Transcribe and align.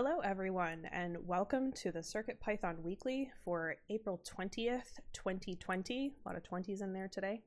Hello, 0.00 0.20
everyone, 0.20 0.88
and 0.92 1.16
welcome 1.26 1.72
to 1.72 1.90
the 1.90 2.04
Circuit 2.04 2.38
Python 2.38 2.76
Weekly 2.84 3.32
for 3.44 3.74
April 3.90 4.22
20th, 4.24 5.00
2020. 5.12 6.14
A 6.24 6.28
lot 6.28 6.36
of 6.36 6.44
20s 6.44 6.82
in 6.82 6.92
there 6.92 7.08
today. 7.08 7.42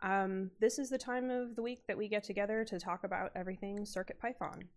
Um, 0.00 0.52
this 0.60 0.78
is 0.78 0.88
the 0.88 0.98
time 0.98 1.30
of 1.30 1.56
the 1.56 1.62
week 1.62 1.80
that 1.88 1.98
we 1.98 2.06
get 2.06 2.22
together 2.22 2.64
to 2.64 2.78
talk 2.78 3.02
about 3.02 3.32
everything 3.34 3.84
Circuit 3.84 4.20
Python. 4.20 4.68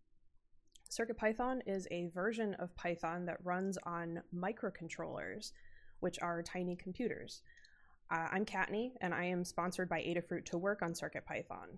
Circuit 0.90 1.18
Python 1.18 1.62
is 1.68 1.88
a 1.92 2.08
version 2.16 2.56
of 2.56 2.76
Python 2.76 3.28
that 3.28 3.38
runs 3.44 3.78
on 3.84 4.24
microcontrollers, 4.36 5.52
which 6.00 6.18
are 6.24 6.42
tiny 6.42 6.76
computers. 6.76 7.44
Uh, 8.10 8.28
I'm 8.32 8.44
Kattni, 8.44 8.94
and 9.02 9.14
I 9.14 9.26
am 9.26 9.46
sponsored 9.46 9.88
by 9.88 10.00
Adafruit 10.00 10.46
to 10.46 10.58
work 10.58 10.82
on 10.82 10.96
Circuit 10.96 11.28
Python. 11.28 11.78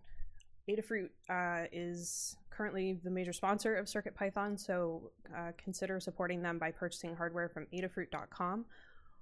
Adafruit 0.69 1.09
uh, 1.29 1.67
is 1.73 2.37
currently 2.59 2.99
the 3.05 3.09
major 3.09 3.31
sponsor 3.31 3.77
of 3.77 3.85
CircuitPython, 3.85 4.59
so 4.59 5.11
uh, 5.33 5.53
consider 5.57 5.97
supporting 5.97 6.41
them 6.41 6.59
by 6.59 6.71
purchasing 6.71 7.15
hardware 7.15 7.47
from 7.47 7.65
adafruit.com 7.73 8.65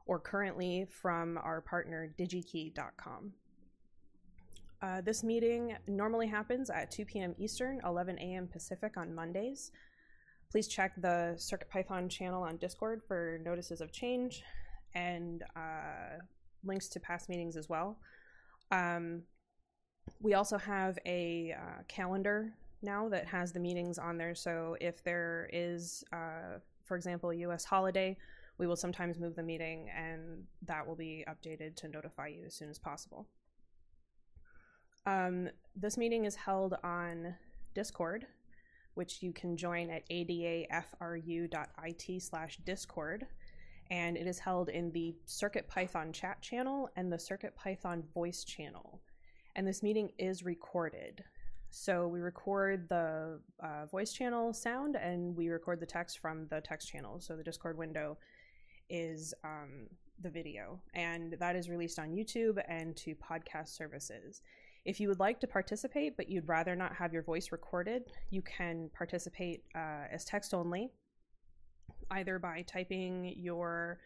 or 0.07 0.19
currently 0.19 0.87
from 0.89 1.37
our 1.43 1.61
partner 1.61 2.11
digikey.com. 2.17 3.31
Uh, 4.81 5.01
this 5.01 5.23
meeting 5.23 5.75
normally 5.87 6.25
happens 6.25 6.71
at 6.71 6.89
2 6.89 7.05
p.m. 7.05 7.35
Eastern, 7.37 7.79
11 7.85 8.17
a.m. 8.17 8.47
Pacific 8.47 8.97
on 8.97 9.13
Mondays. 9.13 9.71
Please 10.49 10.67
check 10.67 10.99
the 10.99 11.35
CircuitPython 11.37 12.09
channel 12.09 12.41
on 12.41 12.57
Discord 12.57 13.03
for 13.07 13.39
notices 13.45 13.81
of 13.81 13.91
change 13.91 14.41
and 14.95 15.43
uh, 15.55 16.17
links 16.63 16.87
to 16.87 16.99
past 16.99 17.29
meetings 17.29 17.55
as 17.55 17.69
well. 17.69 17.99
Um, 18.71 19.21
we 20.21 20.33
also 20.33 20.57
have 20.57 20.97
a 21.05 21.53
uh, 21.55 21.83
calendar 21.87 22.53
now 22.81 23.09
that 23.09 23.27
has 23.27 23.51
the 23.51 23.59
meetings 23.59 23.97
on 23.97 24.17
there. 24.17 24.35
So 24.35 24.77
if 24.79 25.03
there 25.03 25.49
is, 25.51 26.03
uh, 26.13 26.59
for 26.85 26.95
example, 26.95 27.31
a 27.31 27.35
US 27.35 27.65
holiday, 27.65 28.17
we 28.57 28.67
will 28.67 28.75
sometimes 28.75 29.19
move 29.19 29.35
the 29.35 29.43
meeting 29.43 29.89
and 29.95 30.43
that 30.65 30.85
will 30.85 30.95
be 30.95 31.25
updated 31.27 31.75
to 31.77 31.87
notify 31.87 32.27
you 32.27 32.43
as 32.45 32.55
soon 32.55 32.69
as 32.69 32.79
possible. 32.79 33.27
Um, 35.05 35.49
this 35.75 35.97
meeting 35.97 36.25
is 36.25 36.35
held 36.35 36.75
on 36.83 37.35
Discord, 37.73 38.25
which 38.95 39.21
you 39.21 39.31
can 39.31 39.55
join 39.55 39.89
at 39.89 40.09
adafru.it 40.09 40.71
slash 42.21 42.57
discord. 42.65 43.27
And 43.89 44.17
it 44.17 44.27
is 44.27 44.39
held 44.39 44.67
in 44.67 44.91
the 44.91 45.15
CircuitPython 45.25 46.11
chat 46.13 46.41
channel 46.41 46.89
and 46.97 47.11
the 47.11 47.17
CircuitPython 47.17 48.03
voice 48.13 48.43
channel 48.43 48.99
and 49.57 49.67
this 49.67 49.83
meeting 49.83 50.11
is 50.19 50.45
recorded. 50.45 51.23
So 51.69 52.07
we 52.07 52.19
record 52.19 52.87
the 52.89 53.39
uh, 53.61 53.85
voice 53.87 54.13
channel 54.13 54.53
sound 54.53 54.95
and 54.95 55.35
we 55.35 55.49
record 55.49 55.79
the 55.79 55.85
text 55.85 56.19
from 56.19 56.47
the 56.49 56.61
text 56.61 56.89
channel. 56.89 57.19
So 57.19 57.35
the 57.35 57.43
Discord 57.43 57.77
window 57.77 58.17
is 58.89 59.33
um, 59.43 59.87
the 60.21 60.29
video, 60.29 60.79
and 60.93 61.35
that 61.39 61.55
is 61.55 61.69
released 61.69 61.99
on 61.99 62.09
YouTube 62.09 62.61
and 62.67 62.95
to 62.97 63.15
podcast 63.15 63.69
services. 63.69 64.41
If 64.85 64.99
you 65.01 65.09
would 65.09 65.19
like 65.19 65.39
to 65.41 65.47
participate, 65.47 66.15
but 66.15 66.29
you'd 66.29 66.47
rather 66.47 66.75
not 66.75 66.95
have 66.95 67.11
your 67.11 67.23
voice 67.23 67.51
recorded, 67.51 68.03
you 68.29 68.41
can 68.41 68.89
participate 68.97 69.63
uh, 69.75 70.05
as 70.09 70.23
text 70.23 70.53
only, 70.53 70.89
either 72.11 72.39
by 72.39 72.61
typing 72.61 73.33
your 73.37 73.99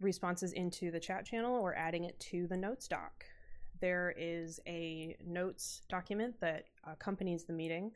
responses 0.00 0.52
into 0.52 0.90
the 0.90 1.00
chat 1.00 1.24
channel 1.24 1.58
or 1.58 1.74
adding 1.74 2.04
it 2.04 2.18
to 2.20 2.46
the 2.46 2.56
notes 2.56 2.86
doc 2.86 3.24
there 3.80 4.14
is 4.16 4.60
a 4.66 5.16
notes 5.24 5.82
document 5.88 6.34
that 6.40 6.64
accompanies 6.86 7.44
the 7.44 7.52
meeting 7.52 7.92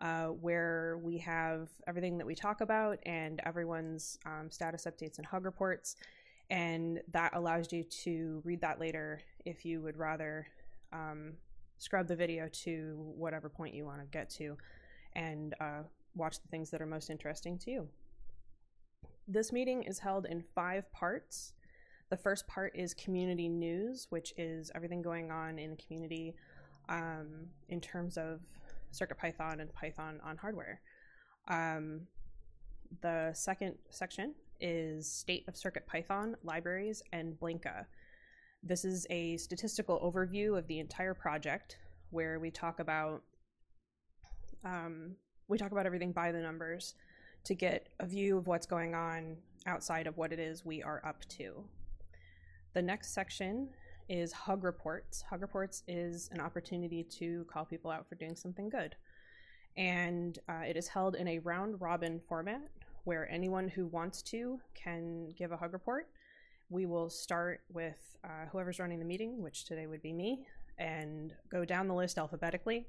uh, 0.00 0.26
where 0.26 0.98
we 1.02 1.18
have 1.18 1.68
everything 1.86 2.18
that 2.18 2.26
we 2.26 2.34
talk 2.34 2.60
about 2.60 2.98
and 3.04 3.40
everyone's 3.44 4.18
um, 4.26 4.50
status 4.50 4.86
updates 4.86 5.18
and 5.18 5.26
hug 5.26 5.44
reports. 5.44 5.96
And 6.50 7.00
that 7.12 7.34
allows 7.34 7.72
you 7.72 7.84
to 8.04 8.40
read 8.44 8.60
that 8.60 8.80
later 8.80 9.20
if 9.44 9.64
you 9.64 9.82
would 9.82 9.96
rather 9.96 10.46
um, 10.92 11.32
scrub 11.78 12.08
the 12.08 12.16
video 12.16 12.48
to 12.48 12.94
whatever 13.16 13.48
point 13.48 13.74
you 13.74 13.84
want 13.84 14.00
to 14.00 14.06
get 14.06 14.30
to 14.30 14.56
and 15.14 15.54
uh, 15.60 15.82
watch 16.14 16.40
the 16.40 16.48
things 16.48 16.70
that 16.70 16.80
are 16.80 16.86
most 16.86 17.10
interesting 17.10 17.58
to 17.58 17.70
you. 17.70 17.88
This 19.26 19.52
meeting 19.52 19.82
is 19.82 19.98
held 19.98 20.26
in 20.26 20.42
five 20.54 20.90
parts. 20.92 21.52
The 22.10 22.16
first 22.16 22.46
part 22.46 22.74
is 22.74 22.94
community 22.94 23.48
news, 23.48 24.06
which 24.10 24.32
is 24.38 24.70
everything 24.74 25.02
going 25.02 25.30
on 25.30 25.58
in 25.58 25.70
the 25.70 25.76
community 25.76 26.34
um, 26.88 27.48
in 27.68 27.80
terms 27.80 28.16
of 28.16 28.40
CircuitPython 28.92 29.60
and 29.60 29.72
Python 29.74 30.20
on 30.24 30.36
hardware. 30.36 30.80
Um, 31.48 32.02
the 33.02 33.32
second 33.34 33.76
section 33.90 34.34
is 34.60 35.10
State 35.10 35.44
of 35.48 35.54
CircuitPython, 35.54 36.34
Libraries, 36.42 37.02
and 37.12 37.38
Blinka. 37.38 37.84
This 38.62 38.84
is 38.84 39.06
a 39.10 39.36
statistical 39.36 40.00
overview 40.00 40.56
of 40.56 40.66
the 40.66 40.78
entire 40.78 41.14
project 41.14 41.76
where 42.10 42.40
we 42.40 42.50
talk 42.50 42.80
about 42.80 43.22
um, 44.64 45.14
we 45.46 45.56
talk 45.56 45.72
about 45.72 45.86
everything 45.86 46.12
by 46.12 46.32
the 46.32 46.40
numbers 46.40 46.94
to 47.44 47.54
get 47.54 47.88
a 48.00 48.06
view 48.06 48.36
of 48.36 48.46
what's 48.46 48.66
going 48.66 48.94
on 48.94 49.36
outside 49.66 50.06
of 50.06 50.16
what 50.16 50.32
it 50.32 50.38
is 50.38 50.64
we 50.64 50.82
are 50.82 51.00
up 51.06 51.24
to. 51.28 51.64
The 52.74 52.82
next 52.82 53.14
section 53.14 53.68
is 54.08 54.30
Hug 54.32 54.62
Reports. 54.62 55.22
Hug 55.22 55.40
Reports 55.40 55.82
is 55.88 56.28
an 56.32 56.40
opportunity 56.40 57.02
to 57.02 57.46
call 57.50 57.64
people 57.64 57.90
out 57.90 58.06
for 58.06 58.14
doing 58.14 58.36
something 58.36 58.68
good. 58.68 58.94
And 59.76 60.38
uh, 60.48 60.64
it 60.68 60.76
is 60.76 60.88
held 60.88 61.14
in 61.16 61.28
a 61.28 61.38
round 61.38 61.80
robin 61.80 62.20
format 62.28 62.60
where 63.04 63.30
anyone 63.30 63.68
who 63.68 63.86
wants 63.86 64.22
to 64.22 64.60
can 64.74 65.30
give 65.36 65.50
a 65.50 65.56
hug 65.56 65.72
report. 65.72 66.08
We 66.68 66.84
will 66.84 67.08
start 67.08 67.60
with 67.72 68.16
uh, 68.22 68.46
whoever's 68.52 68.78
running 68.78 68.98
the 68.98 69.04
meeting, 69.04 69.42
which 69.42 69.64
today 69.64 69.86
would 69.86 70.02
be 70.02 70.12
me, 70.12 70.46
and 70.78 71.32
go 71.50 71.64
down 71.64 71.88
the 71.88 71.94
list 71.94 72.18
alphabetically, 72.18 72.86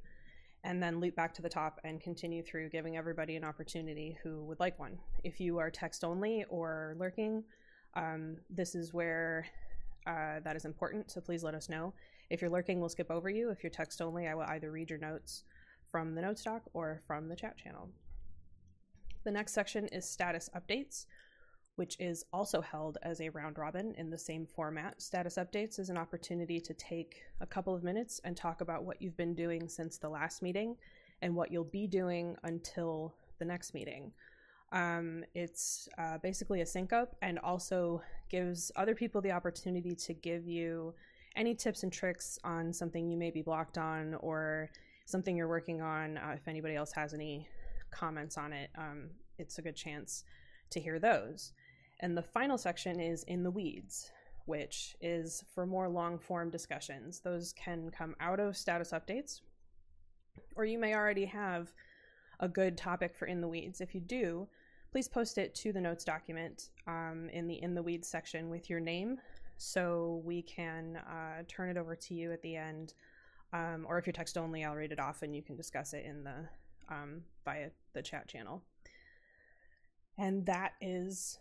and 0.66 0.84
then 0.84 1.00
loop 1.00 1.16
back 1.16 1.34
to 1.36 1.42
the 1.42 1.50
top 1.50 1.80
and 1.86 2.02
continue 2.02 2.44
through 2.44 2.70
giving 2.70 2.98
everybody 2.98 3.38
an 3.38 3.46
opportunity 3.46 4.18
who 4.24 4.44
would 4.44 4.60
like 4.60 4.78
one. 4.78 5.00
If 5.24 5.40
you 5.40 5.58
are 5.58 5.72
text 5.72 6.04
only 6.04 6.44
or 6.50 6.96
lurking, 7.00 7.44
um, 7.96 8.38
this 8.50 8.76
is 8.76 8.94
where 8.94 9.46
uh, 10.08 10.40
that 10.44 10.56
is 10.56 10.66
important, 10.66 11.12
so 11.12 11.22
please 11.22 11.44
let 11.44 11.56
us 11.56 11.70
know. 11.70 11.94
If 12.30 12.42
you're 12.42 12.50
lurking, 12.50 12.80
we'll 12.80 12.90
skip 12.90 13.10
over 13.10 13.30
you. 13.30 13.50
If 13.50 13.64
you're 13.64 13.70
text 13.72 14.02
only, 14.02 14.28
I 14.28 14.36
will 14.36 14.44
either 14.44 14.72
read 14.72 14.90
your 14.90 15.00
notes 15.00 15.44
from 15.92 16.16
the 16.16 16.22
notes 16.22 16.44
doc 16.44 16.64
or 16.74 17.00
from 17.06 17.28
the 17.28 17.36
chat 17.36 17.58
channel. 17.58 17.90
The 19.24 19.32
next 19.32 19.54
section 19.54 19.88
is 19.88 20.10
status 20.10 20.50
updates, 20.56 21.06
which 21.76 21.98
is 22.00 22.26
also 22.32 22.62
held 22.62 22.98
as 23.04 23.22
a 23.22 23.30
round 23.30 23.58
robin 23.58 23.94
in 23.98 24.10
the 24.10 24.18
same 24.18 24.46
format. 24.46 25.02
Status 25.02 25.36
updates 25.36 25.80
is 25.80 25.90
an 25.90 25.98
opportunity 25.98 26.60
to 26.60 26.74
take 26.74 27.22
a 27.42 27.46
couple 27.46 27.74
of 27.74 27.84
minutes 27.84 28.22
and 28.24 28.36
talk 28.36 28.62
about 28.62 28.84
what 28.84 29.02
you've 29.02 29.18
been 29.18 29.34
doing 29.34 29.68
since 29.68 29.98
the 29.98 30.10
last 30.10 30.42
meeting 30.42 30.76
and 31.22 31.36
what 31.36 31.52
you'll 31.52 31.64
be 31.64 31.88
doing 31.88 32.36
until 32.44 33.16
the 33.40 33.46
next 33.46 33.74
meeting. 33.74 34.12
Um, 34.72 35.24
it's 35.34 35.88
uh, 35.98 36.20
basically 36.20 36.62
a 36.62 36.66
sync 36.66 36.94
up 36.94 37.16
and 37.22 37.40
also 37.40 38.02
gives 38.30 38.72
other 38.76 38.94
people 38.94 39.22
the 39.22 39.32
opportunity 39.32 39.96
to 39.96 40.14
give 40.14 40.48
you 40.48 40.94
any 41.36 41.56
tips 41.56 41.84
and 41.84 41.92
tricks 41.92 42.38
on 42.44 42.74
something 42.74 43.10
you 43.10 43.18
may 43.18 43.32
be 43.32 43.42
blocked 43.42 43.78
on 43.78 44.16
or 44.16 44.70
something 45.06 45.36
you're 45.36 45.48
working 45.48 45.82
on. 45.82 46.18
Uh, 46.18 46.34
if 46.36 46.48
anybody 46.48 46.76
else 46.76 46.92
has 46.92 47.14
any 47.14 47.48
comments 47.92 48.38
on 48.38 48.54
it, 48.54 48.70
um, 48.78 49.10
it's 49.38 49.58
a 49.58 49.62
good 49.62 49.76
chance 49.76 50.24
to 50.70 50.80
hear 50.80 51.00
those. 51.00 51.54
And 52.02 52.16
the 52.16 52.24
final 52.24 52.58
section 52.58 53.00
is 53.00 53.24
In 53.24 53.44
the 53.44 53.52
Weeds, 53.52 54.12
which 54.46 54.96
is 55.02 55.44
for 55.54 55.66
more 55.66 55.90
long 55.90 56.20
form 56.20 56.50
discussions. 56.50 57.20
Those 57.20 57.54
can 57.54 57.90
come 57.90 58.16
out 58.20 58.40
of 58.40 58.56
status 58.56 58.92
updates, 58.92 59.42
or 60.56 60.66
you 60.66 60.78
may 60.78 60.94
already 60.94 61.26
have 61.26 61.74
a 62.40 62.48
good 62.48 62.78
topic 62.78 63.16
for 63.16 63.26
In 63.26 63.42
the 63.42 63.48
Weeds. 63.48 63.82
If 63.82 63.94
you 63.94 64.02
do, 64.02 64.48
please 64.92 65.08
post 65.08 65.38
it 65.38 65.54
to 65.56 65.72
the 65.72 65.82
notes 65.82 66.04
document 66.04 66.70
um, 66.88 67.30
in 67.32 67.48
the 67.48 67.62
in 67.62 67.74
the 67.74 67.84
weeds 67.84 68.08
section 68.08 68.50
with 68.50 68.70
your 68.70 68.80
name 68.80 69.18
so 69.58 70.22
we 70.24 70.42
can 70.42 70.98
uh, 70.98 71.44
turn 71.48 71.70
it 71.70 71.78
over 71.78 71.96
to 71.96 72.14
you 72.14 72.32
at 72.32 72.42
the 72.42 72.56
end 72.56 72.94
um, 73.54 73.86
or 73.88 73.98
if 73.98 74.06
you're 74.06 74.14
text 74.14 74.38
only 74.38 74.64
i'll 74.64 74.76
read 74.76 74.92
it 74.92 75.00
off 75.00 75.22
and 75.22 75.36
you 75.36 75.42
can 75.42 75.56
discuss 75.56 75.94
it 75.94 76.06
in 76.06 76.24
the 76.24 76.48
um, 76.90 77.22
via 77.46 77.70
the 77.94 78.02
chat 78.02 78.28
channel. 78.28 78.64
And 80.18 80.46
that 80.46 80.74
is 80.82 81.40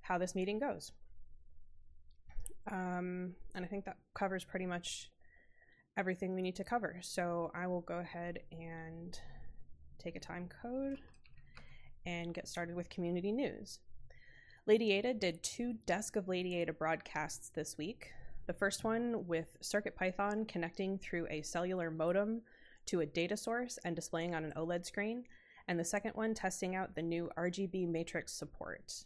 how 0.00 0.18
this 0.18 0.34
meeting 0.34 0.58
goes. 0.58 0.92
Um, 2.70 3.34
and 3.56 3.64
i 3.64 3.68
think 3.68 3.84
that 3.86 3.96
covers 4.14 4.44
pretty 4.44 4.66
much 4.66 5.10
everything 5.96 6.32
we 6.34 6.42
need 6.42 6.56
to 6.56 6.64
cover. 6.64 6.98
So 7.02 7.50
i 7.54 7.66
will 7.66 7.80
go 7.80 7.98
ahead 7.98 8.38
and 8.52 9.18
take 9.98 10.16
a 10.16 10.20
time 10.20 10.48
code 10.62 10.98
and 12.06 12.34
get 12.34 12.48
started 12.48 12.76
with 12.76 12.90
community 12.90 13.32
news. 13.32 13.78
Lady 14.66 14.92
Ada 14.92 15.14
did 15.14 15.42
two 15.42 15.74
Desk 15.86 16.16
of 16.16 16.28
Lady 16.28 16.56
Ada 16.56 16.72
broadcasts 16.72 17.48
this 17.48 17.76
week. 17.76 18.12
The 18.46 18.52
first 18.52 18.84
one 18.84 19.26
with 19.26 19.56
CircuitPython 19.62 20.48
connecting 20.48 20.98
through 20.98 21.26
a 21.30 21.42
cellular 21.42 21.90
modem 21.90 22.42
to 22.86 23.00
a 23.00 23.06
data 23.06 23.36
source 23.36 23.78
and 23.84 23.94
displaying 23.94 24.34
on 24.34 24.44
an 24.44 24.52
OLED 24.56 24.84
screen, 24.84 25.24
and 25.68 25.78
the 25.78 25.84
second 25.84 26.12
one 26.14 26.34
testing 26.34 26.74
out 26.74 26.94
the 26.94 27.02
new 27.02 27.30
RGB 27.36 27.88
matrix 27.88 28.32
support. 28.32 29.04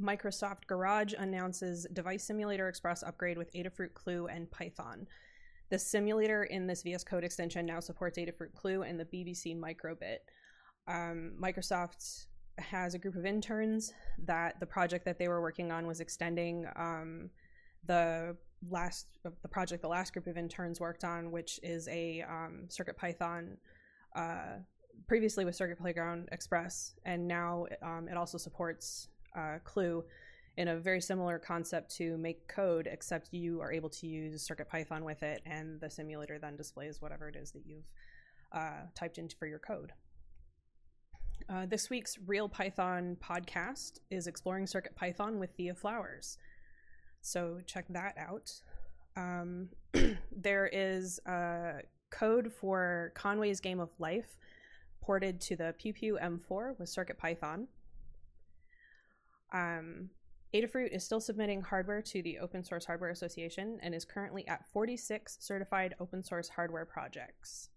Microsoft 0.00 0.66
Garage 0.66 1.14
announces 1.18 1.86
Device 1.92 2.24
Simulator 2.24 2.68
Express 2.68 3.02
upgrade 3.02 3.36
with 3.36 3.52
Adafruit 3.52 3.94
Clue 3.94 4.28
and 4.28 4.50
Python. 4.50 5.06
The 5.70 5.78
simulator 5.78 6.44
in 6.44 6.66
this 6.66 6.82
VS 6.82 7.04
Code 7.04 7.24
extension 7.24 7.66
now 7.66 7.80
supports 7.80 8.16
Adafruit 8.16 8.54
Clue 8.54 8.82
and 8.82 8.98
the 8.98 9.04
BBC 9.04 9.58
Microbit. 9.58 10.18
Um, 10.88 11.32
Microsoft 11.40 12.26
has 12.58 12.94
a 12.94 12.98
group 12.98 13.14
of 13.14 13.24
interns 13.24 13.92
that 14.24 14.58
the 14.58 14.66
project 14.66 15.04
that 15.04 15.18
they 15.18 15.28
were 15.28 15.40
working 15.40 15.70
on 15.70 15.86
was 15.86 16.00
extending 16.00 16.66
um, 16.76 17.30
the 17.86 18.36
last 18.68 19.06
the 19.22 19.48
project 19.48 19.82
the 19.82 19.88
last 19.88 20.12
group 20.12 20.26
of 20.26 20.36
interns 20.36 20.80
worked 20.80 21.04
on, 21.04 21.30
which 21.30 21.60
is 21.62 21.86
a 21.88 22.24
um, 22.28 22.64
Circuit 22.68 22.96
Python. 22.96 23.56
Uh, 24.16 24.58
previously 25.06 25.44
with 25.44 25.54
Circuit 25.54 25.78
Playground 25.78 26.28
Express, 26.32 26.94
and 27.04 27.28
now 27.28 27.66
um, 27.82 28.08
it 28.10 28.16
also 28.16 28.36
supports 28.36 29.08
uh, 29.36 29.58
Clue 29.62 30.04
in 30.56 30.68
a 30.68 30.76
very 30.76 31.00
similar 31.00 31.38
concept 31.38 31.94
to 31.96 32.18
make 32.18 32.48
code, 32.48 32.88
except 32.90 33.32
you 33.32 33.60
are 33.60 33.72
able 33.72 33.88
to 33.88 34.08
use 34.08 34.42
Circuit 34.42 34.68
Python 34.68 35.04
with 35.04 35.22
it, 35.22 35.40
and 35.46 35.80
the 35.80 35.88
simulator 35.88 36.38
then 36.38 36.56
displays 36.56 37.00
whatever 37.00 37.28
it 37.28 37.36
is 37.36 37.52
that 37.52 37.62
you've 37.64 37.86
uh, 38.52 38.82
typed 38.96 39.18
into 39.18 39.36
for 39.36 39.46
your 39.46 39.60
code. 39.60 39.92
Uh, 41.48 41.66
this 41.66 41.88
week's 41.88 42.18
Real 42.26 42.48
Python 42.48 43.16
podcast 43.22 44.00
is 44.10 44.26
exploring 44.26 44.66
Circuit 44.66 44.94
Python 44.94 45.38
with 45.38 45.50
Thea 45.56 45.74
Flowers. 45.74 46.38
So 47.20 47.58
check 47.66 47.86
that 47.90 48.16
out. 48.18 48.52
Um, 49.16 49.68
there 50.32 50.66
is 50.66 51.20
a 51.26 51.80
code 52.10 52.52
for 52.52 53.12
Conway's 53.14 53.60
Game 53.60 53.80
of 53.80 53.90
Life 53.98 54.36
ported 55.00 55.40
to 55.42 55.56
the 55.56 55.74
Pew 55.78 55.92
Pew 55.92 56.18
M4 56.22 56.78
with 56.78 56.88
CircuitPython. 56.88 57.66
Um, 59.52 60.10
Adafruit 60.54 60.94
is 60.94 61.04
still 61.04 61.20
submitting 61.20 61.62
hardware 61.62 62.02
to 62.02 62.22
the 62.22 62.38
Open 62.38 62.64
Source 62.64 62.84
Hardware 62.84 63.10
Association 63.10 63.78
and 63.82 63.94
is 63.94 64.04
currently 64.04 64.46
at 64.48 64.66
46 64.72 65.38
certified 65.40 65.94
open 66.00 66.22
source 66.22 66.48
hardware 66.48 66.86
projects. 66.86 67.70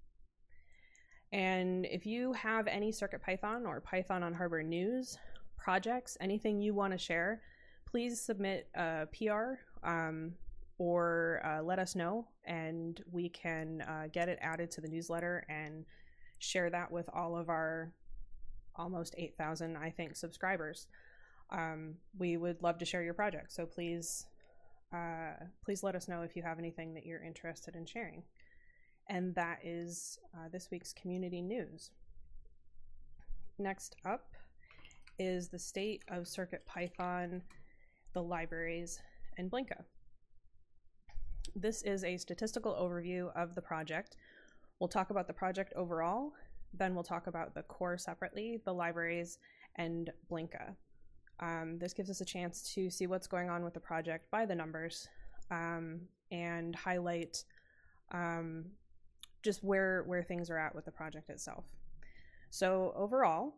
And 1.31 1.85
if 1.85 2.05
you 2.05 2.33
have 2.33 2.67
any 2.67 2.91
CircuitPython 2.91 3.65
or 3.65 3.79
Python 3.79 4.23
on 4.23 4.33
hardware 4.33 4.63
news, 4.63 5.17
projects, 5.57 6.17
anything 6.19 6.59
you 6.59 6.73
want 6.73 6.91
to 6.91 6.97
share, 6.97 7.41
please 7.89 8.19
submit 8.19 8.67
a 8.75 9.07
PR 9.17 9.59
um, 9.87 10.33
or 10.77 11.41
uh, 11.45 11.61
let 11.61 11.79
us 11.79 11.95
know, 11.95 12.27
and 12.45 13.03
we 13.11 13.29
can 13.29 13.81
uh, 13.81 14.07
get 14.11 14.27
it 14.27 14.39
added 14.41 14.71
to 14.71 14.81
the 14.81 14.87
newsletter 14.87 15.45
and 15.47 15.85
share 16.39 16.69
that 16.69 16.91
with 16.91 17.09
all 17.13 17.37
of 17.37 17.49
our 17.49 17.91
almost 18.75 19.13
8,000, 19.17 19.77
I 19.77 19.89
think, 19.91 20.15
subscribers 20.15 20.87
um, 21.51 21.95
we 22.17 22.37
would 22.37 22.61
love 22.61 22.77
to 22.79 22.85
share 22.85 23.03
your 23.03 23.13
project. 23.13 23.51
So 23.51 23.65
please, 23.65 24.25
uh, 24.93 25.33
please 25.63 25.83
let 25.83 25.95
us 25.95 26.07
know 26.07 26.21
if 26.21 26.35
you 26.35 26.43
have 26.43 26.59
anything 26.59 26.93
that 26.93 27.05
you're 27.05 27.23
interested 27.23 27.75
in 27.75 27.85
sharing. 27.85 28.23
And 29.11 29.35
that 29.35 29.59
is 29.61 30.17
uh, 30.33 30.47
this 30.53 30.69
week's 30.71 30.93
community 30.93 31.41
news. 31.41 31.91
Next 33.59 33.97
up 34.05 34.29
is 35.19 35.49
the 35.49 35.59
state 35.59 36.01
of 36.07 36.29
Circuit 36.29 36.65
Python, 36.65 37.41
the 38.13 38.23
libraries, 38.23 39.01
and 39.37 39.51
Blinka. 39.51 39.83
This 41.57 41.81
is 41.81 42.05
a 42.05 42.15
statistical 42.15 42.73
overview 42.73 43.35
of 43.35 43.53
the 43.53 43.61
project. 43.61 44.15
We'll 44.79 44.87
talk 44.87 45.09
about 45.09 45.27
the 45.27 45.33
project 45.33 45.73
overall, 45.75 46.31
then 46.73 46.95
we'll 46.95 47.03
talk 47.03 47.27
about 47.27 47.53
the 47.53 47.63
core 47.63 47.97
separately, 47.97 48.61
the 48.63 48.73
libraries, 48.73 49.39
and 49.75 50.09
Blinka. 50.31 50.73
Um, 51.41 51.77
this 51.79 51.93
gives 51.93 52.09
us 52.09 52.21
a 52.21 52.25
chance 52.25 52.73
to 52.75 52.89
see 52.89 53.07
what's 53.07 53.27
going 53.27 53.49
on 53.49 53.61
with 53.61 53.73
the 53.73 53.79
project 53.81 54.31
by 54.31 54.45
the 54.45 54.55
numbers 54.55 55.09
um, 55.49 55.99
and 56.31 56.73
highlight 56.73 57.43
um, 58.13 58.65
just 59.41 59.63
where 59.63 60.03
where 60.03 60.23
things 60.23 60.49
are 60.49 60.57
at 60.57 60.75
with 60.75 60.85
the 60.85 60.91
project 60.91 61.29
itself. 61.29 61.65
So 62.49 62.93
overall, 62.95 63.53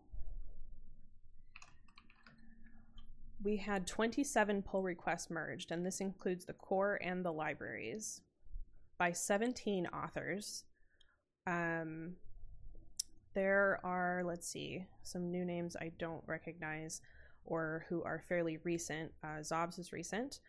we 3.43 3.57
had 3.57 3.85
27 3.85 4.61
pull 4.61 4.83
requests 4.83 5.29
merged, 5.29 5.71
and 5.71 5.85
this 5.85 5.99
includes 5.99 6.45
the 6.45 6.53
core 6.53 6.99
and 7.01 7.25
the 7.25 7.31
libraries 7.31 8.21
by 8.97 9.11
17 9.11 9.87
authors. 9.87 10.63
Um, 11.45 12.13
there 13.33 13.79
are, 13.83 14.23
let's 14.23 14.47
see, 14.47 14.85
some 15.01 15.31
new 15.31 15.43
names 15.43 15.75
I 15.75 15.91
don't 15.97 16.23
recognize 16.27 17.01
or 17.45 17.85
who 17.89 18.03
are 18.03 18.23
fairly 18.29 18.59
recent. 18.63 19.11
Uh, 19.23 19.39
Zobs 19.41 19.79
is 19.79 19.91
recent. 19.91 20.39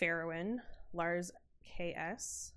Farrowin, 0.00 0.56
Lars 0.92 1.30
KS, 1.64 2.52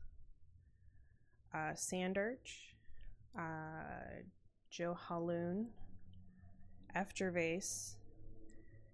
uh, 1.54 1.74
Sanderch, 1.76 2.76
uh, 3.38 4.22
Joe 4.70 4.98
Haloon, 5.08 5.68
F. 6.96 7.12
Gervais, 7.16 7.96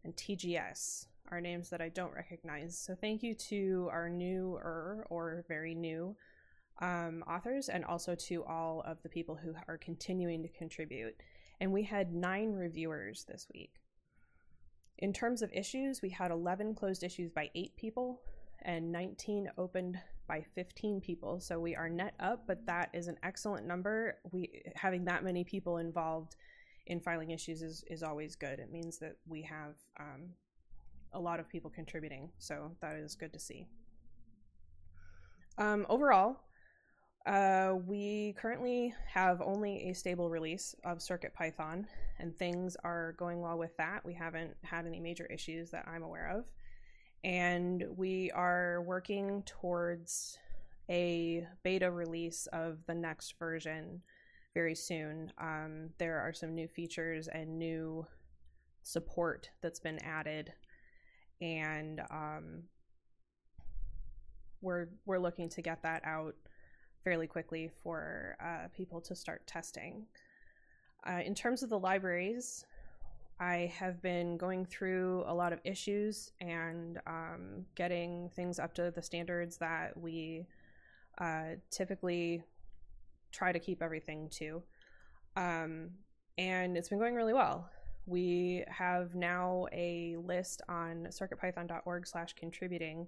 and 0.04 0.16
TGS 0.16 1.06
are 1.32 1.42
names 1.42 1.70
that 1.70 1.82
I 1.82 1.90
don't 1.90 2.14
recognize. 2.14 2.78
So 2.78 2.96
thank 2.96 3.22
you 3.24 3.34
to 3.36 3.90
our 3.92 4.10
newer 4.10 5.06
or 5.10 5.44
very 5.48 5.76
new 5.76 6.16
um, 6.82 7.24
authors 7.28 7.70
and 7.70 7.86
also 7.86 8.16
to 8.16 8.44
all 8.46 8.82
of 8.86 9.02
the 9.04 9.10
people 9.10 9.36
who 9.36 9.54
are 9.68 9.78
continuing 9.78 10.42
to 10.44 10.50
contribute. 10.50 11.16
And 11.60 11.72
we 11.72 11.84
had 11.84 12.14
nine 12.14 12.54
reviewers 12.54 13.26
this 13.28 13.48
week. 13.54 13.74
In 14.98 15.14
terms 15.14 15.42
of 15.42 15.52
issues, 15.54 16.02
we 16.02 16.10
had 16.10 16.32
11 16.32 16.76
closed 16.76 17.04
issues 17.04 17.32
by 17.32 17.50
8 17.54 17.76
people 17.76 18.22
and 18.62 18.92
19 18.92 19.52
opened 19.58 20.00
by 20.30 20.46
15 20.56 21.02
people. 21.02 21.42
So 21.42 21.60
we 21.60 21.76
are 21.76 21.90
net 21.90 22.14
up, 22.22 22.44
but 22.48 22.66
that 22.68 22.90
is 22.94 23.08
an 23.08 23.18
excellent 23.24 23.66
number. 23.66 24.20
We 24.32 24.62
having 24.76 25.04
that 25.06 25.24
many 25.26 25.44
people 25.44 25.80
involved 25.80 26.38
in 26.88 27.02
filing 27.02 27.32
issues 27.32 27.62
is, 27.62 27.84
is 27.90 28.04
always 28.04 28.36
good. 28.36 28.60
It 28.60 28.72
means 28.72 29.00
that 29.00 29.18
we 29.28 29.42
have 29.42 29.74
um, 30.00 30.30
a 31.14 31.20
lot 31.20 31.40
of 31.40 31.50
people 31.50 31.70
contributing. 31.70 32.30
So 32.38 32.72
that 32.82 32.96
is 32.96 33.16
good 33.16 33.34
to 33.34 33.40
see. 33.40 33.68
Um, 35.58 35.86
overall, 35.90 36.38
uh, 37.26 37.74
we 37.86 38.34
currently 38.40 38.94
have 39.12 39.42
only 39.42 39.90
a 39.90 39.94
stable 39.94 40.30
release 40.30 40.74
of 40.86 41.00
CircuitPython, 41.00 41.86
and 42.20 42.36
things 42.38 42.78
are 42.84 43.14
going 43.18 43.42
well 43.42 43.58
with 43.58 43.76
that. 43.78 44.06
We 44.06 44.14
haven't 44.14 44.56
had 44.64 44.86
any 44.86 45.00
major 45.00 45.26
issues 45.26 45.70
that 45.72 45.88
I'm 45.88 46.04
aware 46.04 46.30
of. 46.38 46.46
And 47.24 47.86
we 47.96 48.32
are 48.32 48.82
working 48.82 49.44
towards 49.46 50.38
a 50.90 51.46
beta 51.64 51.92
release 51.92 52.48
of 52.54 52.80
the 52.88 52.96
next 52.96 53.38
version 53.38 54.02
very 54.54 54.76
soon. 54.76 55.32
Um, 55.38 55.90
there 55.98 56.20
are 56.20 56.34
some 56.34 56.56
new 56.56 56.68
features 56.68 57.28
and 57.28 57.60
new 57.60 58.06
support 58.84 59.50
that's 59.62 59.80
been 59.80 60.00
added, 60.00 60.54
and 61.42 62.02
um, 62.10 62.64
we're 64.62 64.88
we're 65.06 65.20
looking 65.20 65.50
to 65.50 65.62
get 65.62 65.84
that 65.84 66.02
out 66.06 66.36
fairly 67.04 67.28
quickly 67.28 67.70
for 67.84 68.36
uh, 68.44 68.68
people 68.76 69.02
to 69.02 69.16
start 69.16 69.46
testing. 69.46 70.06
Uh, 71.08 71.20
in 71.24 71.34
terms 71.34 71.64
of 71.64 71.70
the 71.70 71.80
libraries, 71.80 72.66
I 73.40 73.74
have 73.78 74.02
been 74.02 74.38
going 74.38 74.66
through 74.66 75.24
a 75.26 75.34
lot 75.34 75.54
of 75.54 75.60
issues 75.64 76.32
and 76.42 77.00
um, 77.08 77.66
getting 77.76 78.30
things 78.36 78.60
up 78.60 78.74
to 78.76 78.92
the 78.92 79.02
standards 79.02 79.58
that 79.58 79.98
we 79.98 80.46
uh, 81.20 81.56
typically 81.72 82.44
try 83.32 83.52
to 83.52 83.60
keep 83.60 83.82
everything 83.82 84.30
to. 84.32 84.62
Um, 85.38 85.92
and 86.38 86.76
it's 86.76 86.90
been 86.90 87.00
going 87.00 87.16
really 87.16 87.34
well. 87.34 87.70
We 88.06 88.66
have 88.68 89.16
now 89.16 89.68
a 89.72 90.18
list 90.26 90.62
on 90.68 91.08
circuitpython.org 91.10 92.08
slash 92.08 92.34
contributing 92.34 93.08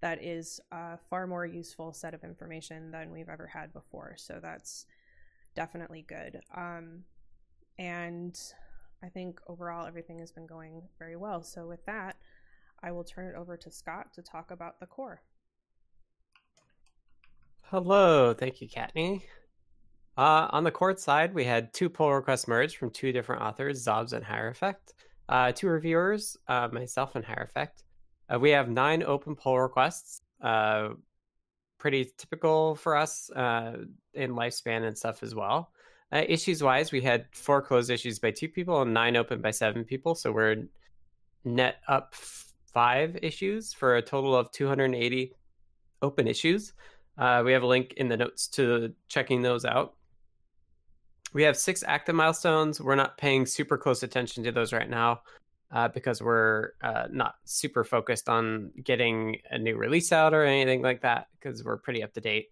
that 0.00 0.22
is 0.22 0.60
a 0.72 0.98
far 0.98 1.26
more 1.26 1.46
useful 1.46 1.92
set 1.92 2.14
of 2.14 2.24
information 2.24 2.90
than 2.90 3.12
we've 3.12 3.28
ever 3.28 3.46
had 3.46 3.72
before. 3.72 4.14
So 4.16 4.40
that's 4.42 4.86
definitely 5.54 6.04
good. 6.08 6.40
Um, 6.54 7.04
and 7.78 8.38
I 9.02 9.08
think 9.08 9.40
overall 9.46 9.86
everything 9.86 10.18
has 10.18 10.30
been 10.30 10.46
going 10.46 10.82
very 10.98 11.16
well. 11.16 11.42
So 11.42 11.66
with 11.66 11.84
that, 11.86 12.16
I 12.82 12.92
will 12.92 13.04
turn 13.04 13.26
it 13.26 13.38
over 13.38 13.56
to 13.56 13.70
Scott 13.70 14.12
to 14.14 14.22
talk 14.22 14.50
about 14.50 14.80
the 14.80 14.86
core. 14.86 15.22
Hello, 17.64 18.34
thank 18.34 18.60
you, 18.60 18.68
Kattni. 18.68 19.22
Uh, 20.16 20.48
on 20.50 20.64
the 20.64 20.70
court 20.70 20.98
side, 20.98 21.32
we 21.32 21.44
had 21.44 21.72
two 21.72 21.88
pull 21.88 22.12
requests 22.12 22.48
merged 22.48 22.76
from 22.76 22.90
two 22.90 23.12
different 23.12 23.42
authors, 23.42 23.84
Zobs 23.84 24.12
and 24.12 24.24
Hierophect. 24.24 24.92
Uh, 25.28 25.52
two 25.52 25.68
reviewers, 25.68 26.36
uh, 26.48 26.68
myself 26.72 27.14
and 27.14 27.24
Hierophect. 27.24 27.84
Uh, 28.28 28.38
we 28.38 28.50
have 28.50 28.68
nine 28.68 29.02
open 29.02 29.36
pull 29.36 29.58
requests. 29.58 30.20
Uh, 30.42 30.90
pretty 31.78 32.12
typical 32.18 32.74
for 32.74 32.96
us 32.96 33.30
uh, 33.30 33.76
in 34.14 34.32
lifespan 34.32 34.84
and 34.86 34.98
stuff 34.98 35.22
as 35.22 35.34
well. 35.34 35.70
Uh, 36.12 36.22
issues 36.28 36.62
wise, 36.62 36.90
we 36.90 37.00
had 37.00 37.26
four 37.32 37.62
closed 37.62 37.90
issues 37.90 38.18
by 38.18 38.30
two 38.30 38.48
people 38.48 38.82
and 38.82 38.92
nine 38.92 39.16
open 39.16 39.40
by 39.40 39.50
seven 39.50 39.84
people. 39.84 40.14
So 40.14 40.32
we're 40.32 40.64
net 41.44 41.76
up 41.88 42.14
five 42.14 43.18
issues 43.22 43.72
for 43.72 43.96
a 43.96 44.02
total 44.02 44.34
of 44.34 44.50
280 44.52 45.32
open 46.02 46.26
issues. 46.26 46.72
Uh, 47.16 47.42
we 47.44 47.52
have 47.52 47.62
a 47.62 47.66
link 47.66 47.94
in 47.96 48.08
the 48.08 48.16
notes 48.16 48.48
to 48.48 48.92
checking 49.08 49.42
those 49.42 49.64
out. 49.64 49.94
We 51.32 51.42
have 51.44 51.56
six 51.56 51.84
active 51.86 52.14
milestones. 52.14 52.80
We're 52.80 52.96
not 52.96 53.16
paying 53.16 53.46
super 53.46 53.78
close 53.78 54.02
attention 54.02 54.42
to 54.44 54.52
those 54.52 54.72
right 54.72 54.88
now 54.88 55.20
uh, 55.70 55.88
because 55.88 56.20
we're 56.20 56.70
uh, 56.82 57.06
not 57.10 57.36
super 57.44 57.84
focused 57.84 58.28
on 58.28 58.72
getting 58.82 59.36
a 59.50 59.58
new 59.58 59.76
release 59.76 60.12
out 60.12 60.34
or 60.34 60.44
anything 60.44 60.82
like 60.82 61.02
that 61.02 61.28
because 61.38 61.62
we're 61.62 61.76
pretty 61.76 62.02
up 62.02 62.12
to 62.14 62.20
date. 62.20 62.48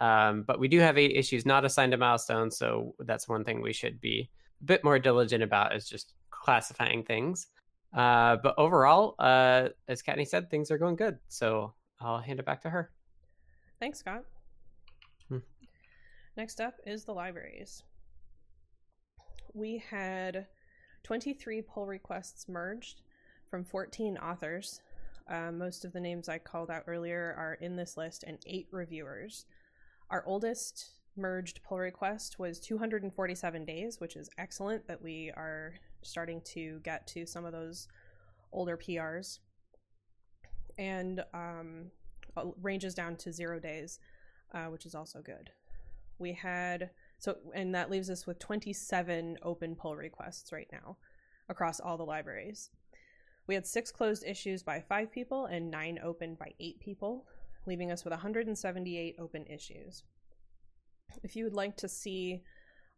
Um, 0.00 0.42
but 0.42 0.58
we 0.58 0.68
do 0.68 0.80
have 0.80 0.98
eight 0.98 1.16
issues 1.16 1.46
not 1.46 1.64
assigned 1.64 1.92
to 1.92 1.98
milestones, 1.98 2.56
so 2.56 2.94
that's 3.00 3.28
one 3.28 3.44
thing 3.44 3.62
we 3.62 3.72
should 3.72 4.00
be 4.00 4.28
a 4.60 4.64
bit 4.64 4.84
more 4.84 4.98
diligent 4.98 5.42
about 5.42 5.74
is 5.74 5.88
just 5.88 6.14
classifying 6.30 7.04
things. 7.04 7.46
Uh, 7.92 8.36
but 8.42 8.54
overall, 8.58 9.14
uh, 9.18 9.68
as 9.88 10.02
Kattni 10.02 10.26
said, 10.26 10.50
things 10.50 10.70
are 10.70 10.78
going 10.78 10.96
good. 10.96 11.18
So 11.28 11.74
I'll 12.00 12.18
hand 12.18 12.40
it 12.40 12.46
back 12.46 12.60
to 12.62 12.70
her. 12.70 12.90
Thanks, 13.78 14.00
Scott. 14.00 14.24
Hmm. 15.28 15.38
Next 16.36 16.60
up 16.60 16.74
is 16.86 17.04
the 17.04 17.14
libraries. 17.14 17.82
We 19.52 19.82
had 19.88 20.46
23 21.04 21.62
pull 21.62 21.86
requests 21.86 22.48
merged 22.48 23.02
from 23.48 23.64
14 23.64 24.18
authors. 24.18 24.80
Uh, 25.28 25.52
most 25.52 25.84
of 25.84 25.92
the 25.92 26.00
names 26.00 26.28
I 26.28 26.38
called 26.38 26.70
out 26.70 26.82
earlier 26.86 27.34
are 27.38 27.54
in 27.60 27.76
this 27.76 27.96
list, 27.96 28.24
and 28.26 28.38
eight 28.46 28.66
reviewers. 28.72 29.46
Our 30.14 30.22
oldest 30.28 30.90
merged 31.16 31.60
pull 31.64 31.78
request 31.78 32.38
was 32.38 32.60
247 32.60 33.64
days, 33.64 33.98
which 33.98 34.14
is 34.14 34.30
excellent 34.38 34.86
that 34.86 35.02
we 35.02 35.32
are 35.36 35.74
starting 36.02 36.40
to 36.52 36.78
get 36.84 37.04
to 37.08 37.26
some 37.26 37.44
of 37.44 37.50
those 37.50 37.88
older 38.52 38.76
PRs. 38.76 39.40
And 40.78 41.24
um, 41.34 41.90
ranges 42.62 42.94
down 42.94 43.16
to 43.16 43.32
zero 43.32 43.58
days, 43.58 43.98
uh, 44.54 44.66
which 44.66 44.86
is 44.86 44.94
also 44.94 45.20
good. 45.20 45.50
We 46.20 46.32
had 46.32 46.90
so, 47.18 47.38
and 47.52 47.74
that 47.74 47.90
leaves 47.90 48.08
us 48.08 48.24
with 48.24 48.38
27 48.38 49.38
open 49.42 49.74
pull 49.74 49.96
requests 49.96 50.52
right 50.52 50.68
now 50.70 50.96
across 51.48 51.80
all 51.80 51.96
the 51.96 52.04
libraries. 52.04 52.70
We 53.48 53.56
had 53.56 53.66
six 53.66 53.90
closed 53.90 54.24
issues 54.24 54.62
by 54.62 54.78
five 54.78 55.10
people 55.10 55.46
and 55.46 55.72
nine 55.72 55.98
open 56.00 56.36
by 56.36 56.52
eight 56.60 56.78
people, 56.78 57.26
leaving 57.66 57.90
us 57.90 58.04
with 58.04 58.12
178 58.12 59.16
open 59.18 59.46
issues. 59.46 60.02
If 61.22 61.36
you 61.36 61.44
would 61.44 61.54
like 61.54 61.76
to 61.78 61.88
see 61.88 62.42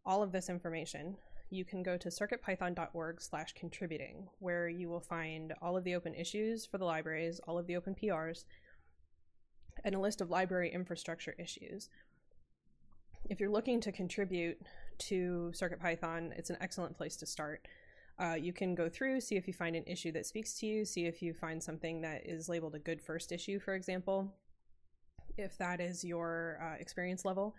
all 0.05 0.23
of 0.23 0.33
this 0.33 0.49
information, 0.49 1.17
you 1.51 1.65
can 1.65 1.83
go 1.83 1.97
to 1.97 2.09
circuitpython.org 2.09 3.21
slash 3.21 3.53
contributing, 3.55 4.29
where 4.39 4.69
you 4.69 4.89
will 4.89 5.01
find 5.01 5.55
all 5.63 5.77
of 5.77 5.85
the 5.85 5.95
open 5.95 6.15
issues 6.15 6.67
for 6.67 6.79
the 6.79 6.85
libraries, 6.85 7.41
all 7.47 7.59
of 7.59 7.67
the 7.67 7.77
open 7.77 7.95
PRs, 7.95 8.45
and 9.85 9.95
a 9.95 10.01
list 10.01 10.21
of 10.21 10.31
library 10.31 10.73
infrastructure 10.73 11.35
issues. 11.39 11.89
If 13.29 13.41
you're 13.41 13.51
looking 13.51 13.81
to 13.83 13.93
contribute 13.93 14.59
to 14.99 15.53
CircuitPython, 15.55 16.33
it's 16.37 16.51
an 16.51 16.59
excellent 16.61 16.97
place 16.97 17.17
to 17.17 17.27
start. 17.27 17.67
Uh, 18.19 18.35
you 18.35 18.53
can 18.53 18.75
go 18.75 18.89
through, 18.89 19.21
see 19.21 19.37
if 19.37 19.47
you 19.47 19.53
find 19.53 19.77
an 19.77 19.85
issue 19.87 20.11
that 20.13 20.27
speaks 20.27 20.55
to 20.59 20.67
you, 20.67 20.85
see 20.85 21.05
if 21.05 21.21
you 21.21 21.35
find 21.35 21.63
something 21.63 22.01
that 22.01 22.23
is 22.25 22.49
labeled 22.49 22.75
a 22.75 22.79
good 22.79 23.01
first 23.01 23.31
issue, 23.31 23.59
for 23.59 23.75
example, 23.75 24.35
if 25.37 25.57
that 25.59 25.81
is 25.81 26.05
your 26.05 26.59
uh, 26.63 26.81
experience 26.81 27.25
level, 27.25 27.55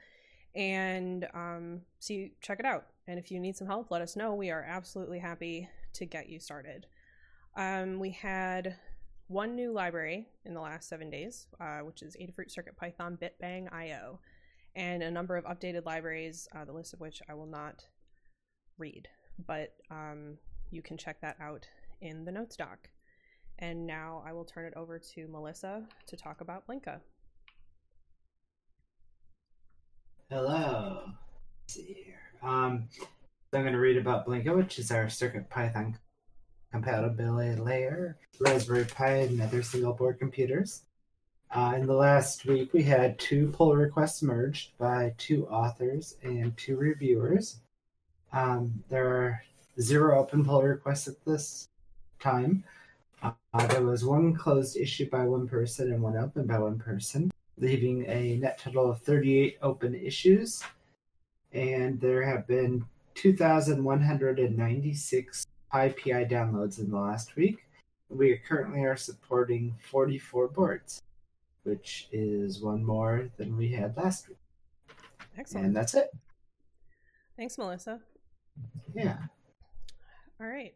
and 0.55 1.27
um, 1.34 1.81
see, 2.00 2.34
check 2.41 2.60
it 2.60 2.65
out. 2.65 2.86
And 3.07 3.19
if 3.19 3.31
you 3.31 3.39
need 3.39 3.55
some 3.55 3.67
help, 3.67 3.91
let 3.91 4.01
us 4.01 4.15
know. 4.15 4.34
We 4.34 4.50
are 4.50 4.63
absolutely 4.67 5.19
happy 5.19 5.69
to 5.93 6.05
get 6.05 6.29
you 6.29 6.39
started. 6.39 6.88
Um, 7.55 8.00
we 8.00 8.12
had 8.12 8.75
one 9.27 9.55
new 9.55 9.72
library 9.72 10.27
in 10.46 10.53
the 10.53 10.62
last 10.62 10.88
seven 10.88 11.10
days, 11.10 11.48
uh, 11.60 11.79
which 11.79 12.01
is 12.01 12.15
Adafruit 12.15 12.51
Circuit 12.51 12.77
Python 12.77 13.17
BitBang 13.22 13.72
IO, 13.74 14.19
and 14.75 15.03
a 15.03 15.12
number 15.12 15.36
of 15.36 15.46
updated 15.46 15.86
libraries, 15.86 16.48
uh, 16.55 16.65
the 16.65 16.72
list 16.72 16.93
of 16.93 17.00
which 17.00 17.22
I 17.29 17.34
will 17.34 17.48
not 17.48 17.86
read, 18.77 19.07
but 19.46 19.74
um, 19.91 20.38
you 20.72 20.81
can 20.81 20.98
check 20.98 21.19
that 21.22 21.38
out 21.41 21.67
in 22.01 22.25
the 22.25 22.31
notes 22.31 22.55
doc. 22.55 22.89
And 23.60 23.88
now 23.88 24.24
I 24.25 24.34
will 24.34 24.46
turn 24.46 24.65
it 24.65 24.74
over 24.75 25.00
to 25.00 25.27
Melissa 25.27 25.84
to 26.05 26.15
talk 26.15 26.41
about 26.41 26.67
Blinka. 26.67 27.00
Hello. 30.29 31.03
Let's 31.05 31.74
see 31.74 32.03
here. 32.03 32.19
Um, 32.43 32.89
so 32.91 33.07
I'm 33.53 33.62
going 33.62 33.72
to 33.72 33.79
read 33.79 33.96
about 33.96 34.27
Blinka, 34.27 34.53
which 34.53 34.77
is 34.77 34.91
our 34.91 35.07
Circuit 35.07 35.50
Python 35.50 35.98
compatibility 36.69 37.55
layer, 37.55 38.17
Raspberry 38.41 38.84
Pi, 38.84 39.12
and 39.19 39.41
other 39.41 39.63
single 39.63 39.93
board 39.93 40.19
computers. 40.19 40.84
Uh, 41.50 41.75
in 41.77 41.88
the 41.88 41.93
last 41.93 42.46
week, 42.46 42.74
we 42.74 42.84
had 42.84 43.17
two 43.17 43.48
pull 43.53 43.74
requests 43.74 44.22
merged 44.22 44.77
by 44.77 45.13
two 45.17 45.48
authors 45.48 46.17
and 46.22 46.57
two 46.57 46.75
reviewers. 46.75 47.62
Um, 48.34 48.84
there 48.89 49.07
are 49.07 49.41
zero 49.79 50.19
open 50.19 50.43
pull 50.43 50.62
requests 50.62 51.07
at 51.07 51.24
this 51.24 51.69
time. 52.19 52.65
Uh, 53.24 53.31
there 53.67 53.86
was 53.86 54.03
one 54.03 54.36
closed 54.36 54.75
issue 54.75 55.10
by 55.10 55.24
one 55.24 55.48
person 55.48 55.93
and 55.93 56.01
one 56.01 56.17
open 56.17 56.46
by 56.46 56.60
one 56.60 56.77
person, 56.77 57.31
leaving 57.57 58.05
a 58.07 58.37
net 58.37 58.59
total 58.59 58.91
of 58.91 59.01
38 59.01 59.57
open 59.61 59.93
issues. 59.95 60.63
And 61.53 61.99
there 61.99 62.23
have 62.23 62.47
been 62.47 62.85
2,196 63.15 65.47
PyPI 65.73 66.29
downloads 66.29 66.79
in 66.79 66.91
the 66.91 66.97
last 66.97 67.35
week. 67.35 67.65
We 68.09 68.37
currently 68.37 68.83
are 68.83 68.95
supporting 68.95 69.75
44 69.91 70.47
boards, 70.49 71.01
which 71.63 72.07
is 72.11 72.61
one 72.61 72.83
more 72.83 73.29
than 73.37 73.57
we 73.57 73.71
had 73.71 73.97
last 73.97 74.29
week. 74.29 74.37
Excellent. 75.37 75.67
And 75.67 75.75
that's 75.75 75.93
it. 75.93 76.09
Thanks, 77.35 77.57
Melissa. 77.57 77.99
Yeah. 78.93 79.17
All 80.39 80.47
right. 80.47 80.73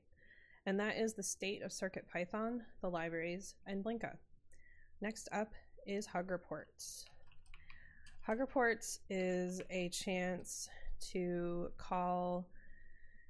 And 0.65 0.77
that 0.79 0.97
is 0.97 1.13
the 1.13 1.23
state 1.23 1.61
of 1.63 1.71
Circuit 1.71 2.05
Python, 2.11 2.63
the 2.81 2.89
libraries, 2.89 3.55
and 3.65 3.81
Blinka. 3.83 4.17
Next 4.99 5.29
up 5.31 5.53
is 5.85 6.05
Hug 6.05 6.31
Reports. 6.31 7.05
Hug 8.21 8.39
Reports 8.39 8.99
is 9.09 9.61
a 9.69 9.89
chance 9.89 10.69
to 11.11 11.71
call 11.77 12.47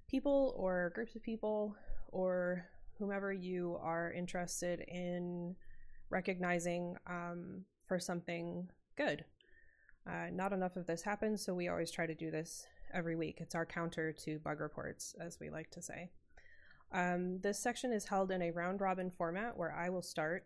people 0.09 0.53
or 0.57 0.91
groups 0.93 1.15
of 1.15 1.23
people 1.23 1.75
or 2.09 2.65
whomever 2.99 3.31
you 3.31 3.77
are 3.81 4.11
interested 4.11 4.81
in 4.81 5.55
recognizing 6.09 6.95
um, 7.07 7.63
for 7.87 7.99
something 7.99 8.67
good. 8.97 9.23
Uh, 10.07 10.27
not 10.31 10.51
enough 10.51 10.75
of 10.75 10.85
this 10.85 11.01
happens, 11.01 11.43
so 11.43 11.53
we 11.53 11.69
always 11.69 11.91
try 11.91 12.05
to 12.05 12.15
do 12.15 12.29
this 12.29 12.67
every 12.93 13.15
week. 13.15 13.37
It's 13.39 13.55
our 13.55 13.65
counter 13.65 14.11
to 14.11 14.39
bug 14.39 14.59
reports, 14.59 15.15
as 15.19 15.39
we 15.39 15.49
like 15.49 15.69
to 15.71 15.81
say. 15.81 16.09
Um, 16.91 17.39
this 17.39 17.59
section 17.59 17.93
is 17.93 18.05
held 18.05 18.31
in 18.31 18.41
a 18.41 18.51
round 18.51 18.81
robin 18.81 19.09
format 19.09 19.57
where 19.57 19.73
I 19.73 19.89
will 19.89 20.01
start 20.01 20.45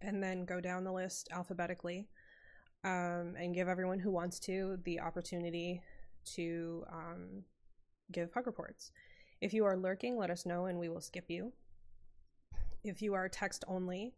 and 0.00 0.22
then 0.22 0.44
go 0.44 0.60
down 0.60 0.84
the 0.84 0.92
list 0.92 1.28
alphabetically 1.32 2.08
um, 2.84 3.34
and 3.38 3.54
give 3.54 3.68
everyone 3.68 3.98
who 3.98 4.10
wants 4.10 4.38
to 4.40 4.78
the 4.84 5.00
opportunity 5.00 5.82
to 6.34 6.84
um, 6.92 7.42
give 8.12 8.32
hug 8.32 8.46
reports. 8.46 8.90
If 9.40 9.52
you 9.52 9.64
are 9.64 9.76
lurking, 9.76 10.16
let 10.16 10.30
us 10.30 10.46
know 10.46 10.66
and 10.66 10.78
we 10.78 10.88
will 10.88 11.00
skip 11.00 11.26
you. 11.28 11.52
If 12.84 13.02
you 13.02 13.14
are 13.14 13.28
text 13.28 13.64
only, 13.68 14.14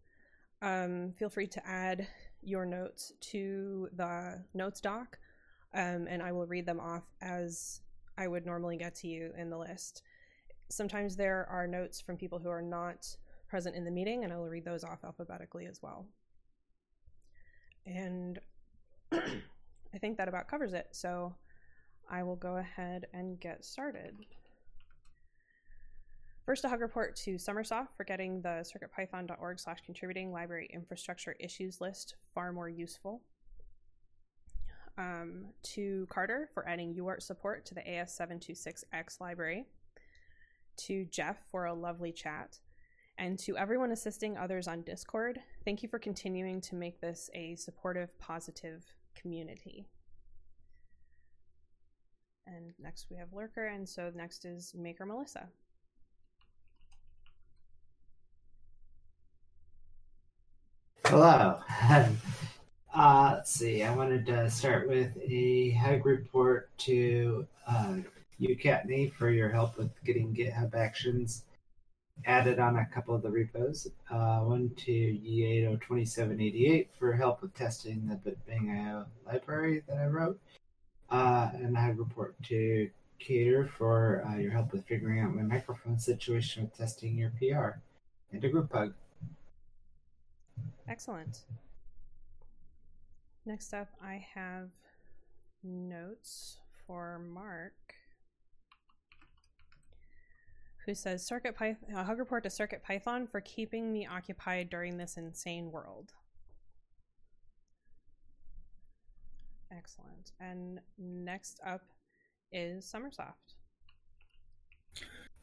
um, 0.63 1.13
feel 1.19 1.31
free 1.31 1.47
to 1.47 1.67
add 1.67 2.07
your 2.43 2.67
notes 2.67 3.13
to 3.21 3.89
the 3.97 4.43
notes 4.55 4.81
doc 4.81 5.19
um, 5.75 6.07
and 6.09 6.23
I 6.23 6.33
will 6.33 6.47
read 6.47 6.67
them 6.67 6.81
off 6.81 7.05
as 7.21 7.81
I 8.17 8.27
would 8.27 8.47
normally 8.47 8.77
get 8.77 8.95
to 8.97 9.09
you 9.09 9.33
in 9.37 9.51
the 9.51 9.59
list. 9.59 10.03
Sometimes 10.71 11.17
there 11.17 11.47
are 11.51 11.67
notes 11.67 12.01
from 12.01 12.17
people 12.17 12.39
who 12.39 12.49
are 12.49 12.63
not 12.63 13.07
present 13.49 13.75
in 13.77 13.85
the 13.85 13.91
meeting, 13.91 14.25
and 14.25 14.33
I 14.33 14.37
will 14.37 14.49
read 14.49 14.65
those 14.65 14.85
off 14.85 15.05
alphabetically 15.05 15.67
as 15.67 15.81
well. 15.83 16.07
And 17.87 18.39
I 19.13 19.99
think 19.99 20.19
that 20.19 20.29
about 20.29 20.49
covers 20.49 20.75
it. 20.75 20.89
So 20.93 21.35
I 22.11 22.23
will 22.23 22.37
go 22.37 22.57
ahead 22.57 23.07
and 23.13 23.41
get 23.41 23.65
started. 23.65 24.17
First, 26.45 26.65
a 26.65 26.69
hug 26.69 26.81
report 26.81 27.15
to 27.17 27.35
Sommersoft 27.35 27.89
for 27.95 28.05
getting 28.05 28.41
the 28.41 28.65
circuitpython.org 28.65 29.61
slash 29.61 29.81
contributing 29.85 30.33
library 30.33 30.71
infrastructure 30.73 31.37
issues 31.39 31.81
list 31.81 32.17
far 32.35 32.53
more 32.53 32.71
useful. 32.71 33.21
Um, 34.97 35.49
to 35.75 36.07
Carter 36.11 36.49
for 36.55 36.67
adding 36.67 36.95
UART 36.95 37.23
support 37.23 37.67
to 37.67 37.75
the 37.75 37.83
AS726X 37.83 39.21
library. 39.21 39.67
To 40.87 41.05
Jeff 41.05 41.37
for 41.51 41.67
a 41.67 41.75
lovely 41.75 42.13
chat. 42.13 42.59
And 43.21 43.37
to 43.41 43.57
everyone 43.57 43.91
assisting 43.91 44.37
others 44.37 44.69
on 44.69 44.83
Discord, 44.83 45.41
thank 45.65 45.83
you 45.83 45.89
for 45.89 45.99
continuing 45.99 46.61
to 46.61 46.77
make 46.77 47.01
this 47.01 47.29
a 47.35 47.57
supportive, 47.57 48.17
positive 48.21 48.85
community. 49.17 49.89
And 52.47 52.73
next 52.79 53.09
we 53.11 53.17
have 53.17 53.33
Lurker, 53.33 53.67
and 53.67 53.89
so 53.89 54.13
next 54.15 54.45
is 54.45 54.73
Maker 54.73 55.05
Melissa. 55.05 55.49
Hello. 61.05 61.59
uh, 62.95 63.33
let's 63.35 63.51
see. 63.51 63.83
I 63.83 63.93
wanted 63.97 64.27
to 64.27 64.49
start 64.49 64.89
with 64.89 65.11
a 65.29 65.71
HUG 65.71 66.07
report 66.07 66.71
to 66.79 67.49
uh, 67.67 67.97
you, 68.39 68.57
Kattni, 68.57 69.13
for 69.13 69.29
your 69.31 69.49
help 69.49 69.77
with 69.77 69.91
getting 70.05 70.33
GitHub 70.33 70.77
Actions 70.77 71.43
added 72.27 72.59
on 72.59 72.77
a 72.77 72.87
couple 72.87 73.15
of 73.15 73.23
the 73.23 73.31
repos. 73.31 73.89
Uh, 74.11 74.41
one 74.41 74.71
to 74.77 74.93
Yeato 74.93 75.81
2788 75.81 76.91
for 76.99 77.13
help 77.13 77.43
with 77.43 77.55
testing 77.55 78.07
the 78.07 78.31
BitBang 78.31 79.07
library 79.27 79.83
that 79.89 79.99
I 79.99 80.07
wrote. 80.07 80.41
Uh, 81.11 81.51
and 81.55 81.77
I 81.77 81.81
have 81.81 81.99
report 81.99 82.35
to 82.45 82.91
Cater 83.19 83.67
for 83.67 84.25
uh, 84.29 84.37
your 84.37 84.53
help 84.53 84.73
with 84.73 84.87
figuring 84.87 85.21
out 85.21 85.35
my 85.35 85.43
microphone 85.43 85.99
situation 85.99 86.65
with 86.65 86.77
testing 86.77 87.17
your 87.17 87.33
PR. 87.39 87.79
And 88.33 88.45
a 88.45 88.49
group 88.49 88.73
hug. 88.73 88.93
Excellent. 90.87 91.41
Next 93.47 93.73
up, 93.73 93.89
I 94.03 94.25
have 94.35 94.69
notes 95.63 96.59
for 96.87 97.19
Mark, 97.19 97.95
who 100.89 100.95
says 100.95 101.23
Circuit 101.23 101.55
Python, 101.55 101.77
hug 101.93 102.19
report 102.19 102.43
to 102.45 102.51
Circuit 102.51 102.83
Python 102.83 103.27
for 103.27 103.43
keeping 103.43 103.93
me 103.93 104.07
occupied 104.07 104.71
during 104.71 104.97
this 104.97 105.19
insane 105.19 105.71
world. 105.71 106.15
Excellent. 109.71 110.33
And 110.41 110.81
next 110.97 111.61
up 111.67 111.83
is 112.51 112.91
Sommersoft. 112.91 113.53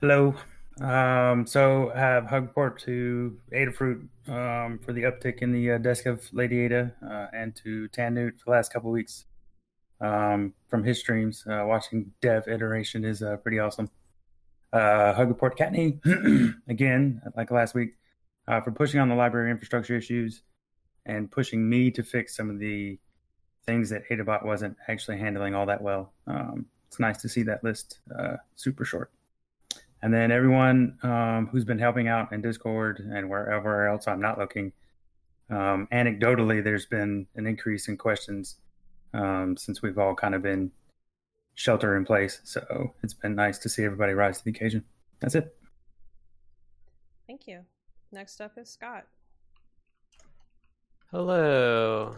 Hello. 0.02 0.34
Um, 0.82 1.46
so 1.46 1.92
I 1.94 2.00
have 2.00 2.25
hug 2.25 2.48
report 2.48 2.80
to 2.80 3.38
Adafruit 3.54 4.08
um, 4.28 4.80
for 4.80 4.94
the 4.94 5.04
uptick 5.04 5.44
in 5.44 5.52
the 5.52 5.74
uh, 5.74 5.78
desk 5.78 6.08
of 6.08 6.28
Lady 6.34 6.62
Ada 6.62 6.92
uh, 7.08 7.28
and 7.34 7.56
to 7.58 7.88
Tannewt 7.90 8.40
for 8.40 8.46
the 8.46 8.52
last 8.52 8.74
couple 8.74 8.90
weeks 8.90 9.25
um, 10.02 10.56
from 10.70 10.84
his 10.84 11.00
streams. 11.00 11.46
Uh, 11.48 11.66
watching 11.68 12.14
dev 12.20 12.48
iteration 12.48 13.06
is 13.06 13.22
uh, 13.22 13.38
pretty 13.38 13.60
awesome. 13.60 13.92
Uh, 14.75 15.13
hug 15.13 15.29
report 15.29 15.58
Kattni 15.58 16.00
again, 16.67 17.22
like 17.38 17.50
last 17.51 17.74
week, 17.74 17.96
uh, 18.48 18.60
for 18.62 18.72
pushing 18.72 19.00
on 19.00 19.10
the 19.10 19.15
library 19.15 19.50
infrastructure 19.50 19.96
issues 19.96 20.41
and 21.05 21.32
pushing 21.32 21.67
me 21.70 21.91
to 21.91 22.03
fix 22.03 22.36
some 22.36 22.50
of 22.50 22.60
the 22.60 23.00
things 23.65 23.89
that 23.89 24.03
Adabot 24.10 24.46
wasn't 24.46 24.75
actually 24.88 25.17
handling 25.17 25.55
all 25.55 25.65
that 25.65 25.82
well. 25.82 26.13
Um, 26.27 26.65
it's 26.88 27.00
nice 27.00 27.22
to 27.22 27.29
see 27.29 27.44
that 27.44 27.63
list 27.63 28.00
super 28.55 28.86
short 28.86 29.12
and 30.05 30.13
then 30.13 30.32
everyone 30.32 31.00
um, 31.01 31.48
who's 31.48 31.65
been 31.65 31.79
helping 31.79 32.08
out 32.08 32.32
in 32.32 32.39
Discord 32.39 33.00
and 33.00 33.27
wherever 33.27 33.88
else 33.88 34.08
I'm 34.08 34.22
not 34.22 34.38
looking. 34.38 34.72
Um, 35.50 35.88
anecdotally, 35.91 36.63
there's 36.63 36.86
been 36.86 37.25
an 37.36 37.48
increase 37.48 37.88
in 37.88 37.98
questions 37.98 38.58
um, 39.15 39.58
since 39.58 39.82
we've 39.82 39.98
all 39.98 40.13
kind 40.13 40.36
of 40.36 40.44
been 40.44 40.72
shelter 41.55 41.97
in 41.97 42.05
place. 42.05 42.41
So 42.43 42.93
it's 43.01 43.13
been 43.13 43.35
nice 43.35 43.57
to 43.59 43.69
see 43.69 43.83
everybody 43.83 44.13
rise 44.13 44.38
to 44.39 44.43
the 44.45 44.51
occasion. 44.51 44.83
That's 45.19 45.35
it. 45.35 45.55
Thank 47.27 47.47
you. 47.47 47.62
Next 48.12 48.39
up 48.39 48.57
is 48.57 48.69
Scott. 48.69 49.05
Hello. 51.12 52.15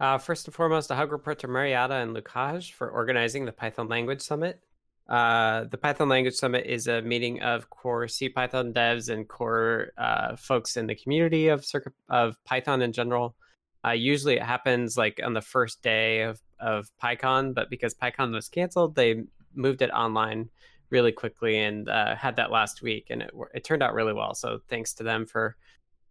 Uh, 0.00 0.18
first 0.18 0.46
and 0.46 0.54
foremost, 0.54 0.90
a 0.90 0.94
hug 0.94 1.12
report 1.12 1.38
to 1.40 1.48
Mariatta 1.48 1.94
and 1.94 2.16
Łukasz 2.16 2.72
for 2.72 2.90
organizing 2.90 3.44
the 3.44 3.52
Python 3.52 3.88
Language 3.88 4.20
Summit. 4.20 4.60
Uh, 5.08 5.64
the 5.64 5.76
Python 5.76 6.08
Language 6.08 6.34
Summit 6.34 6.66
is 6.66 6.86
a 6.86 7.02
meeting 7.02 7.42
of 7.42 7.68
core 7.70 8.08
C 8.08 8.28
Python 8.28 8.72
devs 8.72 9.12
and 9.12 9.28
core 9.28 9.92
uh, 9.98 10.36
folks 10.36 10.76
in 10.76 10.86
the 10.86 10.94
community 10.94 11.48
of 11.48 11.64
of 12.08 12.42
Python 12.44 12.82
in 12.82 12.92
general. 12.92 13.36
Uh, 13.84 13.90
usually, 13.90 14.36
it 14.36 14.42
happens 14.42 14.96
like 14.96 15.20
on 15.22 15.34
the 15.34 15.40
first 15.40 15.82
day 15.82 16.22
of 16.22 16.40
of 16.62 16.90
PyCon, 17.02 17.54
but 17.54 17.68
because 17.68 17.94
PyCon 17.94 18.32
was 18.32 18.48
canceled, 18.48 18.94
they 18.94 19.24
moved 19.54 19.82
it 19.82 19.90
online 19.90 20.48
really 20.90 21.12
quickly 21.12 21.58
and 21.58 21.88
uh, 21.88 22.14
had 22.14 22.36
that 22.36 22.50
last 22.50 22.82
week, 22.82 23.08
and 23.10 23.22
it 23.22 23.30
it 23.54 23.64
turned 23.64 23.82
out 23.82 23.94
really 23.94 24.12
well. 24.12 24.34
So 24.34 24.60
thanks 24.68 24.94
to 24.94 25.02
them 25.02 25.26
for 25.26 25.56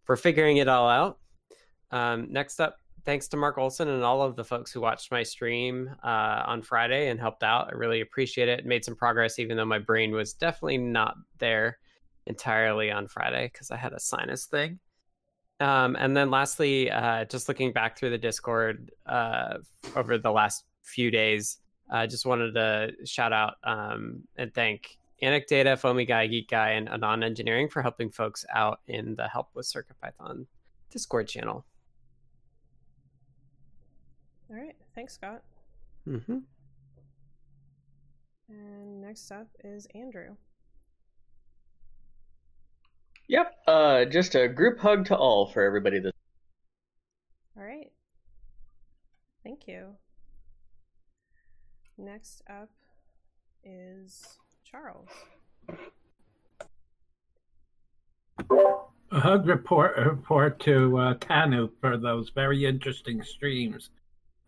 for 0.03 0.15
figuring 0.15 0.57
it 0.57 0.67
all 0.67 0.89
out. 0.89 1.19
Um, 1.91 2.27
next 2.31 2.59
up, 2.59 2.77
thanks 3.05 3.27
to 3.29 3.37
Mark 3.37 3.57
Olson 3.57 3.87
and 3.87 4.03
all 4.03 4.21
of 4.21 4.35
the 4.35 4.43
folks 4.43 4.71
who 4.71 4.81
watched 4.81 5.11
my 5.11 5.23
stream 5.23 5.89
uh, 6.03 6.43
on 6.45 6.61
Friday 6.61 7.09
and 7.09 7.19
helped 7.19 7.43
out. 7.43 7.69
I 7.71 7.75
really 7.75 8.01
appreciate 8.01 8.49
it. 8.49 8.65
Made 8.65 8.85
some 8.85 8.95
progress, 8.95 9.39
even 9.39 9.57
though 9.57 9.65
my 9.65 9.79
brain 9.79 10.11
was 10.11 10.33
definitely 10.33 10.77
not 10.77 11.15
there 11.37 11.77
entirely 12.27 12.91
on 12.91 13.07
Friday 13.07 13.49
because 13.51 13.71
I 13.71 13.77
had 13.77 13.93
a 13.93 13.99
sinus 13.99 14.45
thing. 14.45 14.79
Um, 15.61 15.95
and 15.99 16.17
then 16.17 16.31
lastly, 16.31 16.89
uh, 16.89 17.25
just 17.25 17.47
looking 17.47 17.71
back 17.71 17.97
through 17.97 18.09
the 18.09 18.17
Discord 18.17 18.91
uh, 19.05 19.59
over 19.95 20.17
the 20.17 20.31
last 20.31 20.65
few 20.81 21.11
days, 21.11 21.59
I 21.89 22.07
just 22.07 22.25
wanted 22.25 22.53
to 22.55 22.93
shout 23.05 23.31
out 23.31 23.55
um, 23.63 24.23
and 24.37 24.51
thank 24.53 24.97
Anecdata, 25.21 25.77
Foamy 25.77 26.05
Guy, 26.05 26.25
Geek 26.25 26.49
Guy, 26.49 26.71
and 26.71 26.89
Anon 26.89 27.21
Engineering 27.21 27.69
for 27.69 27.83
helping 27.83 28.09
folks 28.09 28.43
out 28.51 28.79
in 28.87 29.13
the 29.15 29.27
Help 29.27 29.49
with 29.53 29.67
CircuitPython 29.67 30.47
Discord 30.89 31.27
channel. 31.27 31.63
All 34.49 34.55
right. 34.55 34.75
Thanks, 34.95 35.13
Scott. 35.13 35.43
Mm-hmm. 36.07 36.39
And 38.49 39.01
next 39.01 39.31
up 39.31 39.47
is 39.63 39.87
Andrew. 39.93 40.35
Yep. 43.31 43.55
Uh, 43.65 44.03
just 44.03 44.35
a 44.35 44.49
group 44.49 44.77
hug 44.79 45.05
to 45.05 45.15
all 45.15 45.45
for 45.45 45.63
everybody 45.63 45.99
this. 45.99 46.11
All 47.57 47.63
right. 47.63 47.89
Thank 49.41 49.69
you. 49.69 49.95
Next 51.97 52.41
up 52.49 52.69
is 53.63 54.37
Charles. 54.69 55.07
A 58.49 59.19
hug 59.21 59.47
report 59.47 59.95
report 59.95 60.59
to 60.61 60.97
uh, 60.97 61.13
Tanu 61.13 61.69
for 61.79 61.95
those 61.95 62.31
very 62.31 62.65
interesting 62.65 63.23
streams 63.23 63.91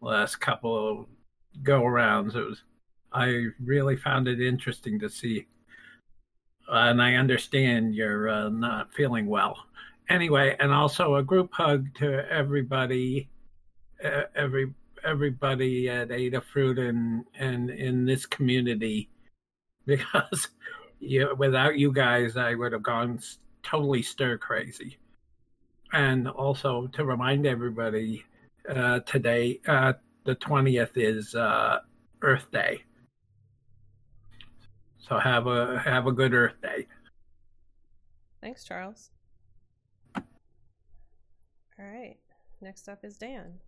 last 0.01 0.41
couple 0.41 0.75
of 0.91 1.05
go 1.63 1.83
arounds. 1.83 2.35
It 2.35 2.45
was 2.45 2.63
I 3.13 3.45
really 3.63 3.95
found 3.95 4.27
it 4.27 4.41
interesting 4.41 4.99
to 4.99 5.09
see, 5.09 5.47
and 6.67 7.02
I 7.02 7.15
understand 7.15 7.95
you're 7.95 8.30
uh, 8.30 8.49
not 8.49 8.93
feeling 8.93 9.28
well. 9.28 9.58
Anyway, 10.10 10.56
and 10.60 10.71
also 10.71 11.15
a 11.15 11.23
group 11.23 11.54
hug 11.54 11.93
to 11.95 12.30
everybody, 12.30 13.30
every 14.36 14.73
everybody 15.04 15.89
at 15.89 16.10
Adafruit 16.10 16.80
and 16.80 17.26
and 17.38 17.69
in 17.69 18.06
this 18.06 18.26
community, 18.26 19.10
because 19.86 20.49
you, 20.99 21.36
without 21.38 21.78
you 21.78 21.91
guys, 21.91 22.38
I 22.38 22.56
would 22.56 22.73
have 22.73 22.84
gone 22.84 23.19
totally 23.63 24.02
stir 24.02 24.38
crazy. 24.38 24.97
And 25.91 26.28
also 26.28 26.88
to 26.88 27.06
remind 27.06 27.45
everybody 27.45 28.23
uh, 28.69 28.99
today. 29.02 29.60
Uh, 29.67 29.93
the 30.26 30.36
20th 30.36 30.91
is 30.95 31.36
uh, 31.36 31.80
Earth 32.21 32.49
Day. 32.52 32.84
So 35.07 35.19
have 35.19 35.47
a 35.47 35.79
have 35.79 36.07
a 36.07 36.13
good 36.13 36.33
Earth 36.33 36.61
Day. 36.61 36.87
Thanks, 38.41 38.63
Charles. 38.63 39.09
All 40.15 40.23
right. 41.77 42.15
Next 42.61 42.87
up 42.87 43.03
is 43.03 43.17
Dan. 43.17 43.59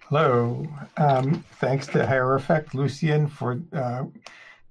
Hello. 0.00 0.66
Um, 0.96 1.44
thanks 1.60 1.86
to 1.88 2.04
Hierophect 2.04 2.74
Lucian 2.74 3.28
for 3.28 3.62
uh, 3.72 4.04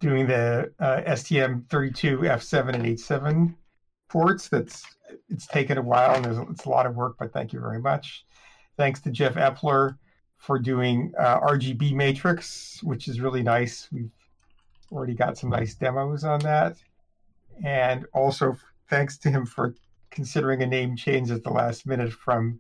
doing 0.02 0.28
the 0.28 0.74
uh, 0.80 1.02
STM32F7 1.08 2.76
and 2.76 2.84
H7 2.84 3.56
ports. 4.10 4.50
That's 4.50 4.84
it's 5.30 5.48
taken 5.48 5.78
a 5.78 5.82
while 5.82 6.16
and 6.16 6.26
there's 6.26 6.38
it's 6.50 6.66
a 6.66 6.70
lot 6.70 6.86
of 6.86 6.96
work, 6.96 7.16
but 7.18 7.32
thank 7.32 7.54
you 7.54 7.62
very 7.62 7.80
much. 7.80 8.26
Thanks 8.76 9.00
to 9.02 9.12
Jeff 9.12 9.36
Epler 9.36 9.98
for 10.38 10.60
doing 10.60 11.14
uh, 11.18 11.40
RGB 11.40 11.94
matrix, 11.94 12.84
which 12.84 13.08
is 13.08 13.22
really 13.22 13.44
nice. 13.44 13.88
We've 13.94 14.12
already 14.92 15.14
got 15.14 15.38
some 15.38 15.50
nice 15.50 15.76
demos 15.76 16.24
on 16.24 16.40
that. 16.42 16.78
And 17.64 18.06
also 18.14 18.58
thanks 18.90 19.18
to 19.20 19.30
him 19.30 19.46
for 19.46 19.76
considering 20.10 20.62
a 20.62 20.68
name 20.68 20.96
change 20.96 21.32
at 21.32 21.44
the 21.44 21.50
last 21.50 21.86
minute 21.86 22.12
from 22.12 22.60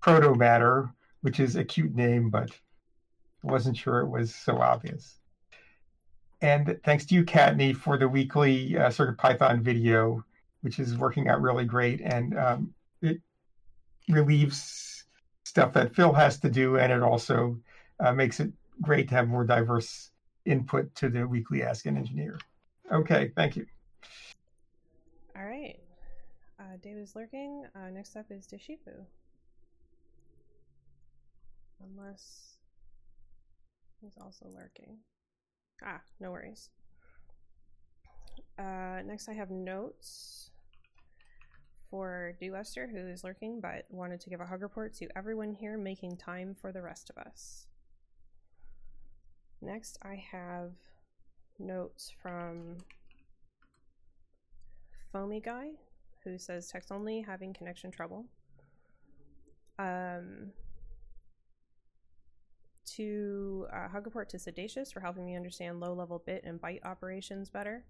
Proto 0.00 0.34
Matter, 0.34 0.90
which 1.22 1.40
is 1.40 1.56
a 1.56 1.64
cute 1.64 1.94
name, 1.94 2.30
but 2.30 2.50
I 3.44 3.50
wasn't 3.50 3.76
sure 3.76 4.00
it 4.00 4.08
was 4.08 4.34
so 4.34 4.58
obvious. 4.58 5.18
And 6.40 6.78
thanks 6.84 7.06
to 7.06 7.14
you, 7.14 7.24
Kattni, 7.24 7.74
for 7.74 7.96
the 7.96 8.08
weekly 8.08 8.76
uh, 8.76 8.90
Circuit 8.90 9.18
Python 9.18 9.62
video, 9.62 10.24
which 10.62 10.78
is 10.78 10.96
working 10.96 11.28
out 11.28 11.40
really 11.40 11.64
great. 11.64 12.00
And 12.00 12.36
um, 12.36 12.74
it 13.00 13.20
relieves 14.08 15.04
stuff 15.44 15.72
that 15.74 15.94
Phil 15.94 16.12
has 16.12 16.38
to 16.40 16.50
do, 16.50 16.78
and 16.78 16.92
it 16.92 17.02
also 17.02 17.58
uh, 18.00 18.12
makes 18.12 18.40
it 18.40 18.52
great 18.80 19.08
to 19.08 19.14
have 19.14 19.28
more 19.28 19.44
diverse 19.44 20.11
input 20.46 20.94
to 20.96 21.08
the 21.08 21.26
weekly 21.26 21.62
Ask 21.62 21.86
an 21.86 21.96
Engineer. 21.96 22.38
Okay, 22.90 23.32
thank 23.36 23.56
you. 23.56 23.66
All 25.36 25.44
right. 25.44 25.78
Uh, 26.58 26.76
David's 26.82 27.16
lurking. 27.16 27.64
Uh, 27.74 27.90
next 27.90 28.16
up 28.16 28.26
is 28.30 28.46
Deshipu. 28.46 29.04
Unless 31.82 32.56
he's 34.00 34.16
also 34.20 34.46
lurking. 34.54 34.98
Ah, 35.84 36.00
no 36.20 36.30
worries. 36.30 36.70
Uh, 38.58 39.00
next, 39.04 39.28
I 39.28 39.32
have 39.32 39.50
notes 39.50 40.50
for 41.90 42.34
Dewester, 42.40 42.90
who 42.90 42.98
is 43.08 43.24
lurking 43.24 43.60
but 43.60 43.84
wanted 43.90 44.20
to 44.20 44.30
give 44.30 44.40
a 44.40 44.46
hug 44.46 44.62
report 44.62 44.94
to 44.94 45.08
everyone 45.16 45.52
here, 45.52 45.76
making 45.76 46.16
time 46.16 46.54
for 46.60 46.72
the 46.72 46.82
rest 46.82 47.10
of 47.10 47.18
us. 47.18 47.66
Next, 49.64 49.96
I 50.02 50.16
have 50.32 50.72
notes 51.60 52.12
from 52.20 52.78
Foamy 55.12 55.40
Guy, 55.40 55.70
who 56.24 56.36
says 56.36 56.66
text 56.66 56.90
only, 56.90 57.20
having 57.20 57.54
connection 57.54 57.92
trouble. 57.92 58.26
Um, 59.78 60.50
to 62.96 63.66
uh, 63.72 63.88
report 64.04 64.28
to 64.30 64.36
Siddacious 64.36 64.92
for 64.92 64.98
helping 64.98 65.24
me 65.24 65.36
understand 65.36 65.78
low 65.78 65.94
level 65.94 66.20
bit 66.26 66.42
and 66.44 66.60
byte 66.60 66.84
operations 66.84 67.48
better. 67.48 67.84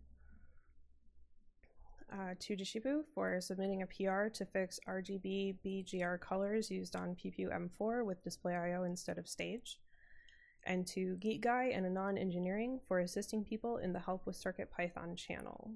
Uh, 2.12 2.34
to 2.38 2.54
Deshipu 2.54 3.00
for 3.14 3.40
submitting 3.40 3.80
a 3.80 3.86
PR 3.86 4.28
to 4.28 4.44
fix 4.44 4.78
RGB 4.86 5.56
BGR 5.64 6.20
colors 6.20 6.70
used 6.70 6.94
on 6.94 7.16
PPU 7.16 7.48
M4 7.50 8.04
with 8.04 8.22
display 8.22 8.54
IO 8.54 8.84
instead 8.84 9.16
of 9.16 9.26
stage. 9.26 9.78
And 10.64 10.86
to 10.88 11.16
Geek 11.16 11.40
Guy 11.40 11.72
and 11.74 11.84
Anon 11.84 12.16
Engineering 12.16 12.80
for 12.86 13.00
assisting 13.00 13.44
people 13.44 13.78
in 13.78 13.92
the 13.92 13.98
Help 13.98 14.26
with 14.26 14.36
Circuit 14.36 14.70
Python 14.70 15.16
channel. 15.16 15.72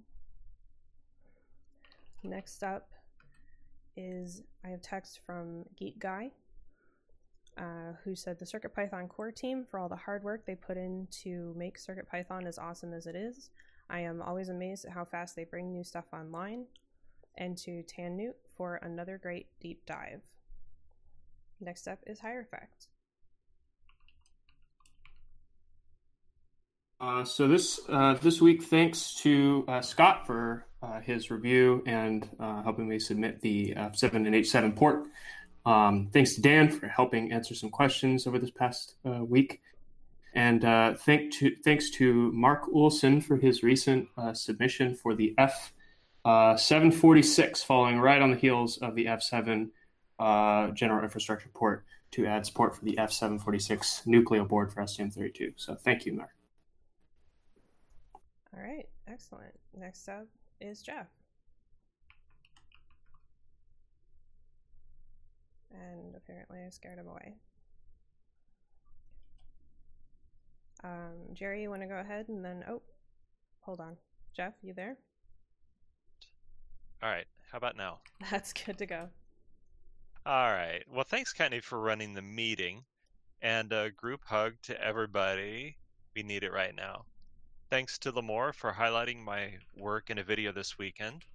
Next 2.23 2.63
up 2.63 2.91
is 3.97 4.43
I 4.65 4.69
have 4.69 4.83
text 4.83 5.21
from 5.27 5.65
Geek 5.77 5.99
Guy 5.99 6.31
uh, 7.59 7.93
who 8.05 8.15
said 8.15 8.39
the 8.39 8.45
CircuitPython 8.45 9.09
core 9.09 9.33
team 9.33 9.65
for 9.71 9.81
all 9.81 9.89
the 9.89 9.97
hard 9.97 10.23
work 10.23 10.45
they 10.45 10.55
put 10.55 10.77
in 10.77 11.09
to 11.23 11.55
make 11.57 11.79
CircuitPython 11.79 12.47
as 12.47 12.59
awesome 12.59 12.93
as 12.93 13.07
it 13.07 13.17
is. 13.17 13.51
I 13.89 14.01
am 14.01 14.21
always 14.21 14.49
amazed 14.49 14.85
at 14.85 14.93
how 14.93 15.05
fast 15.05 15.37
they 15.37 15.45
bring 15.45 15.73
new 15.73 15.85
stuff 15.85 16.07
online. 16.13 16.67
And 17.39 17.57
to 17.59 17.83
Tan 17.83 18.17
Newt 18.17 18.37
for 18.57 18.77
another 18.77 19.19
great 19.19 19.47
deep 19.61 19.85
dive. 19.87 20.23
Next 21.61 21.87
up 21.87 21.99
is 22.07 22.21
Hierophect. 22.21 22.89
Uh, 26.99 27.25
so 27.25 27.47
this 27.47 27.79
uh, 27.89 28.15
this 28.15 28.41
week, 28.41 28.63
thanks 28.63 29.15
to 29.15 29.65
uh, 29.69 29.83
Scott 29.83 30.27
for 30.27 30.67
uh, 30.83 31.01
his 31.01 31.31
review 31.31 31.83
and 31.87 32.29
uh, 32.41 32.63
helping 32.63 32.89
me 32.89 32.99
submit 32.99 33.41
the 33.41 33.75
F7 33.77 34.15
and 34.15 34.35
H7 34.35 34.75
port. 34.75 35.07
Um, 35.67 36.09
thanks 36.13 36.35
to 36.37 36.41
Dan 36.41 36.71
for 36.71 36.87
helping 36.87 37.33
answer 37.33 37.55
some 37.55 37.71
questions 37.71 38.27
over 38.27 38.39
this 38.39 38.51
past 38.51 38.95
uh, 39.05 39.25
week. 39.25 39.61
And 40.33 40.65
uh, 40.65 40.95
thank 40.95 41.33
to, 41.35 41.57
thanks 41.65 41.91
to 41.93 42.31
Mark 42.33 42.69
Olson 42.73 43.21
for 43.21 43.37
his 43.37 43.63
recent 43.63 44.09
uh, 44.17 44.33
submission 44.33 44.95
for 44.95 45.15
the 45.15 45.35
F746, 46.27 47.65
following 47.65 47.99
right 47.99 48.23
on 48.23 48.31
the 48.31 48.37
heels 48.37 48.79
of 48.79 48.95
the 48.95 49.07
F7 49.07 49.71
uh, 50.19 50.69
general 50.69 51.03
infrastructure 51.03 51.49
port 51.53 51.85
to 52.13 52.27
add 52.27 52.47
support 52.47 52.77
for 52.77 52.85
the 52.85 52.97
F746 52.97 54.07
Nucleo 54.07 54.47
board 54.47 54.73
for 54.73 54.83
STM32. 54.83 55.55
So 55.57 55.75
thank 55.75 56.07
you, 56.07 56.13
Mark. 56.13 56.31
All 58.57 58.63
right, 58.63 58.89
excellent. 59.07 59.55
Next 59.75 60.09
up 60.09 60.27
is 60.61 60.81
Jeff. 60.83 61.09
and 65.77 66.15
apparently 66.17 66.59
I 66.65 66.71
scared 66.71 66.99
him 66.99 67.09
away. 67.09 67.35
Um, 70.85 71.35
Jerry, 71.35 71.63
you 71.63 71.71
want 71.71 71.83
to 71.83 71.89
go 71.89 71.97
ahead 71.97 72.29
and 72.29 72.45
then, 72.45 72.65
oh, 72.69 72.83
hold 73.61 73.81
on. 73.81 73.97
Jeff, 74.37 74.53
you 74.63 74.75
there? 74.75 74.97
All 77.03 77.11
right. 77.11 77.27
How 77.51 77.59
about 77.59 77.77
now? 77.77 77.99
That's 78.31 78.53
good 78.53 78.79
to 78.79 78.87
go. 78.87 79.09
All 80.25 80.53
right. 80.53 80.83
Well, 80.93 81.05
thanks, 81.05 81.33
Kenny, 81.33 81.61
for 81.61 81.81
running 81.81 82.15
the 82.15 82.23
meeting 82.23 82.85
and 83.43 83.73
a 83.73 83.91
group 83.91 84.21
hug 84.25 84.55
to 84.65 84.81
everybody. 84.81 85.77
We 86.15 86.23
need 86.23 86.43
it 86.43 86.53
right 86.53 86.75
now. 86.75 87.05
Thanks 87.77 87.99
to 87.99 88.11
Limor 88.11 88.55
for 88.55 88.73
highlighting 88.73 89.23
my 89.23 89.51
work 89.77 90.09
in 90.09 90.17
a 90.17 90.25
video 90.25 90.51
this 90.51 90.79
weekend. 90.79 91.27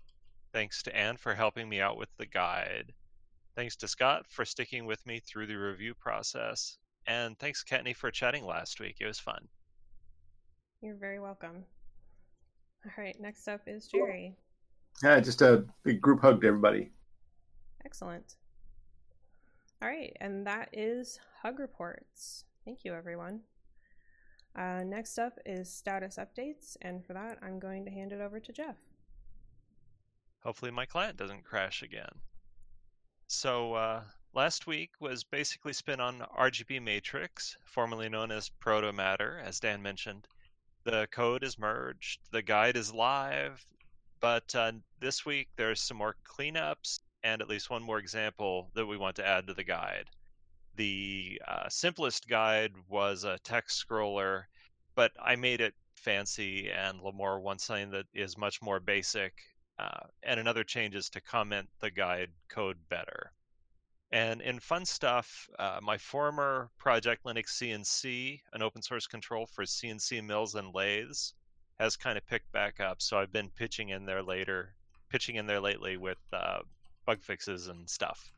Thanks 0.51 0.81
to 0.81 0.97
Anne 0.97 1.17
for 1.17 1.35
helping 1.35 1.69
me 1.69 1.79
out 1.79 1.97
with 1.97 2.09
the 2.17 2.25
guide. 2.25 2.93
Thanks 3.55 3.75
to 3.75 3.87
Scott 3.87 4.25
for 4.27 4.43
sticking 4.43 4.87
with 4.87 5.05
me 5.05 5.19
through 5.19 5.45
the 5.45 5.53
review 5.53 5.93
process. 5.93 6.79
And 7.05 7.37
thanks, 7.37 7.63
Kattni, 7.63 7.95
for 7.95 8.09
chatting 8.09 8.43
last 8.43 8.79
week. 8.79 8.95
It 8.99 9.05
was 9.05 9.19
fun. 9.19 9.47
You're 10.81 10.95
very 10.95 11.19
welcome. 11.19 11.63
All 12.87 12.91
right, 12.97 13.15
next 13.21 13.47
up 13.47 13.61
is 13.67 13.85
Jerry. 13.85 14.35
Yeah, 15.03 15.19
just 15.19 15.43
a 15.43 15.63
big 15.83 16.01
group 16.01 16.21
hug 16.21 16.41
to 16.41 16.47
everybody. 16.47 16.89
Excellent. 17.85 18.37
All 19.79 19.87
right, 19.87 20.17
and 20.19 20.47
that 20.47 20.69
is 20.73 21.19
hug 21.43 21.59
reports. 21.59 22.45
Thank 22.65 22.79
you, 22.83 22.95
everyone. 22.95 23.41
Uh, 24.55 24.83
next 24.85 25.17
up 25.17 25.39
is 25.45 25.71
status 25.71 26.17
updates, 26.17 26.75
and 26.81 27.05
for 27.05 27.13
that, 27.13 27.37
I'm 27.41 27.59
going 27.59 27.85
to 27.85 27.91
hand 27.91 28.11
it 28.11 28.19
over 28.19 28.39
to 28.39 28.51
Jeff. 28.51 28.75
Hopefully, 30.43 30.71
my 30.71 30.85
client 30.85 31.17
doesn't 31.17 31.43
crash 31.43 31.83
again. 31.83 32.11
So 33.27 33.73
uh, 33.75 34.03
last 34.33 34.67
week 34.67 34.91
was 34.99 35.23
basically 35.23 35.73
spent 35.73 36.01
on 36.01 36.25
RGB 36.37 36.81
Matrix, 36.81 37.55
formerly 37.65 38.09
known 38.09 38.31
as 38.31 38.49
Proto 38.49 38.91
Matter, 38.91 39.41
as 39.45 39.59
Dan 39.59 39.81
mentioned. 39.81 40.27
The 40.83 41.07
code 41.11 41.43
is 41.43 41.59
merged, 41.59 42.19
the 42.31 42.41
guide 42.41 42.75
is 42.75 42.93
live, 42.93 43.63
but 44.19 44.53
uh, 44.55 44.73
this 44.99 45.25
week 45.25 45.47
there's 45.55 45.79
some 45.79 45.97
more 45.97 46.15
cleanups 46.25 46.99
and 47.23 47.41
at 47.41 47.47
least 47.47 47.69
one 47.69 47.83
more 47.83 47.99
example 47.99 48.71
that 48.73 48.85
we 48.85 48.97
want 48.97 49.15
to 49.17 49.25
add 49.25 49.47
to 49.47 49.53
the 49.53 49.63
guide. 49.63 50.09
The 50.75 51.41
uh, 51.47 51.69
simplest 51.69 52.27
guide 52.27 52.73
was 52.87 53.23
a 53.23 53.39
text 53.43 53.85
scroller, 53.85 54.43
but 54.95 55.11
I 55.21 55.35
made 55.35 55.61
it 55.61 55.73
fancy, 55.95 56.71
and 56.71 56.99
Limor 57.01 57.41
wants 57.41 57.65
something 57.65 57.91
that 57.91 58.05
is 58.13 58.37
much 58.37 58.61
more 58.61 58.79
basic 58.79 59.33
uh, 59.81 60.05
and 60.21 60.39
another 60.39 60.63
change 60.63 60.95
is 60.95 61.09
to 61.09 61.21
comment 61.21 61.67
the 61.79 61.89
guide 61.89 62.29
code 62.49 62.77
better. 62.89 63.31
And 64.11 64.41
in 64.41 64.59
fun 64.59 64.85
stuff, 64.85 65.49
uh, 65.57 65.79
my 65.81 65.97
former 65.97 66.69
project 66.77 67.23
Linux 67.23 67.49
CNC, 67.51 68.41
an 68.53 68.61
open 68.61 68.81
source 68.83 69.07
control 69.07 69.47
for 69.47 69.63
CNC 69.63 70.23
mills 70.23 70.53
and 70.53 70.75
lathes, 70.75 71.33
has 71.79 71.95
kind 71.95 72.17
of 72.17 72.27
picked 72.27 72.51
back 72.51 72.79
up. 72.79 73.01
So 73.01 73.17
I've 73.17 73.31
been 73.31 73.49
pitching 73.49 73.89
in 73.89 74.05
there 74.05 74.21
later, 74.21 74.75
pitching 75.09 75.37
in 75.37 75.47
there 75.47 75.61
lately 75.61 75.97
with 75.97 76.19
uh, 76.31 76.59
bug 77.05 77.23
fixes 77.23 77.67
and 77.67 77.89
stuff. 77.89 78.31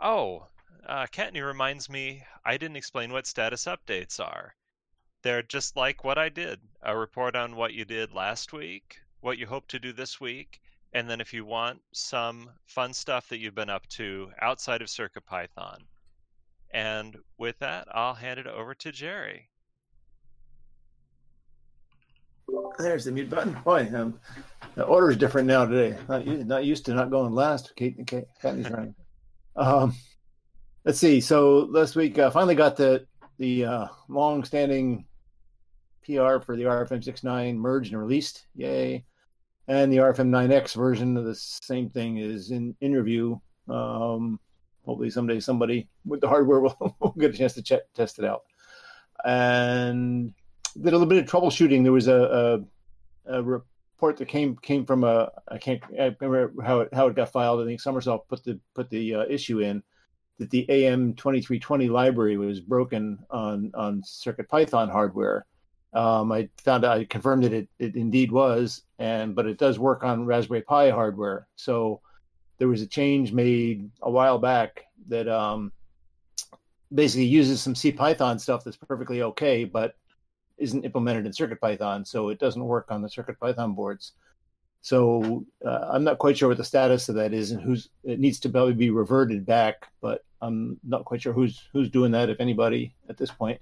Oh, 0.00 0.46
uh, 0.86 1.06
Kattni 1.06 1.44
reminds 1.44 1.88
me 1.88 2.22
I 2.44 2.56
didn't 2.56 2.76
explain 2.76 3.12
what 3.12 3.26
status 3.26 3.64
updates 3.64 4.20
are. 4.20 4.54
They're 5.22 5.42
just 5.42 5.76
like 5.76 6.04
what 6.04 6.18
I 6.18 6.28
did 6.28 6.60
a 6.82 6.96
report 6.96 7.34
on 7.34 7.56
what 7.56 7.72
you 7.72 7.84
did 7.84 8.12
last 8.12 8.52
week, 8.52 8.98
what 9.20 9.38
you 9.38 9.46
hope 9.46 9.66
to 9.68 9.78
do 9.78 9.92
this 9.92 10.20
week, 10.20 10.60
and 10.92 11.08
then 11.08 11.20
if 11.20 11.32
you 11.32 11.44
want 11.44 11.80
some 11.92 12.50
fun 12.66 12.92
stuff 12.92 13.28
that 13.28 13.38
you've 13.38 13.54
been 13.54 13.70
up 13.70 13.86
to 13.88 14.30
outside 14.40 14.82
of 14.82 14.88
CircuitPython. 14.88 15.78
And 16.72 17.16
with 17.38 17.58
that, 17.60 17.88
I'll 17.92 18.14
hand 18.14 18.38
it 18.38 18.46
over 18.46 18.74
to 18.74 18.92
Jerry. 18.92 19.48
There's 22.78 23.04
the 23.04 23.12
mute 23.12 23.30
button. 23.30 23.56
Boy, 23.64 23.90
um, 23.94 24.18
the 24.74 24.84
order 24.84 25.10
is 25.10 25.16
different 25.16 25.46
now 25.46 25.64
today. 25.64 25.96
Not, 26.08 26.26
not 26.26 26.64
used 26.64 26.84
to 26.86 26.94
not 26.94 27.10
going 27.10 27.34
last. 27.34 27.74
Kate, 27.76 27.96
Kate 28.06 28.26
Kattni's 28.42 28.70
running. 28.70 28.94
Um, 29.56 29.94
let's 30.84 30.98
see. 30.98 31.20
So 31.20 31.68
last 31.70 31.96
week, 31.96 32.18
uh, 32.18 32.30
finally 32.30 32.54
got 32.54 32.76
the 32.76 33.06
the 33.38 33.64
uh, 33.64 33.86
long-standing 34.08 35.04
PR 36.04 36.38
for 36.38 36.56
the 36.56 36.64
RFM69 36.64 37.56
merged 37.56 37.92
and 37.92 38.00
released. 38.00 38.46
Yay. 38.54 39.04
And 39.66 39.92
the 39.92 39.96
RFM9X 39.96 40.74
version 40.74 41.16
of 41.16 41.24
the 41.24 41.34
same 41.34 41.88
thing 41.88 42.18
is 42.18 42.50
in, 42.50 42.76
interview. 42.80 43.38
Um, 43.68 44.38
hopefully 44.84 45.10
someday 45.10 45.40
somebody 45.40 45.88
with 46.04 46.20
the 46.20 46.28
hardware 46.28 46.60
will, 46.60 46.96
will 47.00 47.14
get 47.18 47.34
a 47.34 47.36
chance 47.36 47.54
to 47.54 47.62
check, 47.62 47.82
test 47.94 48.18
it 48.18 48.24
out. 48.24 48.42
And 49.24 50.34
did 50.76 50.92
a 50.92 50.98
little 50.98 51.06
bit 51.06 51.24
of 51.24 51.30
troubleshooting. 51.30 51.82
There 51.82 51.92
was 51.92 52.08
a, 52.08 52.60
a, 53.26 53.38
a 53.38 53.62
report 53.94 54.16
that 54.16 54.26
came 54.26 54.56
came 54.56 54.84
from 54.84 55.04
a 55.04 55.30
I 55.48 55.58
can't 55.58 55.82
I 55.98 56.14
remember 56.20 56.62
how 56.62 56.80
it 56.80 56.92
how 56.92 57.06
it 57.06 57.16
got 57.16 57.32
filed. 57.32 57.60
I 57.60 57.64
think 57.64 57.80
Sommersoft 57.80 58.28
put 58.28 58.44
the 58.44 58.58
put 58.74 58.90
the 58.90 59.14
uh, 59.14 59.24
issue 59.28 59.60
in, 59.60 59.82
that 60.38 60.50
the 60.50 60.66
AM2320 60.68 61.90
library 61.90 62.36
was 62.36 62.60
broken 62.60 63.18
on 63.30 63.70
on 63.74 64.02
Circuit 64.04 64.48
Python 64.48 64.88
hardware. 64.88 65.46
Um, 65.92 66.32
I 66.32 66.48
found 66.58 66.84
I 66.84 67.04
confirmed 67.04 67.44
that 67.44 67.52
it, 67.52 67.68
it 67.78 67.94
indeed 67.94 68.32
was, 68.32 68.82
and 68.98 69.34
but 69.34 69.46
it 69.46 69.58
does 69.58 69.78
work 69.78 70.02
on 70.02 70.26
Raspberry 70.26 70.62
Pi 70.62 70.90
hardware. 70.90 71.46
So 71.56 72.00
there 72.58 72.68
was 72.68 72.82
a 72.82 72.86
change 72.86 73.32
made 73.32 73.90
a 74.02 74.10
while 74.10 74.38
back 74.38 74.84
that 75.08 75.28
um, 75.28 75.72
basically 76.92 77.26
uses 77.26 77.62
some 77.62 77.74
C 77.74 77.92
Python 77.92 78.38
stuff 78.38 78.64
that's 78.64 78.76
perfectly 78.76 79.22
okay, 79.22 79.64
but 79.64 79.94
isn't 80.58 80.84
implemented 80.84 81.26
in 81.26 81.32
Circuit 81.32 81.60
Python, 81.60 82.04
so 82.04 82.28
it 82.28 82.38
doesn't 82.38 82.64
work 82.64 82.86
on 82.90 83.02
the 83.02 83.08
Circuit 83.08 83.38
Python 83.40 83.74
boards. 83.74 84.12
So 84.80 85.46
uh, 85.64 85.88
I'm 85.90 86.04
not 86.04 86.18
quite 86.18 86.36
sure 86.36 86.48
what 86.48 86.58
the 86.58 86.64
status 86.64 87.08
of 87.08 87.14
that 87.14 87.32
is 87.32 87.52
and 87.52 87.62
who's 87.62 87.88
it 88.02 88.20
needs 88.20 88.38
to 88.40 88.50
probably 88.50 88.74
be 88.74 88.90
reverted 88.90 89.46
back, 89.46 89.88
but 90.02 90.24
I'm 90.42 90.78
not 90.84 91.06
quite 91.06 91.22
sure 91.22 91.32
who's 91.32 91.62
who's 91.72 91.88
doing 91.88 92.12
that, 92.12 92.28
if 92.28 92.38
anybody, 92.38 92.94
at 93.08 93.16
this 93.16 93.30
point. 93.30 93.60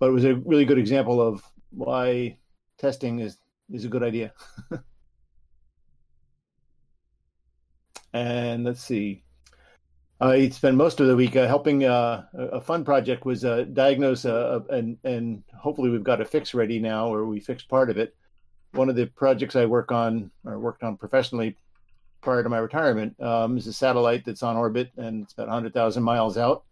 But 0.00 0.08
it 0.08 0.12
was 0.12 0.24
a 0.24 0.34
really 0.34 0.64
good 0.64 0.78
example 0.78 1.22
of 1.22 1.42
why 1.70 2.36
testing 2.78 3.20
is 3.20 3.38
is 3.70 3.84
a 3.84 3.88
good 3.88 4.02
idea. 4.02 4.32
and 8.12 8.64
let's 8.64 8.82
see. 8.82 9.22
I 10.24 10.48
spent 10.48 10.78
most 10.78 11.00
of 11.00 11.06
the 11.06 11.16
week 11.16 11.36
uh, 11.36 11.46
helping 11.46 11.84
uh, 11.84 12.24
a 12.32 12.58
fun 12.58 12.82
project 12.82 13.26
was 13.26 13.44
uh, 13.44 13.66
diagnose 13.74 14.24
uh, 14.24 14.60
and 14.70 14.96
and 15.04 15.44
hopefully 15.54 15.90
we've 15.90 16.02
got 16.02 16.22
a 16.22 16.24
fix 16.24 16.54
ready 16.54 16.78
now, 16.78 17.12
or 17.12 17.26
we 17.26 17.40
fixed 17.40 17.68
part 17.68 17.90
of 17.90 17.98
it. 17.98 18.16
One 18.72 18.88
of 18.88 18.96
the 18.96 19.04
projects 19.04 19.54
I 19.54 19.66
work 19.66 19.92
on 19.92 20.30
or 20.46 20.58
worked 20.58 20.82
on 20.82 20.96
professionally 20.96 21.58
prior 22.22 22.42
to 22.42 22.48
my 22.48 22.56
retirement 22.56 23.20
um, 23.20 23.58
is 23.58 23.66
a 23.66 23.72
satellite 23.74 24.24
that's 24.24 24.42
on 24.42 24.56
orbit 24.56 24.92
and 24.96 25.24
it's 25.24 25.34
about 25.34 25.48
100,000 25.48 26.02
miles 26.02 26.38
out. 26.38 26.64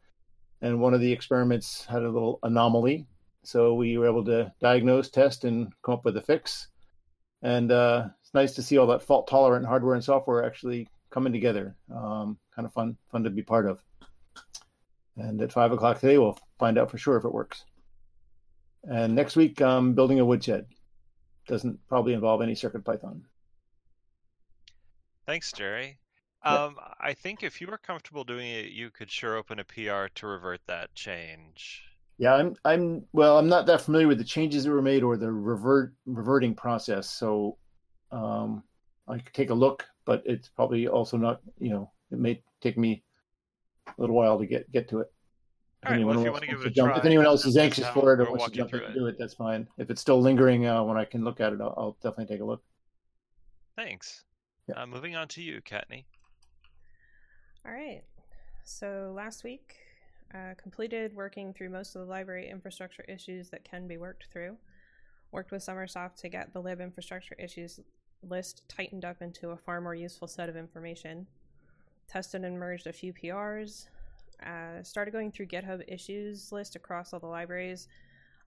And 0.63 0.81
one 0.81 0.95
of 0.95 1.03
the 1.03 1.13
experiments 1.13 1.85
had 1.85 2.05
a 2.05 2.09
little 2.09 2.39
anomaly, 2.43 3.07
so 3.45 3.75
we 3.75 3.99
were 3.99 4.07
able 4.07 4.25
to 4.25 4.51
diagnose, 4.63 5.11
test, 5.11 5.45
and 5.45 5.71
come 5.85 5.95
up 5.95 6.07
with 6.07 6.17
a 6.17 6.23
fix. 6.23 6.69
And 7.43 7.71
uh, 7.71 8.09
it's 8.23 8.33
nice 8.33 8.55
to 8.55 8.63
see 8.63 8.79
all 8.79 8.87
that 8.87 9.03
fault 9.03 9.29
tolerant 9.29 9.67
hardware 9.67 9.95
and 9.95 10.03
software 10.03 10.43
actually 10.43 10.89
coming 11.11 11.35
together. 11.35 11.77
Um, 11.95 12.39
kind 12.55 12.67
of 12.67 12.73
fun, 12.73 12.97
fun 13.11 13.25
to 13.25 13.31
be 13.31 13.43
part 13.43 13.67
of. 13.67 13.81
And 15.17 15.41
at 15.43 15.53
five 15.53 15.73
o'clock 15.73 16.01
today, 16.01 16.19
we'll 16.19 16.39
find 16.59 16.79
out 16.79 16.91
for 16.91 16.99
sure 16.99 17.17
if 17.17 17.25
it 17.25 17.33
works. 17.33 17.65
And 18.85 19.15
next 19.15 19.37
week, 19.37 19.61
I'm 19.61 19.95
building 19.95 20.21
a 20.21 20.25
woodshed. 20.25 20.67
Doesn't 21.47 21.79
probably 21.89 22.15
involve 22.15 22.43
any 22.43 22.55
Circuit 22.55 22.85
Python. 22.85 23.23
Thanks, 25.27 25.53
Jerry. 25.53 25.99
Um, 26.45 26.77
I 27.01 27.13
think 27.13 27.43
if 27.43 27.61
you 27.61 27.69
were 27.69 27.79
comfortable 27.79 28.25
doing 28.25 28.49
it, 28.49 28.71
you 28.71 28.91
could 28.91 29.11
sure 29.11 29.37
open 29.37 29.61
a 29.61 29.65
PR 29.65 30.07
to 30.15 30.27
revert 30.27 30.61
that 30.67 30.93
change. 30.95 31.85
Yeah, 32.19 32.35
I'm. 32.35 32.57
I'm. 32.65 33.05
Well, 33.13 33.39
I'm 33.39 33.49
not 33.49 33.67
that 33.67 33.81
familiar 33.81 34.09
with 34.09 34.19
the 34.19 34.25
changes 34.25 34.65
that 34.65 34.71
were 34.71 34.83
made 34.83 35.03
or 35.03 35.17
the 35.17 35.31
revert 35.31 35.95
reverting 36.05 36.55
process. 36.55 37.09
So, 37.09 37.57
um, 38.11 38.63
I 39.09 39.19
could 39.19 39.33
take 39.33 39.51
a 39.51 39.55
look, 39.55 39.87
but 40.05 40.23
it's 40.27 40.49
probably 40.49 40.89
also 40.89 41.17
not. 41.17 41.41
You 41.59 41.71
know, 41.71 41.93
it 42.13 42.19
may 42.19 42.43
take 42.61 42.79
me 42.79 43.03
a 43.87 44.01
little 44.01 44.17
while 44.17 44.39
to 44.39 44.47
get 44.47 44.71
get 44.73 44.89
to 44.91 45.01
it. 45.01 45.13
If 45.83 45.89
All 45.89 45.97
right, 45.97 46.05
well, 46.05 46.17
anyone 46.19 46.19
if 46.19 46.25
you 46.25 46.31
else 46.33 46.41
give 46.41 46.49
wants 46.51 46.61
it 46.61 46.65
to 46.65 46.71
a 46.71 46.75
jump, 46.75 46.93
try, 46.93 46.99
if 46.99 47.05
anyone 47.05 47.27
else 47.27 47.45
is 47.45 47.57
anxious 47.57 47.85
how 47.85 47.95
for 47.95 48.13
it 48.13 48.21
or 48.21 48.25
we'll 48.25 48.37
wants 48.37 48.53
to 48.53 48.59
jump 48.59 48.71
through 48.71 48.81
in 48.81 48.85
and 48.87 48.97
it. 48.97 48.99
do 48.99 49.07
it, 49.07 49.17
that's 49.19 49.35
fine. 49.35 49.67
If 49.79 49.91
it's 49.91 50.01
still 50.01 50.21
lingering 50.21 50.67
uh, 50.67 50.85
when 50.85 50.97
I 50.97 51.05
can 51.05 51.25
look 51.25 51.41
at 51.41 51.53
it, 51.53 51.61
I'll, 51.61 51.75
I'll 51.77 51.97
definitely 52.03 52.33
take 52.33 52.41
a 52.41 52.45
look. 52.45 52.63
Thanks. 53.77 54.25
Yeah. 54.69 54.81
Uh, 54.81 54.87
moving 54.87 55.17
on 55.17 55.27
to 55.29 55.43
you, 55.43 55.61
Kattni. 55.63 56.05
All 57.67 57.73
right. 57.73 58.03
So 58.65 59.13
last 59.17 59.43
week, 59.43 59.75
uh, 60.35 60.55
completed 60.57 61.15
working 61.15 61.53
through 61.53 61.71
most 61.71 61.97
of 61.97 62.03
the 62.03 62.11
library 62.11 62.49
infrastructure 62.49 63.05
issues 63.09 63.51
that 63.51 63.65
can 63.65 63.89
be 63.89 63.97
worked 63.97 64.29
through. 64.33 64.57
Worked 65.33 65.51
with 65.51 65.65
Sommersoft 65.65 66.17
to 66.17 66.29
get 66.29 66.53
the 66.53 66.61
lib 66.61 66.81
infrastructure 66.81 67.35
issues 67.39 67.81
list 68.23 68.63
tightened 68.69 69.05
up 69.05 69.21
into 69.21 69.51
a 69.51 69.57
far 69.57 69.81
more 69.81 69.95
useful 69.95 70.29
set 70.29 70.49
of 70.49 70.57
information. 70.57 71.27
Tested 72.13 72.45
and 72.45 72.61
merged 72.61 72.87
a 72.87 72.93
few 72.93 73.15
PRs. 73.15 73.87
Uh, 74.45 74.83
started 74.83 75.13
going 75.13 75.33
through 75.33 75.47
GitHub 75.47 75.83
issues 75.89 76.53
list 76.53 76.77
across 76.77 77.15
all 77.15 77.21
the 77.21 77.27
libraries. 77.27 77.89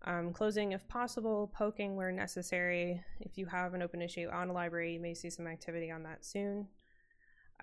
Um, 0.03 0.33
closing 0.33 0.73
if 0.73 0.87
possible, 0.87 1.51
poking 1.51 1.95
where 1.95 2.11
necessary. 2.11 3.03
If 3.21 3.39
you 3.39 3.47
have 3.47 3.73
an 3.73 3.81
open 3.81 4.03
issue 4.03 4.29
on 4.31 4.49
a 4.49 4.53
library, 4.53 4.93
you 4.93 4.99
may 4.99 5.15
see 5.15 5.31
some 5.31 5.47
activity 5.47 5.89
on 5.89 6.03
that 6.03 6.23
soon. 6.23 6.67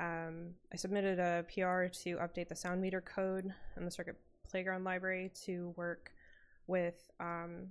Um, 0.01 0.55
I 0.73 0.77
submitted 0.77 1.21
a 1.21 1.45
PR 1.45 1.87
to 2.03 2.17
update 2.17 2.49
the 2.49 2.57
sound 2.57 2.81
meter 2.81 3.01
code 3.01 3.55
in 3.77 3.85
the 3.85 3.91
Circuit 3.91 4.17
Playground 4.51 4.83
library 4.83 5.31
to 5.45 5.73
work 5.77 6.11
with 6.67 7.13
um, 7.21 7.69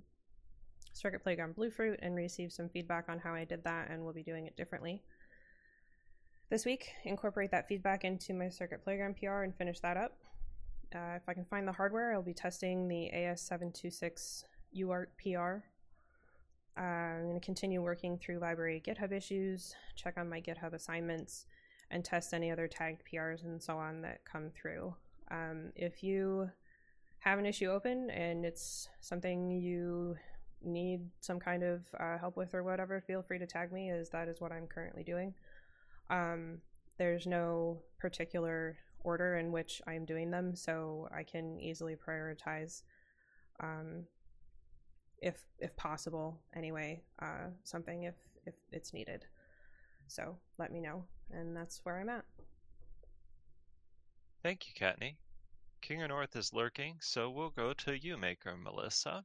Circuit 0.94 1.22
Playground 1.22 1.54
Bluefruit 1.54 1.98
and 2.00 2.14
received 2.14 2.52
some 2.52 2.70
feedback 2.70 3.10
on 3.10 3.18
how 3.18 3.34
I 3.34 3.44
did 3.44 3.62
that 3.64 3.90
and 3.90 4.02
will 4.02 4.14
be 4.14 4.22
doing 4.22 4.46
it 4.46 4.56
differently. 4.56 5.02
This 6.52 6.66
week, 6.66 6.92
incorporate 7.04 7.50
that 7.52 7.66
feedback 7.66 8.04
into 8.04 8.34
my 8.34 8.50
Circuit 8.50 8.84
Playground 8.84 9.16
PR 9.16 9.40
and 9.40 9.56
finish 9.56 9.80
that 9.80 9.96
up. 9.96 10.18
Uh, 10.94 11.16
if 11.16 11.22
I 11.26 11.32
can 11.32 11.46
find 11.46 11.66
the 11.66 11.72
hardware, 11.72 12.12
I'll 12.12 12.20
be 12.20 12.34
testing 12.34 12.88
the 12.88 13.10
AS726 13.16 14.44
UART 14.76 15.06
PR. 15.16 15.64
Uh, 16.78 16.82
I'm 16.84 17.22
going 17.22 17.40
to 17.40 17.42
continue 17.42 17.80
working 17.80 18.18
through 18.18 18.38
library 18.38 18.82
GitHub 18.86 19.12
issues, 19.12 19.74
check 19.96 20.18
on 20.18 20.28
my 20.28 20.42
GitHub 20.42 20.74
assignments, 20.74 21.46
and 21.90 22.04
test 22.04 22.34
any 22.34 22.50
other 22.50 22.68
tagged 22.68 23.00
PRs 23.10 23.44
and 23.44 23.62
so 23.62 23.78
on 23.78 24.02
that 24.02 24.22
come 24.30 24.50
through. 24.50 24.94
Um, 25.30 25.72
if 25.74 26.02
you 26.04 26.50
have 27.20 27.38
an 27.38 27.46
issue 27.46 27.70
open 27.70 28.10
and 28.10 28.44
it's 28.44 28.90
something 29.00 29.50
you 29.50 30.16
need 30.62 31.00
some 31.20 31.40
kind 31.40 31.62
of 31.62 31.80
uh, 31.98 32.18
help 32.18 32.36
with 32.36 32.52
or 32.52 32.62
whatever, 32.62 33.00
feel 33.00 33.22
free 33.22 33.38
to 33.38 33.46
tag 33.46 33.72
me, 33.72 33.88
as 33.88 34.10
that 34.10 34.28
is 34.28 34.38
what 34.38 34.52
I'm 34.52 34.66
currently 34.66 35.02
doing. 35.02 35.32
Um, 36.12 36.58
there's 36.98 37.26
no 37.26 37.78
particular 37.98 38.76
order 39.02 39.38
in 39.38 39.50
which 39.50 39.80
I'm 39.86 40.04
doing 40.04 40.30
them, 40.30 40.54
so 40.54 41.08
I 41.12 41.22
can 41.22 41.58
easily 41.58 41.96
prioritize, 41.96 42.82
um, 43.60 44.04
if 45.20 45.42
if 45.58 45.74
possible, 45.76 46.38
anyway, 46.54 47.02
uh, 47.20 47.48
something 47.64 48.04
if 48.04 48.14
if 48.44 48.54
it's 48.70 48.92
needed. 48.92 49.24
So 50.06 50.36
let 50.58 50.70
me 50.70 50.80
know, 50.80 51.04
and 51.32 51.56
that's 51.56 51.80
where 51.84 51.98
I'm 51.98 52.10
at. 52.10 52.24
Thank 54.42 54.66
you, 54.68 54.74
Kattni. 54.78 55.14
King 55.80 56.02
of 56.02 56.10
North 56.10 56.36
is 56.36 56.52
lurking, 56.52 56.96
so 57.00 57.30
we'll 57.30 57.50
go 57.50 57.72
to 57.72 57.96
you, 57.96 58.18
Maker 58.18 58.54
Melissa. 58.56 59.24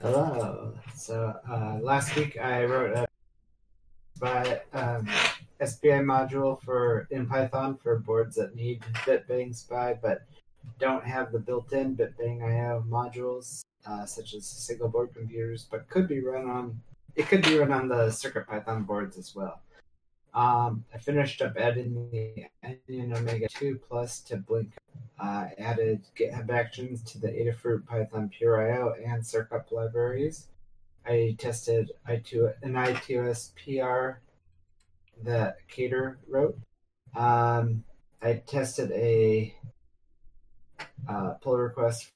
Hello. 0.00 0.74
So 0.94 1.34
uh, 1.50 1.78
last 1.82 2.14
week 2.14 2.38
I 2.40 2.64
wrote 2.64 2.96
a 2.96 3.08
by 4.20 4.60
um, 4.72 5.08
SPI 5.64 6.00
module 6.00 6.60
for 6.62 7.06
in 7.10 7.26
Python 7.26 7.76
for 7.76 7.98
boards 7.98 8.36
that 8.36 8.54
need 8.54 8.80
BitBang 9.04 9.54
SPI 9.54 9.98
but 10.00 10.22
don't 10.78 11.04
have 11.04 11.32
the 11.32 11.38
built-in 11.38 11.96
BitBang 11.96 12.42
IO 12.42 12.84
modules, 12.88 13.64
uh, 13.86 14.04
such 14.04 14.34
as 14.34 14.46
single 14.46 14.88
board 14.88 15.10
computers, 15.14 15.66
but 15.70 15.88
could 15.88 16.08
be 16.08 16.20
run 16.20 16.48
on 16.48 16.80
it 17.16 17.26
could 17.26 17.42
be 17.42 17.58
run 17.58 17.72
on 17.72 17.88
the 17.88 18.10
Circuit 18.10 18.46
Python 18.46 18.84
boards 18.84 19.18
as 19.18 19.34
well. 19.34 19.60
Um, 20.34 20.84
I 20.94 20.98
finished 20.98 21.42
up 21.42 21.56
adding 21.56 22.08
the 22.12 22.44
Onion 22.62 23.16
Omega 23.16 23.48
2 23.48 23.80
Plus 23.88 24.20
to 24.20 24.36
Blinka. 24.36 24.74
Uh, 25.18 25.48
added 25.58 26.02
GitHub 26.16 26.48
Actions 26.48 27.02
to 27.02 27.18
the 27.18 27.26
Adafruit 27.26 27.84
Python 27.86 28.28
Pure 28.28 28.70
IO 28.70 28.94
and 29.04 29.20
Circup 29.24 29.72
libraries. 29.72 30.46
I 31.04 31.34
tested 31.38 31.90
I2, 32.08 32.52
an 32.62 32.74
I2S 32.74 33.50
PR 33.56 34.20
that 35.24 35.56
Cater 35.68 36.18
wrote. 36.28 36.58
Um, 37.16 37.84
I 38.22 38.34
tested 38.46 38.90
a 38.92 39.54
uh, 41.08 41.34
pull 41.40 41.56
request 41.56 42.10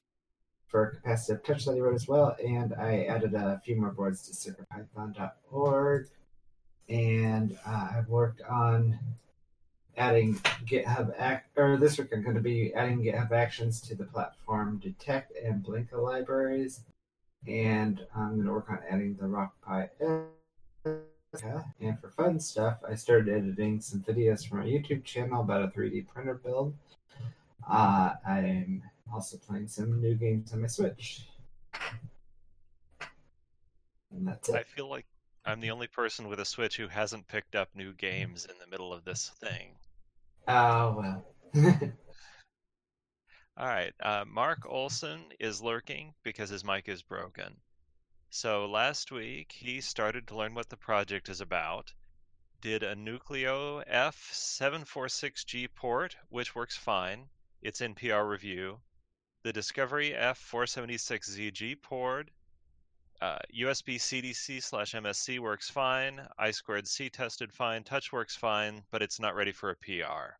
for 0.67 0.99
capacitive 1.05 1.43
touch 1.43 1.65
that 1.65 1.75
he 1.75 1.81
wrote 1.81 1.95
as 1.95 2.07
well, 2.07 2.35
and 2.43 2.73
I 2.73 3.03
added 3.03 3.33
a 3.33 3.61
few 3.63 3.75
more 3.75 3.91
boards 3.91 4.27
to 4.27 4.51
circuitpython.org. 4.51 6.07
And 6.89 7.57
uh, 7.65 7.89
I've 7.95 8.09
worked 8.09 8.41
on 8.41 8.99
adding 9.95 10.35
GitHub 10.65 11.13
act 11.17 11.49
or 11.55 11.77
this 11.77 11.97
week 11.97 12.09
I'm 12.11 12.23
going 12.23 12.35
to 12.35 12.41
be 12.41 12.73
adding 12.73 13.03
GitHub 13.03 13.31
Actions 13.31 13.79
to 13.81 13.95
the 13.95 14.05
platform 14.05 14.79
Detect 14.79 15.33
and 15.37 15.63
Blinka 15.63 16.01
libraries, 16.01 16.81
and 17.47 18.05
I'm 18.15 18.35
going 18.35 18.45
to 18.45 18.51
work 18.51 18.69
on 18.69 18.79
adding 18.89 19.15
the 19.15 19.27
RockPi. 19.27 19.89
And 21.79 21.99
for 21.99 22.09
fun 22.09 22.39
stuff, 22.39 22.77
I 22.87 22.95
started 22.95 23.33
editing 23.33 23.81
some 23.81 24.01
videos 24.01 24.47
for 24.47 24.55
my 24.55 24.65
YouTube 24.65 25.03
channel 25.03 25.41
about 25.41 25.63
a 25.63 25.67
3D 25.67 26.07
printer 26.07 26.35
build. 26.35 26.73
Uh, 27.69 28.13
I'm 28.27 28.83
also 29.11 29.37
playing 29.37 29.67
some 29.67 30.01
new 30.01 30.15
games 30.15 30.53
on 30.53 30.61
my 30.61 30.67
Switch. 30.67 31.27
And 34.11 34.27
that's 34.27 34.49
I 34.49 34.63
feel 34.63 34.89
like 34.89 35.05
I'm 35.45 35.59
the 35.59 35.71
only 35.71 35.87
person 35.87 36.27
with 36.27 36.39
a 36.39 36.45
Switch 36.45 36.77
who 36.77 36.87
hasn't 36.87 37.27
picked 37.27 37.55
up 37.55 37.69
new 37.73 37.93
games 37.93 38.45
in 38.45 38.55
the 38.59 38.67
middle 38.67 38.93
of 38.93 39.03
this 39.03 39.31
thing. 39.39 39.75
Oh, 40.47 40.95
well. 40.97 41.25
All 43.57 43.67
right. 43.67 43.93
Uh, 44.01 44.25
Mark 44.27 44.65
Olson 44.67 45.19
is 45.39 45.61
lurking 45.61 46.13
because 46.23 46.49
his 46.49 46.63
mic 46.63 46.89
is 46.89 47.01
broken. 47.01 47.55
So 48.35 48.65
last 48.65 49.11
week 49.11 49.51
he 49.51 49.79
started 49.79 50.27
to 50.27 50.35
learn 50.35 50.55
what 50.55 50.69
the 50.69 50.75
project 50.75 51.29
is 51.29 51.39
about, 51.39 51.93
did 52.61 52.81
a 52.81 52.95
Nucleo 52.95 53.87
F746G 53.87 55.67
port, 55.75 56.17
which 56.29 56.55
works 56.55 56.75
fine. 56.75 57.29
It's 57.61 57.79
in 57.79 57.93
PR 57.93 58.23
review. 58.23 58.81
The 59.43 59.53
Discovery 59.53 60.13
F476ZG 60.13 61.79
port, 61.83 62.31
uh, 63.21 63.37
USB 63.53 63.97
CDC 63.97 64.63
slash 64.63 64.93
MSC 64.93 65.37
works 65.37 65.69
fine. 65.69 66.27
I 66.35 66.49
squared 66.49 66.87
C 66.87 67.11
tested 67.11 67.53
fine. 67.53 67.83
Touch 67.83 68.11
works 68.11 68.35
fine, 68.35 68.83
but 68.89 69.03
it's 69.03 69.19
not 69.19 69.35
ready 69.35 69.51
for 69.51 69.69
a 69.69 69.75
PR. 69.75 70.39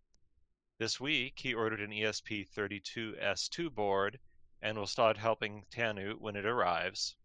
This 0.80 1.00
week, 1.00 1.38
he 1.38 1.54
ordered 1.54 1.82
an 1.82 1.92
ESP32S2 1.92 3.72
board 3.72 4.20
and 4.64 4.80
will 4.80 4.88
start 4.88 5.18
helping 5.18 5.68
Tannewt 5.70 6.20
when 6.20 6.36
it 6.36 6.48
arrives. 6.48 7.16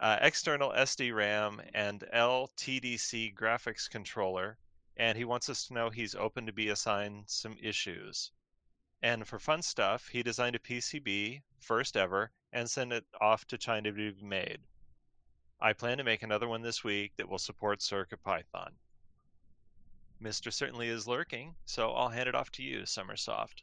uh, 0.00 0.18
external 0.20 0.72
SD 0.72 1.14
RAM, 1.14 1.62
and 1.72 2.04
LTDC 2.12 3.34
graphics 3.34 3.88
controller, 3.88 4.58
and 4.96 5.16
he 5.16 5.24
wants 5.24 5.48
us 5.48 5.66
to 5.66 5.74
know 5.74 5.90
he's 5.90 6.16
open 6.16 6.46
to 6.46 6.52
be 6.52 6.70
assigned 6.70 7.24
some 7.28 7.56
issues. 7.62 8.32
And 9.00 9.26
for 9.26 9.38
fun 9.38 9.62
stuff, 9.62 10.08
he 10.08 10.22
designed 10.22 10.56
a 10.56 10.58
PCB, 10.58 11.42
first 11.60 11.96
ever, 11.96 12.32
and 12.52 12.68
sent 12.68 12.92
it 12.92 13.04
off 13.20 13.46
to 13.46 13.58
China 13.58 13.90
to 13.90 14.12
be 14.12 14.22
made. 14.22 14.58
I 15.60 15.72
plan 15.72 15.98
to 15.98 16.04
make 16.04 16.22
another 16.22 16.48
one 16.48 16.62
this 16.62 16.82
week 16.82 17.12
that 17.16 17.28
will 17.28 17.38
support 17.38 17.78
CircuitPython. 17.78 18.72
Mr. 20.22 20.52
Certainly 20.52 20.88
is 20.88 21.06
lurking, 21.06 21.54
so 21.64 21.90
I'll 21.90 22.08
hand 22.08 22.28
it 22.28 22.34
off 22.34 22.50
to 22.52 22.62
you, 22.62 22.80
Sommersoft. 22.82 23.62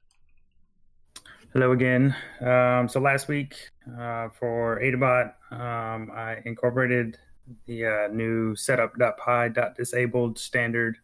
Hello 1.54 1.72
again. 1.72 2.16
Um, 2.42 2.88
so 2.88 3.00
last 3.00 3.28
week 3.28 3.56
uh, 3.88 4.30
for 4.30 4.80
Adabot, 4.82 5.34
um, 5.52 6.12
I 6.14 6.38
incorporated 6.46 7.18
the 7.66 7.86
uh, 7.86 8.08
new 8.14 8.56
setup.py.disabled 8.56 10.38
standard 10.38 10.98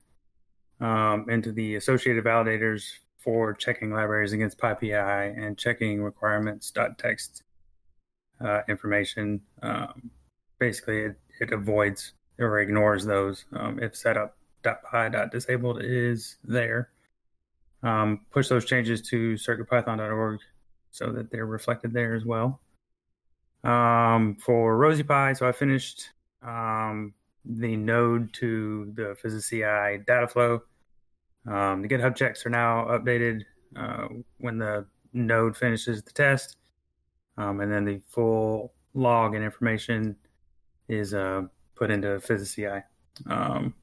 um, 0.80 1.26
into 1.30 1.52
the 1.52 1.76
associated 1.76 2.24
validators 2.24 2.84
for 3.18 3.54
checking 3.54 3.92
libraries 3.92 4.34
against 4.34 4.60
PyPI 4.60 5.36
and 5.36 5.58
checking 5.58 6.04
requirements.txt 6.04 7.42
uh, 8.40 8.62
information. 8.68 9.42
Um, 9.64 10.12
basically 10.60 11.00
it, 11.00 11.16
it 11.40 11.52
avoids 11.52 12.14
or 12.38 12.60
ignores 12.60 13.06
those 13.06 13.46
um, 13.54 13.80
if 13.82 13.96
setup.py.disabled 14.66 15.82
is 15.82 16.38
there. 16.44 16.90
Um, 17.84 18.22
push 18.32 18.48
those 18.48 18.66
changes 18.66 19.02
to 19.10 19.34
circuitpython.org 19.34 20.40
so 20.92 21.12
that 21.12 21.30
they're 21.30 21.46
reflected 21.46 21.94
there 21.94 22.16
as 22.16 22.26
well. 22.26 22.60
Um, 23.64 24.38
for 24.44 24.78
RosiePi, 24.78 25.38
so 25.38 25.48
I 25.48 25.52
finished 25.52 26.10
um, 26.42 27.14
the 27.44 27.76
node 27.76 28.34
to 28.34 28.92
the 28.96 29.16
PhysaCI 29.24 30.06
data 30.06 30.28
flow. 30.28 30.62
Um, 31.48 31.82
the 31.82 31.88
GitHub 31.88 32.16
checks 32.16 32.46
are 32.46 32.50
now 32.50 32.86
updated 32.86 33.44
uh, 33.76 34.08
when 34.40 34.58
the 34.58 34.86
node 35.14 35.56
finishes 35.56 36.02
the 36.04 36.12
test. 36.12 36.58
Um, 37.38 37.60
and 37.60 37.72
then 37.72 37.86
the 37.86 38.02
full 38.08 38.74
log 38.94 39.36
and 39.36 39.44
information 39.44 40.16
is 40.88 41.14
uh, 41.14 41.44
put 41.76 41.92
into 41.92 42.08
PhysaCI. 42.08 42.84
Um, 43.28 43.74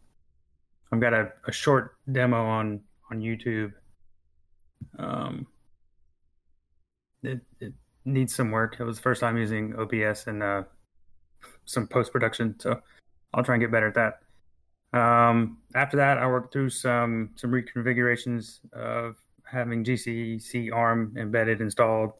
I've 0.92 1.00
got 1.00 1.14
a, 1.14 1.32
a, 1.46 1.52
short 1.52 1.96
demo 2.10 2.44
on 2.44 2.80
on 3.10 3.20
YouTube. 3.20 3.72
Um, 4.98 5.46
it, 7.22 7.40
it 7.60 7.72
needs 8.04 8.34
some 8.34 8.50
work. 8.50 8.76
It 8.78 8.84
was 8.84 8.96
the 8.96 9.02
first 9.02 9.20
time 9.20 9.38
using 9.38 9.74
OBS 9.78 10.26
and 10.26 10.42
uh, 10.42 10.62
some 11.64 11.86
post 11.86 12.12
production, 12.12 12.56
so 12.58 12.80
I'll 13.32 13.44
try 13.44 13.54
and 13.54 13.62
get 13.62 13.70
better 13.70 13.88
at 13.88 13.94
that. 13.94 14.98
Um, 14.98 15.58
after 15.74 15.96
that, 15.96 16.18
I 16.18 16.26
worked 16.26 16.52
through 16.52 16.70
some 16.70 17.30
some 17.36 17.50
reconfigurations 17.50 18.60
of 18.72 19.16
having 19.44 19.84
GCC 19.84 20.72
ARM 20.72 21.14
embedded 21.16 21.60
installed 21.60 22.12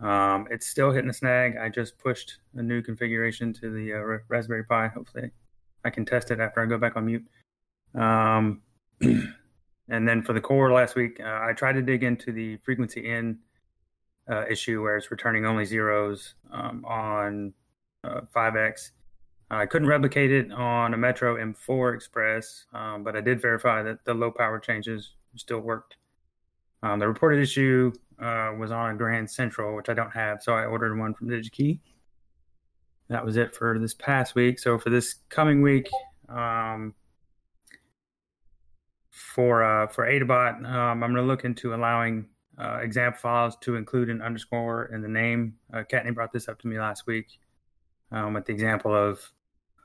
um, 0.00 0.46
it's 0.50 0.66
still 0.66 0.92
hitting 0.92 1.10
a 1.10 1.14
snag. 1.14 1.56
I 1.56 1.68
just 1.68 1.98
pushed 1.98 2.38
a 2.54 2.62
new 2.62 2.82
configuration 2.82 3.52
to 3.54 3.70
the 3.70 3.94
uh, 3.94 4.18
Raspberry 4.28 4.64
Pi. 4.64 4.88
Hopefully, 4.88 5.30
I 5.84 5.90
can 5.90 6.04
test 6.04 6.30
it 6.30 6.40
after 6.40 6.62
I 6.62 6.66
go 6.66 6.78
back 6.78 6.96
on 6.96 7.06
mute. 7.06 7.24
Um, 7.94 8.62
and 9.00 10.08
then 10.08 10.22
for 10.22 10.32
the 10.32 10.40
core 10.40 10.72
last 10.72 10.96
week, 10.96 11.20
uh, 11.20 11.40
I 11.42 11.52
tried 11.52 11.74
to 11.74 11.82
dig 11.82 12.02
into 12.02 12.32
the 12.32 12.56
frequency 12.58 13.10
in 13.10 13.38
uh, 14.30 14.44
issue 14.50 14.82
where 14.82 14.96
it's 14.96 15.10
returning 15.10 15.46
only 15.46 15.64
zeros 15.64 16.34
um, 16.52 16.84
on 16.84 17.52
5x. 18.04 18.90
Uh, 19.50 19.64
couldn't 19.64 19.88
replicate 19.88 20.30
it 20.30 20.52
on 20.52 20.92
a 20.92 20.96
Metro 20.96 21.36
M4 21.36 21.94
Express, 21.94 22.66
um, 22.74 23.02
but 23.02 23.16
I 23.16 23.22
did 23.22 23.40
verify 23.40 23.82
that 23.82 24.04
the 24.04 24.12
low 24.12 24.30
power 24.30 24.58
changes 24.58 25.14
still 25.36 25.60
worked. 25.60 25.96
Um, 26.82 26.98
the 26.98 27.08
reported 27.08 27.40
issue 27.40 27.92
uh, 28.20 28.52
was 28.58 28.70
on 28.70 28.94
a 28.94 28.98
Grand 28.98 29.30
Central, 29.30 29.74
which 29.74 29.88
I 29.88 29.94
don't 29.94 30.10
have, 30.10 30.42
so 30.42 30.52
I 30.52 30.66
ordered 30.66 30.96
one 30.98 31.14
from 31.14 31.28
DigiKey. 31.28 31.80
That 33.08 33.24
was 33.24 33.38
it 33.38 33.54
for 33.54 33.78
this 33.78 33.94
past 33.94 34.34
week. 34.34 34.58
So 34.58 34.78
for 34.78 34.90
this 34.90 35.14
coming 35.30 35.62
week, 35.62 35.88
um, 36.28 36.94
for 39.34 39.62
uh, 39.62 39.86
for 39.86 40.06
Adabot, 40.06 40.64
um, 40.64 41.02
I'm 41.02 41.12
going 41.12 41.14
to 41.14 41.22
look 41.22 41.44
into 41.44 41.74
allowing 41.74 42.26
uh, 42.58 42.78
example 42.78 43.20
files 43.20 43.56
to 43.60 43.76
include 43.76 44.08
an 44.08 44.22
underscore 44.22 44.86
in 44.86 45.02
the 45.02 45.08
name. 45.08 45.54
Uh, 45.72 45.82
Kattni 45.90 46.14
brought 46.14 46.32
this 46.32 46.48
up 46.48 46.58
to 46.60 46.66
me 46.66 46.78
last 46.78 47.06
week 47.06 47.38
um, 48.10 48.34
with 48.34 48.46
the 48.46 48.52
example 48.52 48.94
of 48.94 49.20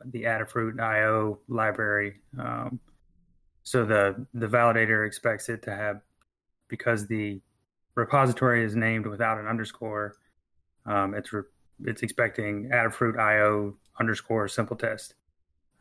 the 0.06 0.24
Adafruit 0.24 0.80
IO 0.80 1.40
library. 1.48 2.22
Um, 2.40 2.80
so 3.64 3.86
the 3.86 4.26
the 4.34 4.48
validator 4.48 5.06
expects 5.06 5.50
it 5.50 5.62
to 5.64 5.76
have 5.76 6.02
because 6.70 7.08
the 7.08 7.42
repository 7.96 8.64
is 8.64 8.76
named 8.76 9.06
without 9.06 9.38
an 9.38 9.48
underscore, 9.48 10.16
um, 10.86 11.14
it's 11.14 11.34
re- 11.34 11.44
it's 11.84 12.02
expecting 12.02 12.70
Adafruit 12.70 13.20
IO 13.20 13.76
underscore 14.00 14.48
simple 14.48 14.78
test. 14.78 15.16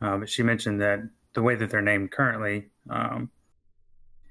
Um, 0.01 0.25
she 0.25 0.43
mentioned 0.43 0.81
that 0.81 0.99
the 1.33 1.41
way 1.41 1.55
that 1.55 1.69
they're 1.69 1.81
named 1.81 2.11
currently 2.11 2.67
um, 2.89 3.31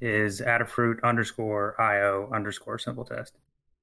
is 0.03 0.41
Adafruit 0.41 1.03
underscore 1.05 1.81
IO 1.81 2.29
underscore 2.35 2.79
simple 2.79 3.05
test. 3.05 3.38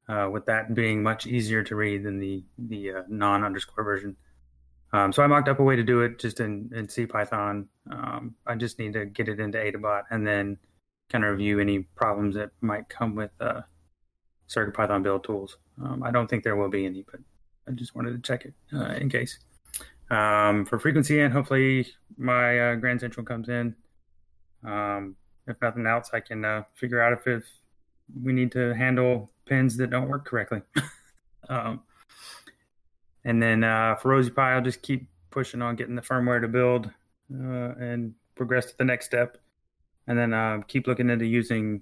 Uh, 0.10 0.28
with 0.28 0.46
that 0.48 0.74
being 0.74 1.04
much 1.04 1.28
easier 1.28 1.64
to 1.64 1.76
read 1.76 2.04
than 2.04 2.20
the 2.20 2.44
the 2.58 2.92
uh, 2.92 3.04
non 3.08 3.44
underscore 3.44 3.84
version. 3.84 4.16
Um, 4.92 5.14
so 5.14 5.22
I 5.22 5.28
mocked 5.28 5.48
up 5.48 5.60
a 5.60 5.64
way 5.64 5.76
to 5.76 5.84
do 5.84 6.02
it 6.02 6.18
just 6.18 6.40
in, 6.40 6.72
in 6.76 6.90
C 6.90 7.06
Python. 7.06 7.68
Um, 7.92 8.34
I 8.48 8.56
just 8.56 8.80
need 8.80 8.94
to 8.94 9.06
get 9.06 9.30
it 9.30 9.40
into 9.40 9.60
Adabot 9.60 10.04
and 10.10 10.26
then 10.26 10.58
kind 11.10 11.24
of 11.24 11.32
review 11.32 11.60
any 11.60 11.80
problems 11.96 12.36
that 12.36 12.50
might 12.62 12.90
come 12.90 13.14
with 13.14 13.30
uh, 13.40 13.62
CircuitPython 14.50 15.04
build 15.04 15.24
tools. 15.24 15.58
Um, 15.84 16.02
I 16.02 16.10
don't 16.10 16.28
think 16.28 16.44
there 16.44 16.56
will 16.56 16.70
be 16.70 16.88
any, 16.88 17.06
but 17.10 17.20
I 17.68 17.72
just 17.72 17.96
wanted 17.96 18.12
to 18.12 18.20
check 18.20 18.46
it 18.46 18.54
uh, 18.74 18.96
in 18.96 19.10
case. 19.10 19.38
Um, 20.10 20.66
for 20.66 20.80
frequency 20.80 21.20
and 21.20 21.32
hopefully 21.32 21.88
my 22.18 22.72
uh, 22.72 22.76
Grand 22.76 23.00
Central 23.00 23.24
comes 23.24 23.48
in. 23.48 23.76
If 25.50 25.62
nothing 25.62 25.86
else, 25.86 26.12
I 26.14 26.20
can 26.20 26.46
uh, 26.46 26.64
figure 26.76 27.02
out 27.02 27.14
if, 27.14 27.28
if 27.28 27.44
we 28.24 28.34
need 28.34 28.52
to 28.54 28.74
handle 28.74 29.32
pins 29.46 29.76
that 29.78 29.90
don't 29.90 30.08
work 30.08 30.26
correctly. 30.26 30.62
um, 31.50 31.82
and 33.26 33.42
then 33.42 33.64
uh, 33.64 33.96
for 33.96 34.10
RosiePi, 34.10 34.38
I'll 34.38 34.62
just 34.62 34.82
keep 34.82 35.08
pushing 35.32 35.62
on 35.62 35.76
getting 35.76 35.96
the 35.96 36.02
firmware 36.02 36.42
to 36.42 36.48
build 36.48 36.90
uh, 37.34 37.76
and 37.80 38.14
progress 38.36 38.68
to 38.68 38.78
the 38.78 38.86
next 38.86 39.06
step. 39.06 39.38
And 40.08 40.18
then 40.18 40.34
uh, 40.34 40.62
keep 40.68 40.88
looking 40.88 41.10
into 41.10 41.26
using 41.26 41.82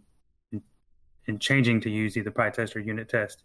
and 1.27 1.41
changing 1.41 1.81
to 1.81 1.89
use 1.89 2.17
either 2.17 2.31
PyTest 2.31 2.75
or 2.75 2.79
unit 2.79 3.09
test 3.09 3.43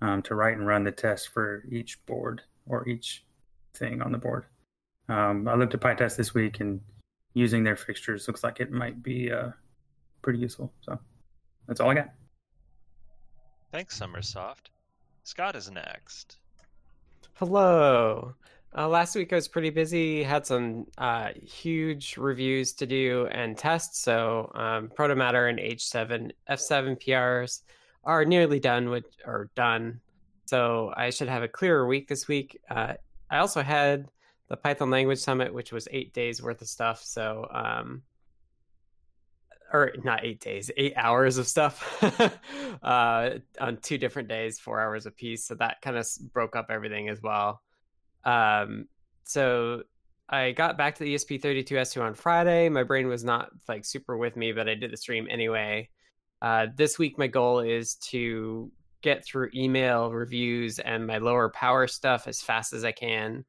um, 0.00 0.22
to 0.22 0.34
write 0.34 0.56
and 0.56 0.66
run 0.66 0.84
the 0.84 0.92
test 0.92 1.28
for 1.28 1.64
each 1.70 2.04
board 2.06 2.42
or 2.66 2.88
each 2.88 3.24
thing 3.74 4.02
on 4.02 4.12
the 4.12 4.18
board. 4.18 4.46
Um, 5.08 5.46
I 5.46 5.54
looked 5.54 5.74
at 5.74 5.80
PyTest 5.80 6.16
this 6.16 6.34
week 6.34 6.60
and 6.60 6.80
using 7.36 7.62
their 7.62 7.76
fixtures 7.76 8.26
looks 8.26 8.42
like 8.42 8.60
it 8.60 8.72
might 8.72 9.02
be 9.02 9.30
uh, 9.30 9.50
pretty 10.22 10.38
useful. 10.38 10.72
So 10.80 10.98
that's 11.68 11.80
all 11.80 11.90
I 11.90 11.94
got. 11.94 12.08
Thanks, 13.70 14.00
Sommersoft. 14.00 14.70
Scott 15.22 15.54
is 15.54 15.70
next. 15.70 16.38
Hello. 17.34 18.32
Uh, 18.74 18.88
last 18.88 19.14
week 19.14 19.34
I 19.34 19.36
was 19.36 19.48
pretty 19.48 19.68
busy, 19.68 20.22
had 20.22 20.46
some 20.46 20.86
uh, 20.96 21.28
huge 21.42 22.16
reviews 22.16 22.72
to 22.72 22.86
do 22.86 23.28
and 23.30 23.56
tests. 23.58 24.00
So 24.00 24.50
um, 24.54 24.88
Protomatter 24.88 25.50
and 25.50 25.58
H7 25.58 26.30
F7 26.48 26.98
PRs 27.02 27.62
are 28.04 28.24
nearly 28.24 28.60
done 28.60 28.88
which 28.88 29.04
are 29.26 29.50
done. 29.54 30.00
So 30.46 30.90
I 30.96 31.10
should 31.10 31.28
have 31.28 31.42
a 31.42 31.48
clearer 31.48 31.86
week 31.86 32.08
this 32.08 32.28
week. 32.28 32.58
Uh, 32.70 32.94
I 33.30 33.38
also 33.38 33.60
had 33.60 34.08
the 34.48 34.56
Python 34.56 34.90
Language 34.90 35.18
Summit, 35.18 35.52
which 35.52 35.72
was 35.72 35.88
eight 35.90 36.12
days 36.14 36.42
worth 36.42 36.62
of 36.62 36.68
stuff. 36.68 37.02
So, 37.02 37.48
um, 37.52 38.02
or 39.72 39.92
not 40.04 40.24
eight 40.24 40.40
days, 40.40 40.70
eight 40.76 40.94
hours 40.96 41.38
of 41.38 41.46
stuff 41.46 42.02
uh, 42.82 43.30
on 43.60 43.76
two 43.78 43.98
different 43.98 44.28
days, 44.28 44.60
four 44.60 44.80
hours 44.80 45.06
a 45.06 45.10
piece. 45.10 45.44
So 45.44 45.56
that 45.56 45.80
kind 45.82 45.96
of 45.96 46.06
broke 46.32 46.54
up 46.54 46.66
everything 46.70 47.08
as 47.08 47.20
well. 47.20 47.60
Um, 48.24 48.86
so 49.24 49.82
I 50.28 50.52
got 50.52 50.78
back 50.78 50.94
to 50.96 51.04
the 51.04 51.14
ESP32S2 51.14 52.02
on 52.02 52.14
Friday. 52.14 52.68
My 52.68 52.84
brain 52.84 53.08
was 53.08 53.24
not 53.24 53.50
like 53.68 53.84
super 53.84 54.16
with 54.16 54.36
me, 54.36 54.52
but 54.52 54.68
I 54.68 54.74
did 54.74 54.92
the 54.92 54.96
stream 54.96 55.26
anyway. 55.28 55.88
Uh, 56.40 56.66
this 56.76 56.98
week, 56.98 57.18
my 57.18 57.26
goal 57.26 57.60
is 57.60 57.94
to 57.96 58.70
get 59.02 59.24
through 59.24 59.50
email 59.54 60.10
reviews 60.10 60.78
and 60.78 61.06
my 61.06 61.18
lower 61.18 61.48
power 61.48 61.86
stuff 61.86 62.26
as 62.26 62.40
fast 62.40 62.72
as 62.72 62.84
I 62.84 62.92
can 62.92 63.44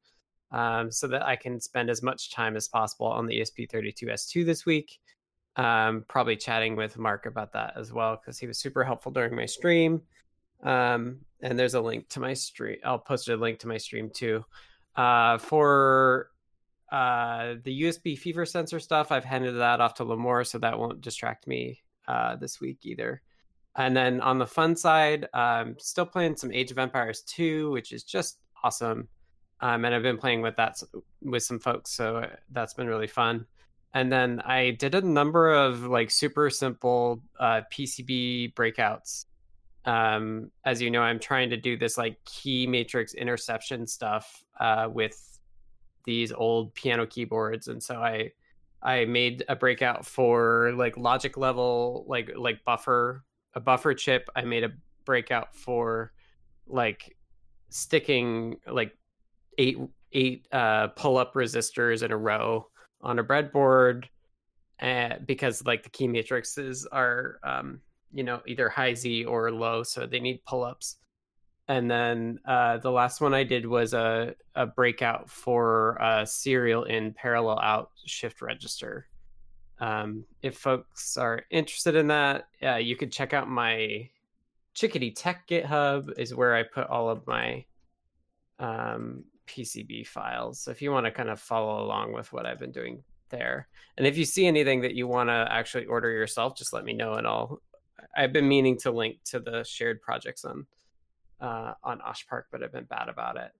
um, 0.52 0.90
so 0.90 1.06
that 1.08 1.22
I 1.22 1.36
can 1.36 1.60
spend 1.60 1.90
as 1.90 2.02
much 2.02 2.30
time 2.30 2.56
as 2.56 2.68
possible 2.68 3.06
on 3.06 3.26
the 3.26 3.40
ESP32S2 3.40 4.44
this 4.44 4.64
week. 4.64 4.98
Um, 5.56 6.04
probably 6.08 6.36
chatting 6.36 6.76
with 6.76 6.98
Mark 6.98 7.26
about 7.26 7.52
that 7.52 7.74
as 7.76 7.92
well 7.92 8.16
because 8.16 8.38
he 8.38 8.46
was 8.46 8.58
super 8.58 8.84
helpful 8.84 9.10
during 9.10 9.34
my 9.34 9.46
stream. 9.46 10.02
Um, 10.62 11.18
and 11.40 11.58
there's 11.58 11.74
a 11.74 11.80
link 11.80 12.08
to 12.10 12.20
my 12.20 12.34
stream. 12.34 12.78
I'll 12.84 12.98
post 12.98 13.28
a 13.28 13.36
link 13.36 13.58
to 13.60 13.68
my 13.68 13.78
stream 13.78 14.10
too. 14.12 14.44
Uh, 14.96 15.38
for 15.38 16.30
uh, 16.90 17.54
the 17.62 17.82
USB 17.82 18.18
fever 18.18 18.46
sensor 18.46 18.80
stuff, 18.80 19.12
I've 19.12 19.24
handed 19.24 19.52
that 19.52 19.80
off 19.80 19.94
to 19.94 20.04
Limor, 20.04 20.46
so 20.46 20.58
that 20.58 20.78
won't 20.78 21.00
distract 21.00 21.46
me 21.46 21.82
uh, 22.06 22.36
this 22.36 22.60
week 22.60 22.78
either. 22.82 23.22
And 23.76 23.96
then 23.96 24.20
on 24.20 24.38
the 24.38 24.46
fun 24.46 24.74
side, 24.74 25.28
I'm 25.32 25.76
still 25.78 26.06
playing 26.06 26.36
some 26.36 26.52
Age 26.52 26.70
of 26.70 26.78
Empires 26.78 27.22
2, 27.22 27.70
which 27.70 27.92
is 27.92 28.02
just 28.02 28.38
awesome. 28.64 29.08
Um, 29.60 29.84
and 29.84 29.94
I've 29.94 30.02
been 30.02 30.18
playing 30.18 30.42
with 30.42 30.56
that 30.56 30.80
with 31.22 31.42
some 31.42 31.58
folks, 31.58 31.90
so 31.90 32.28
that's 32.50 32.74
been 32.74 32.86
really 32.86 33.06
fun. 33.06 33.46
And 33.94 34.12
then 34.12 34.40
I 34.40 34.72
did 34.72 34.94
a 34.94 35.00
number 35.00 35.52
of 35.52 35.84
like 35.84 36.10
super 36.10 36.50
simple 36.50 37.20
uh, 37.40 37.62
PCB 37.72 38.54
breakouts. 38.54 39.24
Um, 39.84 40.50
as 40.64 40.82
you 40.82 40.90
know, 40.90 41.00
I'm 41.00 41.18
trying 41.18 41.50
to 41.50 41.56
do 41.56 41.76
this 41.76 41.96
like 41.96 42.22
key 42.24 42.66
matrix 42.66 43.14
interception 43.14 43.86
stuff 43.86 44.44
uh, 44.60 44.88
with 44.92 45.38
these 46.04 46.32
old 46.32 46.74
piano 46.74 47.06
keyboards, 47.06 47.68
and 47.68 47.82
so 47.82 47.96
I 47.96 48.32
I 48.82 49.06
made 49.06 49.44
a 49.48 49.56
breakout 49.56 50.06
for 50.06 50.72
like 50.76 50.96
logic 50.96 51.36
level, 51.36 52.04
like 52.06 52.30
like 52.36 52.64
buffer 52.64 53.24
a 53.54 53.60
buffer 53.60 53.94
chip. 53.94 54.28
I 54.36 54.42
made 54.42 54.64
a 54.64 54.72
breakout 55.04 55.56
for 55.56 56.12
like 56.66 57.16
sticking 57.70 58.56
like 58.66 58.96
eight 59.58 59.78
eight 60.12 60.46
uh, 60.52 60.88
pull 60.88 61.18
up 61.18 61.34
resistors 61.34 62.02
in 62.02 62.10
a 62.10 62.16
row 62.16 62.66
on 63.02 63.18
a 63.18 63.24
breadboard, 63.24 64.04
uh, 64.80 65.16
because 65.26 65.64
like 65.66 65.82
the 65.82 65.90
key 65.90 66.08
matrices 66.08 66.86
are 66.86 67.38
um, 67.42 67.80
you 68.12 68.24
know 68.24 68.40
either 68.46 68.68
high 68.68 68.94
Z 68.94 69.24
or 69.24 69.52
low, 69.52 69.82
so 69.82 70.06
they 70.06 70.20
need 70.20 70.44
pull 70.46 70.64
ups. 70.64 70.96
And 71.70 71.90
then 71.90 72.38
uh, 72.46 72.78
the 72.78 72.90
last 72.90 73.20
one 73.20 73.34
I 73.34 73.44
did 73.44 73.66
was 73.66 73.92
a, 73.92 74.34
a 74.54 74.64
breakout 74.64 75.28
for 75.28 75.98
a 76.00 76.26
serial 76.26 76.84
in 76.84 77.12
parallel 77.12 77.58
out 77.60 77.90
shift 78.06 78.40
register. 78.40 79.06
Um, 79.78 80.24
if 80.42 80.56
folks 80.56 81.18
are 81.18 81.42
interested 81.50 81.94
in 81.94 82.06
that, 82.06 82.48
uh, 82.62 82.76
you 82.76 82.96
could 82.96 83.12
check 83.12 83.34
out 83.34 83.50
my 83.50 84.08
Chickadee 84.74 85.10
Tech 85.10 85.46
GitHub 85.46 86.18
is 86.18 86.34
where 86.34 86.54
I 86.54 86.62
put 86.62 86.86
all 86.88 87.10
of 87.10 87.26
my 87.26 87.64
um, 88.58 89.24
PCB 89.48 90.06
files. 90.06 90.60
So 90.60 90.70
if 90.70 90.80
you 90.82 90.92
want 90.92 91.06
to 91.06 91.10
kind 91.10 91.28
of 91.28 91.40
follow 91.40 91.84
along 91.84 92.12
with 92.12 92.32
what 92.32 92.46
I've 92.46 92.58
been 92.58 92.72
doing 92.72 93.02
there, 93.30 93.68
and 93.96 94.06
if 94.06 94.16
you 94.16 94.24
see 94.24 94.46
anything 94.46 94.82
that 94.82 94.94
you 94.94 95.06
want 95.06 95.28
to 95.28 95.46
actually 95.50 95.86
order 95.86 96.10
yourself, 96.10 96.56
just 96.56 96.72
let 96.72 96.84
me 96.84 96.92
know, 96.92 97.14
and 97.14 97.26
I'll. 97.26 97.60
I've 98.16 98.32
been 98.32 98.48
meaning 98.48 98.78
to 98.78 98.90
link 98.90 99.18
to 99.26 99.40
the 99.40 99.64
shared 99.64 100.00
projects 100.00 100.44
on 100.44 100.66
uh, 101.40 101.74
on 101.82 102.00
OshPark, 102.00 102.44
but 102.50 102.62
I've 102.62 102.72
been 102.72 102.84
bad 102.84 103.08
about 103.08 103.36
it. 103.36 103.52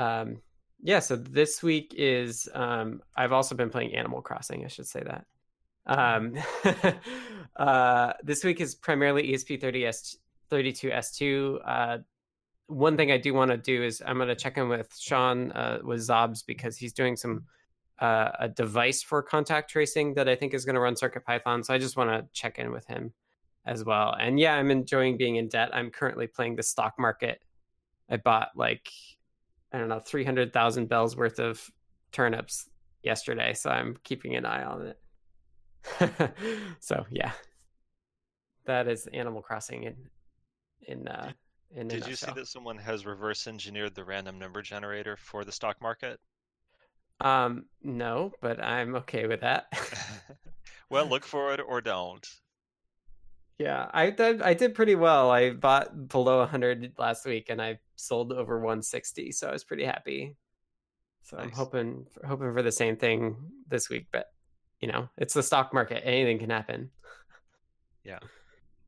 Um, 0.00 0.42
yeah, 0.82 0.98
so 0.98 1.16
this 1.16 1.62
week 1.62 1.94
is 1.96 2.48
um, 2.54 3.02
I've 3.16 3.32
also 3.32 3.54
been 3.54 3.70
playing 3.70 3.94
Animal 3.94 4.20
Crossing. 4.20 4.64
I 4.64 4.68
should 4.68 4.86
say 4.86 5.02
that. 5.04 5.26
Um, 5.86 6.38
uh, 7.56 8.12
this 8.22 8.44
week 8.44 8.60
is 8.60 8.74
primarily 8.74 9.32
ESP30S 9.32 10.16
32S2. 10.50 11.58
Uh, 11.64 11.98
one 12.72 12.96
thing 12.96 13.10
I 13.10 13.18
do 13.18 13.34
want 13.34 13.50
to 13.50 13.56
do 13.56 13.82
is 13.82 14.02
I'm 14.04 14.16
going 14.16 14.28
to 14.28 14.34
check 14.34 14.56
in 14.56 14.68
with 14.68 14.96
Sean 14.98 15.52
uh, 15.52 15.78
with 15.82 16.00
Zobs 16.00 16.44
because 16.44 16.76
he's 16.76 16.92
doing 16.92 17.16
some 17.16 17.44
uh, 18.00 18.30
a 18.40 18.48
device 18.48 19.02
for 19.02 19.22
contact 19.22 19.70
tracing 19.70 20.14
that 20.14 20.28
I 20.28 20.34
think 20.34 20.54
is 20.54 20.64
going 20.64 20.74
to 20.74 20.80
run 20.80 20.96
Circuit 20.96 21.24
Python. 21.24 21.62
So 21.62 21.72
I 21.74 21.78
just 21.78 21.96
want 21.96 22.10
to 22.10 22.26
check 22.32 22.58
in 22.58 22.72
with 22.72 22.86
him 22.86 23.12
as 23.64 23.84
well. 23.84 24.14
And 24.18 24.40
yeah, 24.40 24.54
I'm 24.54 24.70
enjoying 24.70 25.16
being 25.16 25.36
in 25.36 25.48
debt. 25.48 25.70
I'm 25.72 25.90
currently 25.90 26.26
playing 26.26 26.56
the 26.56 26.62
stock 26.62 26.94
market. 26.98 27.42
I 28.10 28.16
bought 28.16 28.48
like 28.56 28.90
I 29.72 29.78
don't 29.78 29.88
know, 29.88 30.00
300,000 30.00 30.88
bells 30.88 31.16
worth 31.16 31.38
of 31.38 31.70
turnips 32.12 32.68
yesterday. 33.02 33.54
So 33.54 33.70
I'm 33.70 33.96
keeping 34.04 34.36
an 34.36 34.44
eye 34.44 34.64
on 34.64 34.86
it. 34.88 36.34
so 36.80 37.06
yeah, 37.10 37.32
that 38.66 38.86
is 38.86 39.06
Animal 39.08 39.42
Crossing 39.42 39.84
in, 39.84 39.96
in, 40.86 41.08
uh, 41.08 41.32
in 41.74 41.88
Did 41.88 42.06
you 42.06 42.16
see 42.16 42.32
that 42.32 42.46
someone 42.46 42.78
has 42.78 43.06
reverse 43.06 43.46
engineered 43.46 43.94
the 43.94 44.04
random 44.04 44.38
number 44.38 44.62
generator 44.62 45.16
for 45.16 45.44
the 45.44 45.52
stock 45.52 45.80
market? 45.80 46.20
Um, 47.20 47.66
no, 47.82 48.32
but 48.40 48.62
I'm 48.62 48.96
okay 48.96 49.26
with 49.26 49.40
that. 49.40 49.66
well, 50.90 51.06
look 51.06 51.24
for 51.24 51.52
it 51.54 51.60
or 51.60 51.80
don't. 51.80 52.26
Yeah, 53.58 53.88
I 53.92 54.10
did. 54.10 54.42
I 54.42 54.54
did 54.54 54.74
pretty 54.74 54.96
well. 54.96 55.30
I 55.30 55.50
bought 55.50 56.08
below 56.08 56.38
100 56.38 56.94
last 56.98 57.24
week, 57.24 57.46
and 57.48 57.62
I 57.62 57.78
sold 57.96 58.32
over 58.32 58.56
160, 58.58 59.30
so 59.30 59.48
I 59.48 59.52
was 59.52 59.62
pretty 59.62 59.84
happy. 59.84 60.36
So 61.22 61.36
nice. 61.36 61.46
I'm 61.46 61.52
hoping 61.52 62.06
hoping 62.26 62.52
for 62.52 62.62
the 62.62 62.72
same 62.72 62.96
thing 62.96 63.36
this 63.68 63.88
week, 63.88 64.06
but 64.10 64.26
you 64.80 64.88
know, 64.88 65.08
it's 65.16 65.34
the 65.34 65.42
stock 65.42 65.72
market; 65.72 66.02
anything 66.04 66.38
can 66.40 66.50
happen. 66.50 66.90
Yeah. 68.04 68.18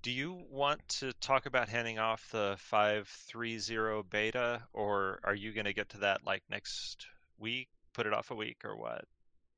Do 0.04 0.12
you 0.12 0.38
want 0.50 0.86
to 1.00 1.14
talk 1.14 1.46
about 1.46 1.70
handing 1.70 1.98
off 1.98 2.28
the 2.30 2.56
530 2.58 4.02
beta, 4.10 4.60
or 4.74 5.18
are 5.24 5.34
you 5.34 5.50
going 5.54 5.64
to 5.64 5.72
get 5.72 5.88
to 5.88 5.98
that 6.00 6.20
like 6.26 6.42
next 6.50 7.06
week? 7.38 7.68
Put 7.94 8.06
it 8.06 8.12
off 8.12 8.30
a 8.30 8.34
week, 8.34 8.58
or 8.66 8.76
what? 8.76 9.06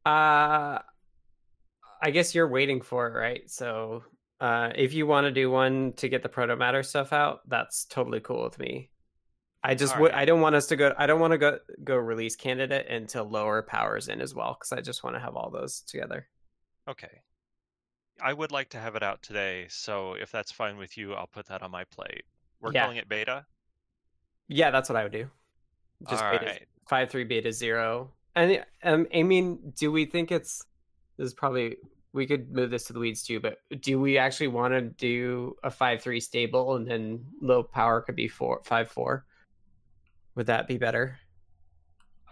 Uh, 0.08 0.78
I 2.00 2.10
guess 2.12 2.32
you're 2.32 2.46
waiting 2.46 2.80
for 2.80 3.08
it, 3.08 3.18
right? 3.18 3.50
So 3.50 4.04
uh, 4.40 4.70
if 4.76 4.94
you 4.94 5.04
want 5.04 5.24
to 5.24 5.32
do 5.32 5.50
one 5.50 5.94
to 5.94 6.08
get 6.08 6.22
the 6.22 6.28
proto 6.28 6.54
matter 6.54 6.84
stuff 6.84 7.12
out, 7.12 7.40
that's 7.48 7.84
totally 7.84 8.20
cool 8.20 8.44
with 8.44 8.56
me. 8.56 8.90
I 9.64 9.74
just 9.74 9.96
right. 9.96 10.14
I 10.14 10.26
don't 10.26 10.42
want 10.42 10.54
us 10.54 10.68
to 10.68 10.76
go. 10.76 10.94
I 10.96 11.08
don't 11.08 11.18
want 11.18 11.32
to 11.32 11.38
go 11.38 11.58
go 11.82 11.96
release 11.96 12.36
candidate 12.36 12.86
until 12.88 13.24
lower 13.24 13.62
powers 13.62 14.06
in 14.06 14.20
as 14.20 14.32
well 14.32 14.56
because 14.56 14.70
I 14.70 14.80
just 14.80 15.02
want 15.02 15.16
to 15.16 15.20
have 15.20 15.34
all 15.34 15.50
those 15.50 15.80
together. 15.80 16.28
Okay. 16.88 17.22
I 18.22 18.32
would 18.32 18.52
like 18.52 18.70
to 18.70 18.78
have 18.78 18.96
it 18.96 19.02
out 19.02 19.22
today, 19.22 19.66
so 19.68 20.14
if 20.14 20.30
that's 20.30 20.50
fine 20.50 20.76
with 20.76 20.96
you, 20.96 21.14
I'll 21.14 21.26
put 21.26 21.46
that 21.46 21.62
on 21.62 21.70
my 21.70 21.84
plate. 21.84 22.24
We're 22.60 22.72
yeah. 22.72 22.82
calling 22.82 22.96
it 22.96 23.08
beta. 23.08 23.44
Yeah, 24.48 24.70
that's 24.70 24.88
what 24.88 24.96
I 24.96 25.02
would 25.02 25.12
do. 25.12 25.28
Just 26.08 26.22
all 26.22 26.32
beta 26.32 26.46
right. 26.46 26.66
five 26.88 27.10
three 27.10 27.24
beta 27.24 27.52
zero. 27.52 28.10
And 28.34 28.64
um, 28.82 29.06
I 29.14 29.22
mean, 29.22 29.72
do 29.76 29.90
we 29.90 30.04
think 30.04 30.30
it's 30.30 30.64
this 31.16 31.26
is 31.26 31.34
probably 31.34 31.76
we 32.12 32.26
could 32.26 32.50
move 32.50 32.70
this 32.70 32.84
to 32.84 32.92
the 32.92 32.98
weeds 32.98 33.22
too, 33.22 33.40
but 33.40 33.58
do 33.80 34.00
we 34.00 34.18
actually 34.18 34.48
want 34.48 34.72
to 34.72 34.82
do 34.82 35.56
a 35.62 35.70
five 35.70 36.02
three 36.02 36.20
stable 36.20 36.76
and 36.76 36.86
then 36.86 37.24
low 37.40 37.62
power 37.62 38.00
could 38.00 38.16
be 38.16 38.28
four 38.28 38.60
five 38.64 38.90
four? 38.90 39.24
Would 40.34 40.46
that 40.46 40.68
be 40.68 40.78
better? 40.78 41.18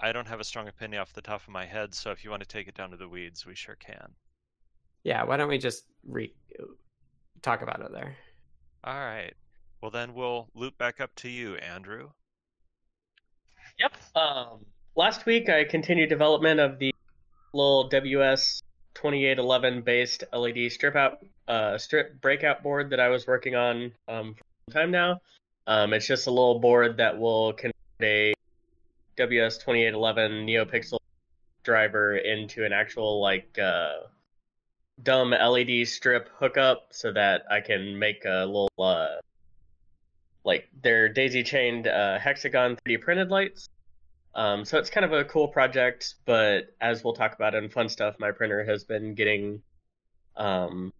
I 0.01 0.12
don't 0.12 0.28
have 0.28 0.41
a 0.41 0.45
strong 0.45 0.68
opinion 0.68 1.01
off 1.01 1.12
the 1.12 1.22
top 1.22 1.43
of 1.43 1.49
my 1.49 1.64
head, 1.64 1.95
so 1.95 2.11
if 2.11 2.24
you 2.24 2.30
want 2.30 2.43
to 2.43 2.49
take 2.49 2.68
it 2.68 2.74
down 2.74 2.91
to 2.91 2.97
the 2.97 3.09
weeds, 3.09 3.47
we 3.47 3.55
sure 3.55 3.76
can. 3.76 4.12
Yeah, 5.05 5.25
why 5.25 5.37
don't 5.37 5.49
we 5.49 5.59
just 5.59 5.85
re- 6.09 6.35
talk 7.43 7.63
about 7.63 7.81
it 7.81 7.93
there? 7.93 8.17
All 8.83 8.99
right. 8.99 9.35
Well, 9.81 9.91
then 9.91 10.15
we'll 10.15 10.49
loop 10.55 10.77
back 10.79 11.01
up 11.01 11.15
to 11.17 11.29
you, 11.29 11.57
Andrew. 11.57 12.11
Yep. 13.79 13.93
Um, 14.17 14.65
last 14.97 15.27
week 15.27 15.49
I 15.49 15.65
continued 15.65 16.09
development 16.09 16.59
of 16.59 16.79
the 16.79 16.93
little 17.53 17.89
WS 17.89 18.63
2811 18.95 19.83
based 19.83 20.25
LED 20.33 20.73
strip 20.73 20.97
out 20.97 21.19
uh, 21.49 21.77
strip 21.77 22.21
breakout 22.21 22.63
board 22.63 22.91
that 22.91 23.01
I 23.01 23.09
was 23.09 23.27
working 23.27 23.55
on 23.55 23.93
um, 24.09 24.35
for 24.35 24.45
some 24.69 24.81
time 24.81 24.91
now. 24.91 25.21
Um, 25.67 25.93
it's 25.93 26.07
just 26.07 26.27
a 26.27 26.31
little 26.31 26.61
board 26.61 26.97
that 26.99 27.19
will 27.19 27.53
convert 27.53 27.75
a 28.03 28.35
WS 29.17 29.59
2811 29.59 30.47
NeoPixel 30.47 30.99
driver 31.63 32.17
into 32.17 32.65
an 32.65 32.73
actual 32.73 33.21
like 33.21 33.59
uh, 33.59 33.93
dumb 35.03 35.30
LED 35.30 35.86
strip 35.88 36.28
hookup 36.38 36.88
so 36.90 37.12
that 37.12 37.42
I 37.51 37.61
can 37.61 37.99
make 37.99 38.24
a 38.24 38.45
little 38.47 38.70
uh, 38.78 39.16
like 40.45 40.68
they're 40.82 41.09
daisy 41.09 41.42
chained 41.42 41.86
uh, 41.86 42.18
hexagon 42.18 42.76
3D 42.86 43.01
printed 43.01 43.30
lights 43.30 43.68
Um, 44.34 44.64
so 44.64 44.78
it's 44.78 44.90
kind 44.90 45.05
of 45.05 45.12
a 45.12 45.24
cool 45.24 45.49
project, 45.49 46.16
but 46.26 46.74
as 46.80 47.05
we'll 47.05 47.14
talk 47.14 47.34
about 47.34 47.55
in 47.55 47.68
fun 47.70 47.88
stuff, 47.88 48.16
my 48.18 48.32
printer 48.32 48.64
has 48.64 48.84
been 48.84 49.14
getting 49.14 49.62
um, 50.36 50.92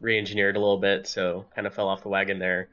re-engineered 0.00 0.56
a 0.56 0.60
little 0.60 0.78
bit, 0.78 1.06
so 1.08 1.46
kind 1.54 1.66
of 1.66 1.74
fell 1.74 1.88
off 1.88 2.02
the 2.02 2.08
wagon 2.08 2.38
there. 2.38 2.70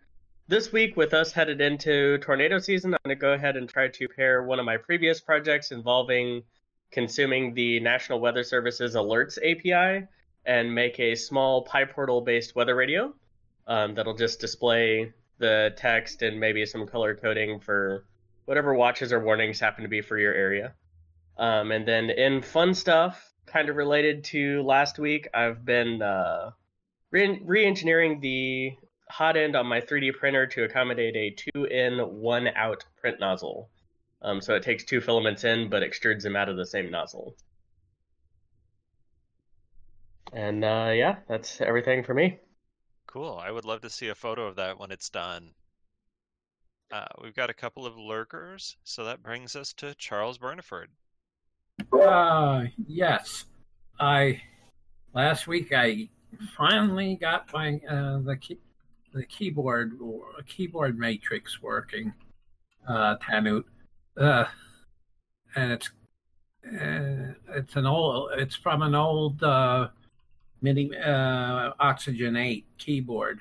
This 0.48 0.72
week, 0.72 0.96
with 0.96 1.14
us 1.16 1.32
headed 1.32 1.62
into 1.62 2.20
tornado 2.20 2.60
season, 2.60 2.94
I'm 2.94 3.00
going 3.04 3.18
to 3.18 3.20
go 3.20 3.34
ahead 3.34 3.58
and 3.58 3.68
try 3.68 3.88
to 3.88 4.08
pair 4.10 4.44
one 4.44 4.60
of 4.60 4.66
my 4.66 4.78
previous 4.78 5.22
projects 5.22 5.72
involving 5.72 6.44
consuming 6.92 7.54
the 7.56 7.80
National 7.80 8.20
Weather 8.20 8.44
Service's 8.44 8.96
Alerts 8.96 9.38
API 9.40 10.08
and 10.46 10.74
make 10.74 11.00
a 11.00 11.16
small 11.16 11.66
PyPortal 11.66 12.24
based 12.26 12.56
weather 12.56 12.76
radio 12.76 13.14
um, 13.68 13.96
that'll 13.96 14.16
just 14.16 14.40
display 14.40 15.12
the 15.38 15.74
text 15.76 16.22
and 16.22 16.40
maybe 16.40 16.66
some 16.66 16.88
color 16.88 17.16
coding 17.16 17.60
for 17.60 18.06
whatever 18.46 18.74
watches 18.74 19.12
or 19.12 19.20
warnings 19.20 19.60
happen 19.60 19.84
to 19.84 19.90
be 19.90 20.02
for 20.02 20.18
your 20.18 20.34
area. 20.34 20.74
Um, 21.38 21.72
and 21.72 21.88
then 21.88 22.10
in 22.10 22.42
fun 22.42 22.74
stuff, 22.74 23.34
kind 23.46 23.70
of 23.70 23.76
related 23.76 24.24
to 24.26 24.62
last 24.64 25.00
week, 25.00 25.28
I've 25.34 25.66
been 25.66 26.02
uh, 26.02 26.52
re 27.12 27.66
engineering 27.66 28.20
the 28.22 28.76
hot 29.10 29.38
end 29.38 29.56
on 29.56 29.68
my 29.68 29.82
3D 29.82 30.16
printer 30.16 30.48
to 30.48 30.64
accommodate 30.64 31.16
a 31.16 31.32
two 31.32 31.66
in, 31.66 32.00
one 32.00 32.48
out 32.56 32.86
print 33.00 33.20
nozzle. 33.20 33.70
Um, 34.22 34.42
so 34.42 34.56
it 34.56 34.64
takes 34.64 34.84
two 34.84 35.02
filaments 35.02 35.44
in, 35.44 35.70
but 35.70 35.84
extrudes 35.84 36.24
them 36.24 36.36
out 36.36 36.50
of 36.50 36.58
the 36.58 36.66
same 36.66 36.90
nozzle. 36.90 37.36
And 40.34 40.64
uh, 40.64 40.92
yeah, 40.94 41.18
that's 41.28 41.62
everything 41.62 42.04
for 42.04 42.14
me. 42.14 42.40
Cool. 43.08 43.40
I 43.42 43.52
would 43.52 43.66
love 43.66 43.82
to 43.82 43.90
see 43.90 44.10
a 44.10 44.16
photo 44.16 44.48
of 44.48 44.58
that 44.58 44.80
when 44.80 44.92
it's 44.92 45.10
done. 45.10 45.52
Uh, 46.92 47.06
we've 47.24 47.36
got 47.36 47.50
a 47.50 47.54
couple 47.54 47.86
of 47.86 47.98
lurkers, 47.98 48.78
so 48.84 49.06
that 49.06 49.24
brings 49.24 49.56
us 49.56 49.74
to 49.74 49.96
Charles 49.96 50.38
Burniford. 50.38 50.88
Uh, 51.92 52.66
yes. 52.88 53.46
I 54.00 54.42
last 55.14 55.48
week 55.48 55.72
I 55.74 56.10
finally 56.58 57.16
got 57.16 57.52
my 57.54 57.80
uh, 57.90 58.20
the 58.20 58.38
key, 58.40 58.58
the 59.14 59.26
keyboard 59.26 59.98
keyboard 60.48 60.98
matrix 61.00 61.62
working, 61.62 62.14
uh, 62.88 63.16
Tannewt, 63.18 63.64
uh, 64.18 64.46
and 65.56 65.72
it's 65.72 65.90
uh, 66.68 67.34
it's 67.56 67.76
an 67.76 67.86
old 67.86 68.32
it's 68.38 68.56
from 68.56 68.82
an 68.82 68.96
old 68.96 69.42
uh, 69.42 69.88
mini 70.66 70.90
uh, 70.98 71.74
Oxygen 71.80 72.36
Eight 72.36 72.66
keyboard, 72.80 73.40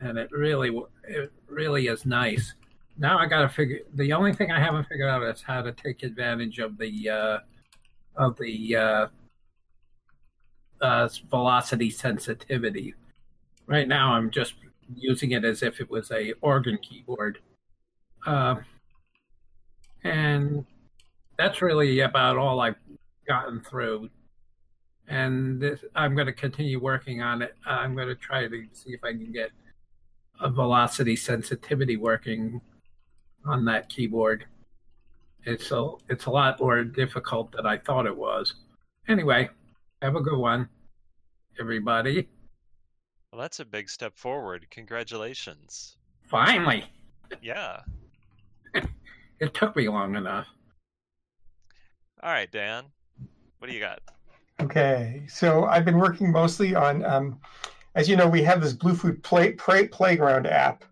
and 0.00 0.18
it 0.18 0.30
really 0.30 0.70
it 1.04 1.32
really 1.48 1.86
is 1.86 2.04
nice. 2.04 2.54
Now 2.98 3.18
I 3.18 3.26
got 3.26 3.40
to 3.40 3.48
figure. 3.48 3.80
The 3.94 4.12
only 4.12 4.34
thing 4.34 4.52
I 4.52 4.60
haven't 4.60 4.84
figured 4.84 5.08
out 5.08 5.22
is 5.22 5.40
how 5.40 5.62
to 5.62 5.72
take 5.72 6.02
advantage 6.02 6.58
of 6.58 6.76
the 6.76 7.08
uh, 7.08 7.38
of 8.16 8.36
the 8.36 8.76
uh, 8.76 9.06
uh, 10.82 11.08
velocity 11.30 11.88
sensitivity. 11.88 12.94
Right 13.66 13.88
now, 13.88 14.12
I'm 14.12 14.30
just 14.30 14.54
using 14.94 15.30
it 15.30 15.44
as 15.44 15.62
if 15.62 15.80
it 15.80 15.90
was 15.90 16.10
a 16.10 16.34
organ 16.42 16.78
keyboard, 16.82 17.38
uh, 18.26 18.56
and 20.04 20.66
that's 21.38 21.62
really 21.62 22.00
about 22.00 22.36
all 22.36 22.60
I've 22.60 22.76
gotten 23.26 23.62
through. 23.62 24.10
And 25.10 25.60
this, 25.60 25.84
I'm 25.96 26.14
going 26.14 26.28
to 26.28 26.32
continue 26.32 26.80
working 26.80 27.20
on 27.20 27.42
it. 27.42 27.56
I'm 27.66 27.96
going 27.96 28.06
to 28.06 28.14
try 28.14 28.46
to 28.46 28.64
see 28.72 28.90
if 28.90 29.02
I 29.02 29.10
can 29.10 29.32
get 29.32 29.50
a 30.40 30.48
velocity 30.48 31.16
sensitivity 31.16 31.96
working 31.96 32.60
on 33.44 33.64
that 33.64 33.88
keyboard. 33.88 34.44
It's 35.42 35.72
a 35.72 35.90
it's 36.08 36.26
a 36.26 36.30
lot 36.30 36.60
more 36.60 36.84
difficult 36.84 37.50
than 37.52 37.66
I 37.66 37.78
thought 37.78 38.06
it 38.06 38.16
was. 38.16 38.54
Anyway, 39.08 39.48
have 40.00 40.14
a 40.14 40.20
good 40.20 40.38
one, 40.38 40.68
everybody. 41.58 42.28
Well, 43.32 43.40
that's 43.40 43.58
a 43.58 43.64
big 43.64 43.90
step 43.90 44.16
forward. 44.16 44.66
Congratulations. 44.70 45.96
Finally. 46.28 46.84
Yeah. 47.42 47.80
it 49.40 49.54
took 49.54 49.74
me 49.74 49.88
long 49.88 50.14
enough. 50.14 50.46
All 52.22 52.30
right, 52.30 52.50
Dan. 52.50 52.84
What 53.58 53.68
do 53.68 53.74
you 53.74 53.80
got? 53.80 54.00
Okay, 54.60 55.22
so 55.26 55.64
I've 55.64 55.86
been 55.86 55.96
working 55.96 56.30
mostly 56.30 56.74
on, 56.74 57.02
um, 57.06 57.40
as 57.94 58.10
you 58.10 58.16
know, 58.16 58.28
we 58.28 58.42
have 58.42 58.60
this 58.60 58.74
Bluefruit 58.74 59.22
play, 59.22 59.52
play, 59.52 59.88
Playground 59.88 60.46
app 60.46 60.84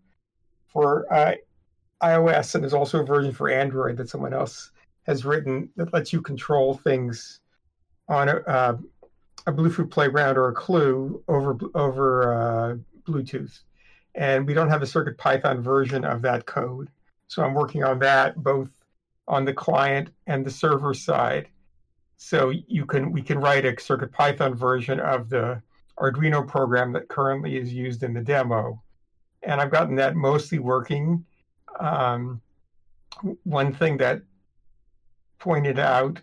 for 0.67 1.13
uh, 1.13 1.35
iOS, 2.03 2.55
and 2.55 2.65
there's 2.65 2.73
also 2.73 3.03
a 3.03 3.05
version 3.05 3.31
for 3.31 3.51
Android 3.51 3.99
that 3.99 4.09
someone 4.09 4.33
else 4.33 4.71
has 5.07 5.27
written 5.27 5.69
that 5.77 5.93
lets 5.93 6.15
you 6.15 6.23
control 6.23 6.79
things 6.79 7.41
on 8.09 8.31
a, 8.31 8.37
uh, 8.37 8.79
a 9.47 9.53
Bluefruit 9.53 9.91
Playground 9.91 10.39
or 10.39 10.49
a 10.49 10.55
Clue 10.55 11.23
over 11.29 11.59
over 11.75 12.33
uh, 12.33 12.77
Bluetooth. 13.07 13.61
And 14.15 14.47
we 14.47 14.55
don't 14.55 14.71
have 14.71 14.83
a 14.83 14.87
Circuit 14.87 15.19
Python 15.19 15.61
version 15.61 16.07
of 16.07 16.23
that 16.23 16.47
code, 16.47 16.89
so 17.27 17.45
I'm 17.45 17.55
working 17.55 17.85
on 17.85 17.99
that 17.99 18.43
both 18.43 18.71
on 19.27 19.45
the 19.45 19.53
client 19.53 20.11
and 20.27 20.45
the 20.45 20.51
server 20.51 20.95
side. 20.95 21.49
So 22.19 22.51
you 22.51 22.85
can 22.85 23.13
we 23.13 23.23
can 23.23 23.39
write 23.39 23.65
a 23.65 23.81
Circuit 23.81 24.13
Python 24.13 24.55
version 24.55 25.01
of 25.01 25.31
the 25.31 25.63
Arduino 25.99 26.47
program 26.47 26.93
that 26.93 27.09
currently 27.09 27.57
is 27.57 27.73
used 27.73 28.03
in 28.03 28.13
the 28.13 28.21
demo, 28.21 28.83
and 29.45 29.61
I've 29.61 29.71
gotten 29.71 29.95
that 29.97 30.17
mostly 30.17 30.59
working 30.59 31.25
um, 31.79 32.41
one 33.45 33.73
thing 33.73 33.97
that 33.99 34.23
pointed 35.39 35.79
out 35.79 36.21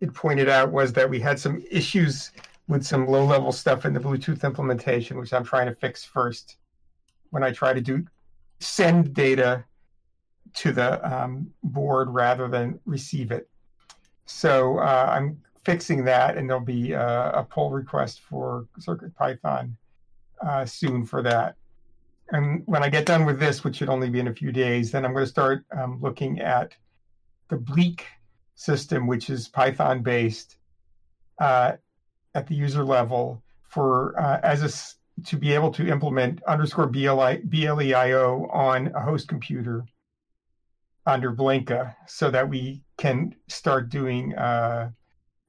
it 0.00 0.12
pointed 0.12 0.50
out 0.50 0.70
was 0.70 0.92
that 0.92 1.08
we 1.08 1.18
had 1.18 1.38
some 1.38 1.64
issues 1.70 2.32
with 2.68 2.84
some 2.84 3.06
low 3.06 3.24
level 3.24 3.52
stuff 3.52 3.86
in 3.86 3.94
the 3.94 4.00
Bluetooth 4.00 4.44
implementation, 4.44 5.16
which 5.16 5.32
I'm 5.32 5.44
trying 5.44 5.66
to 5.66 5.74
fix 5.74 6.04
first. 6.04 6.56
When 7.30 7.42
I 7.42 7.52
try 7.52 7.72
to 7.72 7.80
do 7.80 8.04
send 8.60 9.14
data 9.14 9.64
to 10.54 10.72
the 10.72 11.04
um, 11.10 11.50
board 11.62 12.10
rather 12.10 12.48
than 12.48 12.80
receive 12.84 13.30
it. 13.30 13.48
So 14.26 14.78
uh, 14.78 15.12
I'm 15.16 15.40
fixing 15.64 16.04
that, 16.04 16.36
and 16.36 16.48
there'll 16.48 16.62
be 16.62 16.92
a, 16.92 17.30
a 17.30 17.44
pull 17.44 17.70
request 17.70 18.20
for 18.20 18.66
Circuit 18.78 19.14
Python 19.16 19.76
uh, 20.46 20.64
soon 20.64 21.04
for 21.04 21.22
that. 21.22 21.56
And 22.30 22.62
when 22.66 22.82
I 22.82 22.88
get 22.88 23.06
done 23.06 23.24
with 23.24 23.38
this, 23.38 23.62
which 23.62 23.76
should 23.76 23.88
only 23.88 24.10
be 24.10 24.18
in 24.18 24.28
a 24.28 24.34
few 24.34 24.50
days, 24.50 24.90
then 24.90 25.04
I'm 25.04 25.12
going 25.12 25.24
to 25.24 25.30
start 25.30 25.64
um, 25.76 26.00
looking 26.00 26.40
at 26.40 26.74
the 27.48 27.56
Bleak 27.56 28.04
system, 28.56 29.06
which 29.06 29.30
is 29.30 29.48
Python 29.48 30.02
based 30.02 30.56
uh, 31.40 31.72
at 32.34 32.46
the 32.46 32.54
user 32.54 32.84
level 32.84 33.42
for 33.62 34.18
uh, 34.20 34.40
as 34.42 34.62
a, 34.62 35.24
to 35.26 35.36
be 35.36 35.52
able 35.52 35.70
to 35.70 35.86
implement 35.86 36.42
underscore 36.44 36.86
BLI, 36.86 37.42
BLEIO 37.48 38.52
on 38.52 38.88
a 38.88 39.00
host 39.00 39.28
computer 39.28 39.84
under 41.06 41.32
Blinka 41.32 41.94
so 42.06 42.30
that 42.30 42.48
we 42.48 42.82
can 42.96 43.34
start 43.48 43.88
doing 43.88 44.34
uh, 44.34 44.90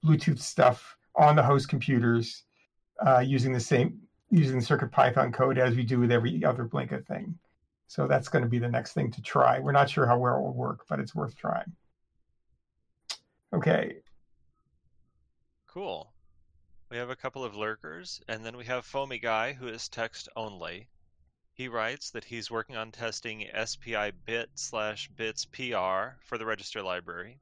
Bluetooth 0.06 0.40
stuff 0.40 0.98
on 1.16 1.36
the 1.36 1.44
host 1.44 1.70
computers 1.70 2.44
uh, 3.06 3.20
using 3.20 3.52
the 3.52 3.60
same 3.60 4.00
using 4.30 4.60
the 4.60 4.66
Circuit 4.66 4.92
Python 4.92 5.32
code 5.32 5.58
as 5.58 5.76
we 5.76 5.84
do 5.84 6.00
with 6.00 6.12
every 6.12 6.44
other 6.44 6.66
Blinka 6.66 7.06
thing. 7.06 7.38
So 7.88 8.08
that's 8.08 8.28
going 8.28 8.44
to 8.44 8.50
be 8.50 8.60
the 8.60 8.68
next 8.68 8.94
thing 8.94 9.10
to 9.12 9.22
try. 9.22 9.60
We're 9.60 9.72
not 9.72 9.90
sure 9.90 10.06
how 10.06 10.18
well 10.18 10.38
it 10.38 10.42
will 10.42 10.54
work, 10.54 10.86
but 10.90 11.00
it's 11.00 11.16
worth 11.16 11.38
trying. 11.38 11.72
Okay. 13.54 14.02
Cool. 15.68 16.12
We 16.90 16.98
have 16.98 17.10
a 17.10 17.16
couple 17.16 17.46
of 17.46 17.56
lurkers, 17.56 18.22
and 18.28 18.46
then 18.46 18.58
we 18.58 18.66
have 18.66 18.86
Foamy 18.86 19.20
Guy, 19.20 19.54
who 19.54 19.68
is 19.68 19.88
text 19.88 20.28
only. 20.36 20.88
He 21.58 21.68
writes 21.68 22.12
that 22.12 22.26
he's 22.26 22.52
working 22.52 22.76
on 22.76 22.92
testing 22.92 23.50
SPI 23.66 24.12
bit 24.12 24.52
slash 24.54 25.08
bits 25.08 25.44
PR 25.46 26.20
for 26.22 26.38
the 26.38 26.46
register 26.46 26.84
library, 26.84 27.40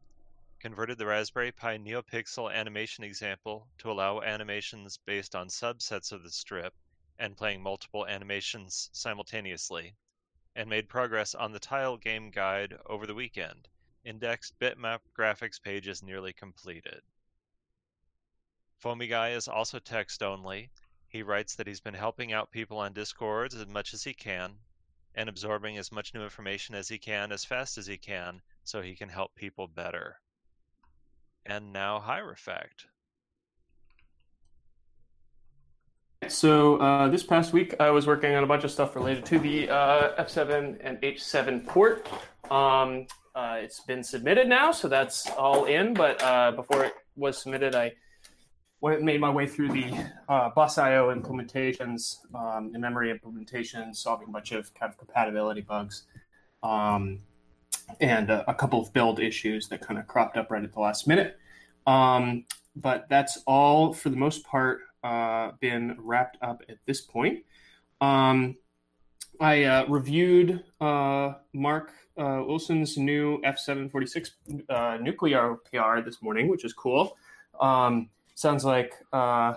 converted 0.62 0.98
the 0.98 1.06
Raspberry 1.06 1.52
Pi 1.52 1.78
NeoPixel 1.78 2.50
animation 2.50 3.04
example 3.04 3.68
to 3.80 3.92
allow 3.92 4.22
animations 4.22 4.96
based 4.96 5.36
on 5.36 5.50
subsets 5.50 6.14
of 6.14 6.24
the 6.24 6.32
strip 6.32 6.74
and 7.20 7.36
playing 7.36 7.62
multiple 7.62 8.08
animations 8.08 8.90
simultaneously, 8.94 9.98
and 10.56 10.70
made 10.70 10.88
progress 10.88 11.36
on 11.36 11.52
the 11.52 11.60
tile 11.60 11.98
game 11.98 12.32
guide 12.32 12.80
over 12.86 13.06
the 13.06 13.16
weekend. 13.16 13.68
Indexed 14.06 14.58
bitmap 14.60 15.02
graphics 15.14 15.62
page 15.62 15.90
is 15.90 16.02
nearly 16.02 16.32
completed. 16.32 17.02
Foamy 18.78 19.08
Guy 19.08 19.32
is 19.32 19.50
also 19.50 19.78
text 19.80 20.24
only. 20.24 20.72
He 21.16 21.24
writes 21.24 21.56
that 21.56 21.66
he's 21.66 21.80
been 21.80 21.94
helping 21.94 22.34
out 22.34 22.52
people 22.52 22.78
on 22.78 22.92
Discord 22.92 23.54
as 23.54 23.66
much 23.68 23.94
as 23.94 24.04
he 24.04 24.14
can 24.14 24.52
and 25.16 25.30
absorbing 25.30 25.78
as 25.78 25.90
much 25.90 26.14
new 26.14 26.22
information 26.22 26.76
as 26.76 26.90
he 26.90 26.98
can 26.98 27.32
as 27.32 27.46
fast 27.46 27.78
as 27.78 27.88
he 27.88 27.96
can 27.96 28.42
so 28.66 28.82
he 28.82 28.96
can 28.96 29.08
help 29.08 29.34
people 29.34 29.66
better 29.66 30.18
and 31.46 31.72
now 31.72 32.04
Hierophect. 32.06 32.88
So 36.28 36.82
uh, 36.82 37.08
this 37.08 37.24
past 37.24 37.54
week, 37.54 37.76
I 37.80 37.92
was 37.92 38.06
working 38.06 38.36
on 38.36 38.44
a 38.44 38.48
bunch 38.48 38.66
of 38.66 38.72
stuff 38.72 38.94
related 38.94 39.24
to 39.28 39.40
the 39.40 39.70
uh, 39.70 40.22
F7 40.22 40.80
and 40.82 41.02
H7 41.02 41.66
port. 41.66 42.10
Um, 42.52 43.08
uh, 43.34 43.60
it's 43.62 43.80
been 43.80 44.04
submitted 44.04 44.50
now, 44.50 44.74
so 44.74 44.90
that's 44.90 45.30
all 45.30 45.64
in. 45.64 45.94
But 45.94 46.22
uh, 46.22 46.52
before 46.52 46.84
it 46.84 46.94
was 47.16 47.42
submitted, 47.42 47.74
I 47.74 47.94
went 48.86 49.02
made 49.02 49.20
my 49.20 49.32
way 49.32 49.48
through 49.48 49.70
the 49.70 50.06
uh, 50.30 50.50
Bus.io 50.50 51.14
implementations, 51.14 52.18
um, 52.36 52.72
in 52.76 52.82
memory 52.82 53.12
implementations, 53.12 53.96
solving 53.96 54.28
a 54.30 54.32
bunch 54.32 54.52
of 54.52 54.72
kind 54.76 54.92
of 54.92 54.98
compatibility 55.00 55.62
bugs, 55.62 56.04
um, 56.62 57.20
and 58.00 58.30
a, 58.30 58.48
a 58.48 58.54
couple 58.54 58.80
of 58.80 58.94
build 58.94 59.20
issues 59.20 59.68
that 59.70 59.82
kind 59.82 60.00
of 60.00 60.06
cropped 60.06 60.38
up 60.38 60.52
right 60.52 60.64
at 60.64 60.72
the 60.72 60.80
last 60.80 61.08
minute. 61.08 61.40
Um, 61.88 62.46
but 62.76 63.08
that's 63.10 63.42
all 63.48 63.92
for 63.92 64.10
the 64.10 64.18
most 64.18 64.46
part 64.46 64.82
uh, 65.04 65.54
been 65.60 65.98
wrapped 65.98 66.38
up 66.44 66.62
at 66.70 66.78
this 66.86 67.02
point. 67.02 67.44
Um, 68.02 68.56
I 69.40 69.64
uh, 69.64 69.86
reviewed 69.88 70.64
uh, 70.80 71.34
Mark 71.54 71.92
uh, 72.20 72.44
Wilson's 72.46 72.98
new 72.98 73.42
F746 73.42 74.30
uh, 74.70 74.74
Nucleo 75.00 75.58
PR 75.72 76.02
this 76.08 76.22
morning, 76.22 76.48
which 76.50 76.64
is 76.64 76.74
cool. 76.74 77.18
Um, 77.60 78.10
sounds 78.36 78.64
like 78.64 78.94
uh, 79.12 79.56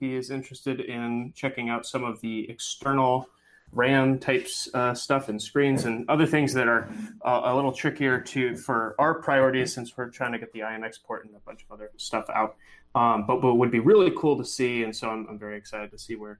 he 0.00 0.14
is 0.14 0.30
interested 0.30 0.80
in 0.80 1.32
checking 1.34 1.68
out 1.68 1.84
some 1.86 2.04
of 2.04 2.20
the 2.20 2.48
external 2.48 3.28
RAM 3.72 4.18
types 4.18 4.68
uh, 4.74 4.94
stuff 4.94 5.28
and 5.28 5.40
screens 5.40 5.84
and 5.84 6.08
other 6.08 6.26
things 6.26 6.52
that 6.54 6.68
are 6.68 6.88
uh, 7.24 7.42
a 7.44 7.54
little 7.54 7.72
trickier 7.72 8.20
to 8.20 8.56
for 8.56 8.94
our 8.98 9.14
priorities 9.14 9.74
since 9.74 9.96
we're 9.96 10.08
trying 10.08 10.32
to 10.32 10.38
get 10.38 10.52
the 10.52 10.60
IMX 10.60 11.02
port 11.02 11.24
and 11.26 11.34
a 11.34 11.40
bunch 11.40 11.64
of 11.64 11.72
other 11.72 11.90
stuff 11.96 12.28
out. 12.30 12.56
Um, 12.94 13.26
but 13.26 13.40
but 13.40 13.56
would 13.56 13.72
be 13.72 13.80
really 13.80 14.12
cool 14.16 14.38
to 14.38 14.44
see, 14.44 14.84
and 14.84 14.94
so 14.94 15.10
I'm, 15.10 15.26
I'm 15.28 15.38
very 15.38 15.56
excited 15.56 15.90
to 15.90 15.98
see 15.98 16.14
where, 16.14 16.38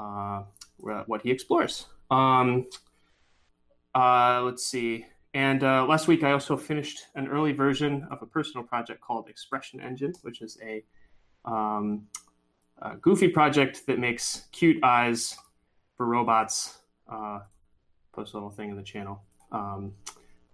uh, 0.00 0.42
where 0.78 1.04
what 1.06 1.22
he 1.22 1.30
explores. 1.30 1.86
Um, 2.10 2.66
uh, 3.94 4.42
let's 4.44 4.66
see. 4.66 5.06
And 5.32 5.62
uh, 5.62 5.86
last 5.86 6.08
week, 6.08 6.24
I 6.24 6.32
also 6.32 6.56
finished 6.56 7.06
an 7.14 7.28
early 7.28 7.52
version 7.52 8.06
of 8.10 8.20
a 8.22 8.26
personal 8.26 8.66
project 8.66 9.00
called 9.00 9.28
Expression 9.28 9.80
Engine, 9.80 10.12
which 10.22 10.42
is 10.42 10.58
a, 10.62 10.84
um, 11.44 12.06
a 12.82 12.96
goofy 12.96 13.28
project 13.28 13.86
that 13.86 13.98
makes 13.98 14.48
cute 14.50 14.82
eyes 14.82 15.36
for 15.96 16.06
robots. 16.06 16.78
Uh, 17.08 17.40
post 18.12 18.34
a 18.34 18.36
little 18.36 18.50
thing 18.50 18.70
in 18.70 18.76
the 18.76 18.82
channel. 18.82 19.22
Um, 19.52 19.92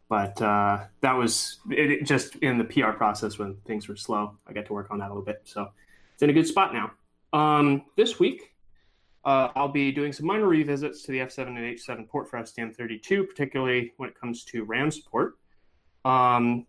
but 0.08 0.40
uh, 0.40 0.84
that 1.00 1.12
was 1.12 1.58
it, 1.70 1.90
it 1.90 2.04
just 2.04 2.36
in 2.36 2.58
the 2.58 2.64
PR 2.64 2.90
process 2.90 3.38
when 3.38 3.56
things 3.66 3.88
were 3.88 3.96
slow. 3.96 4.36
I 4.46 4.52
got 4.52 4.66
to 4.66 4.72
work 4.72 4.90
on 4.90 4.98
that 4.98 5.06
a 5.06 5.08
little 5.08 5.24
bit. 5.24 5.40
So 5.44 5.70
it's 6.14 6.22
in 6.22 6.30
a 6.30 6.32
good 6.32 6.46
spot 6.46 6.72
now. 6.72 6.92
Um, 7.32 7.84
this 7.96 8.18
week, 8.20 8.52
uh, 9.26 9.50
I'll 9.56 9.68
be 9.68 9.90
doing 9.90 10.12
some 10.12 10.24
minor 10.26 10.46
revisits 10.46 11.02
to 11.02 11.12
the 11.12 11.18
F7 11.18 11.48
and 11.48 11.58
H7 11.58 12.08
port 12.08 12.30
for 12.30 12.38
STM32, 12.38 13.28
particularly 13.28 13.92
when 13.96 14.08
it 14.08 14.18
comes 14.18 14.44
to 14.44 14.62
RAM 14.62 14.92
support. 14.92 15.36
Um, 16.04 16.64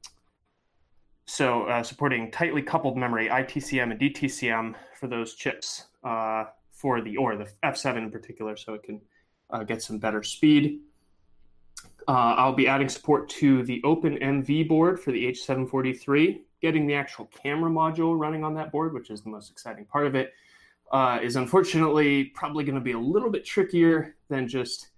so 1.25 1.63
uh, 1.65 1.83
supporting 1.83 2.31
tightly 2.31 2.63
coupled 2.63 2.97
memory, 2.97 3.29
ITCM 3.29 3.91
and 3.91 3.99
DTCM 3.99 4.73
for 4.99 5.07
those 5.07 5.35
chips 5.35 5.85
uh, 6.03 6.45
for 6.71 6.99
the 6.99 7.15
or 7.17 7.35
the 7.35 7.47
F7 7.63 7.97
in 7.97 8.09
particular, 8.09 8.57
so 8.57 8.73
it 8.73 8.81
can 8.81 9.01
uh, 9.51 9.63
get 9.63 9.83
some 9.83 9.99
better 9.99 10.23
speed. 10.23 10.79
Uh, 12.07 12.33
I'll 12.37 12.53
be 12.53 12.67
adding 12.67 12.89
support 12.89 13.29
to 13.29 13.61
the 13.63 13.81
OpenMV 13.83 14.67
board 14.67 14.99
for 14.99 15.11
the 15.11 15.25
H743, 15.27 16.39
getting 16.59 16.87
the 16.87 16.95
actual 16.95 17.25
camera 17.25 17.69
module 17.69 18.17
running 18.17 18.43
on 18.43 18.55
that 18.55 18.71
board, 18.71 18.93
which 18.93 19.11
is 19.11 19.21
the 19.21 19.29
most 19.29 19.51
exciting 19.51 19.85
part 19.85 20.07
of 20.07 20.15
it 20.15 20.33
uh, 20.91 21.19
is 21.21 21.35
unfortunately 21.35 22.25
probably 22.25 22.63
going 22.63 22.75
to 22.75 22.81
be 22.81 22.93
a 22.93 22.99
little 22.99 23.29
bit 23.29 23.45
trickier 23.45 24.15
than 24.29 24.47
just 24.47 24.89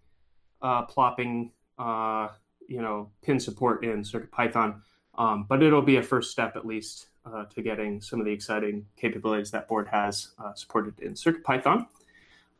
uh, 0.62 0.84
plopping, 0.84 1.52
uh, 1.78 2.30
you 2.68 2.82
know, 2.82 3.10
pin 3.22 3.40
support 3.40 3.84
in 3.84 4.04
CircuitPython. 4.04 4.82
Um, 5.18 5.46
but 5.50 5.64
it'll 5.64 5.82
be 5.82 5.98
a 5.98 6.04
first 6.04 6.32
step 6.32 6.56
at 6.56 6.66
least 6.66 7.08
uh, 7.26 7.46
to 7.46 7.62
getting 7.62 8.02
some 8.02 8.20
of 8.20 8.26
the 8.26 8.32
exciting 8.32 8.86
capabilities 8.98 9.52
that 9.52 9.68
board 9.68 9.88
has 9.88 10.30
uh, 10.44 10.54
supported 10.54 11.00
in 11.00 11.14
CircuitPython. 11.14 11.86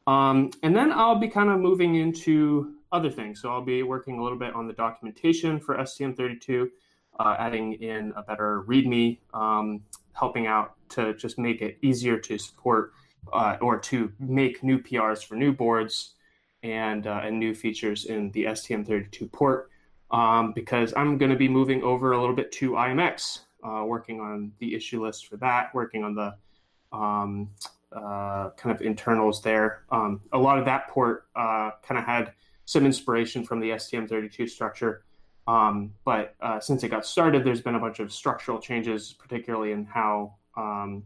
Um, 0.08 0.52
and 0.64 0.76
then 0.76 0.92
I'll 0.92 1.20
be 1.20 1.28
kind 1.28 1.50
of 1.50 1.60
moving 1.60 1.96
into 1.96 2.74
other 2.92 3.12
things. 3.12 3.42
So 3.42 3.50
I'll 3.50 3.64
be 3.64 3.84
working 3.84 4.18
a 4.18 4.24
little 4.24 4.38
bit 4.38 4.56
on 4.56 4.68
the 4.68 4.74
documentation 4.74 5.60
for 5.60 5.78
STM32, 5.78 6.70
uh, 7.20 7.36
adding 7.38 7.74
in 7.74 8.12
a 8.16 8.24
better 8.24 8.64
README, 8.68 9.20
um, 9.34 9.84
helping 10.14 10.48
out 10.48 10.74
to 10.90 11.14
just 11.14 11.38
make 11.38 11.62
it 11.62 11.78
easier 11.82 12.18
to 12.18 12.38
support 12.38 12.94
uh, 13.32 13.58
or 13.62 13.80
to 13.80 14.12
make 14.20 14.64
new 14.64 14.80
PRs 14.80 15.24
for 15.24 15.36
new 15.36 15.54
boards 15.54 16.14
and 16.64 17.08
uh, 17.08 17.22
and 17.24 17.40
new 17.40 17.54
features 17.54 18.06
in 18.06 18.32
the 18.32 18.46
STM32 18.46 19.32
port 19.32 19.70
um, 20.12 20.52
because 20.54 20.94
I'm 20.96 21.18
going 21.18 21.32
to 21.32 21.38
be 21.38 21.48
moving 21.48 21.84
over 21.84 22.14
a 22.14 22.20
little 22.20 22.36
bit 22.36 22.52
to 22.54 22.72
IMX, 22.72 23.40
uh, 23.64 23.84
working 23.86 24.20
on 24.20 24.52
the 24.60 24.76
issue 24.76 25.04
list 25.04 25.28
for 25.28 25.38
that, 25.38 25.74
working 25.74 26.04
on 26.04 26.16
the 26.16 26.36
um, 26.92 27.50
uh, 27.92 28.50
kind 28.52 28.76
of 28.76 28.82
internals 28.82 29.42
there. 29.42 29.84
Um, 29.92 30.22
a 30.34 30.38
lot 30.38 30.58
of 30.58 30.66
that 30.66 30.88
port 30.88 31.26
uh, 31.36 31.72
kind 31.84 32.00
of 32.00 32.06
had 32.06 32.34
some 32.66 32.86
inspiration 32.86 33.44
from 33.44 33.60
the 33.60 33.72
STM32 33.72 34.50
structure. 34.50 35.04
Um, 35.48 35.94
but 36.06 36.36
uh, 36.42 36.60
since 36.60 36.84
it 36.84 36.90
got 36.90 37.06
started, 37.06 37.44
there's 37.44 37.62
been 37.62 37.76
a 37.76 37.80
bunch 37.80 38.00
of 38.00 38.14
structural 38.14 38.60
changes, 38.60 39.14
particularly 39.14 39.72
in 39.72 39.86
how 39.86 40.36
um, 40.56 41.04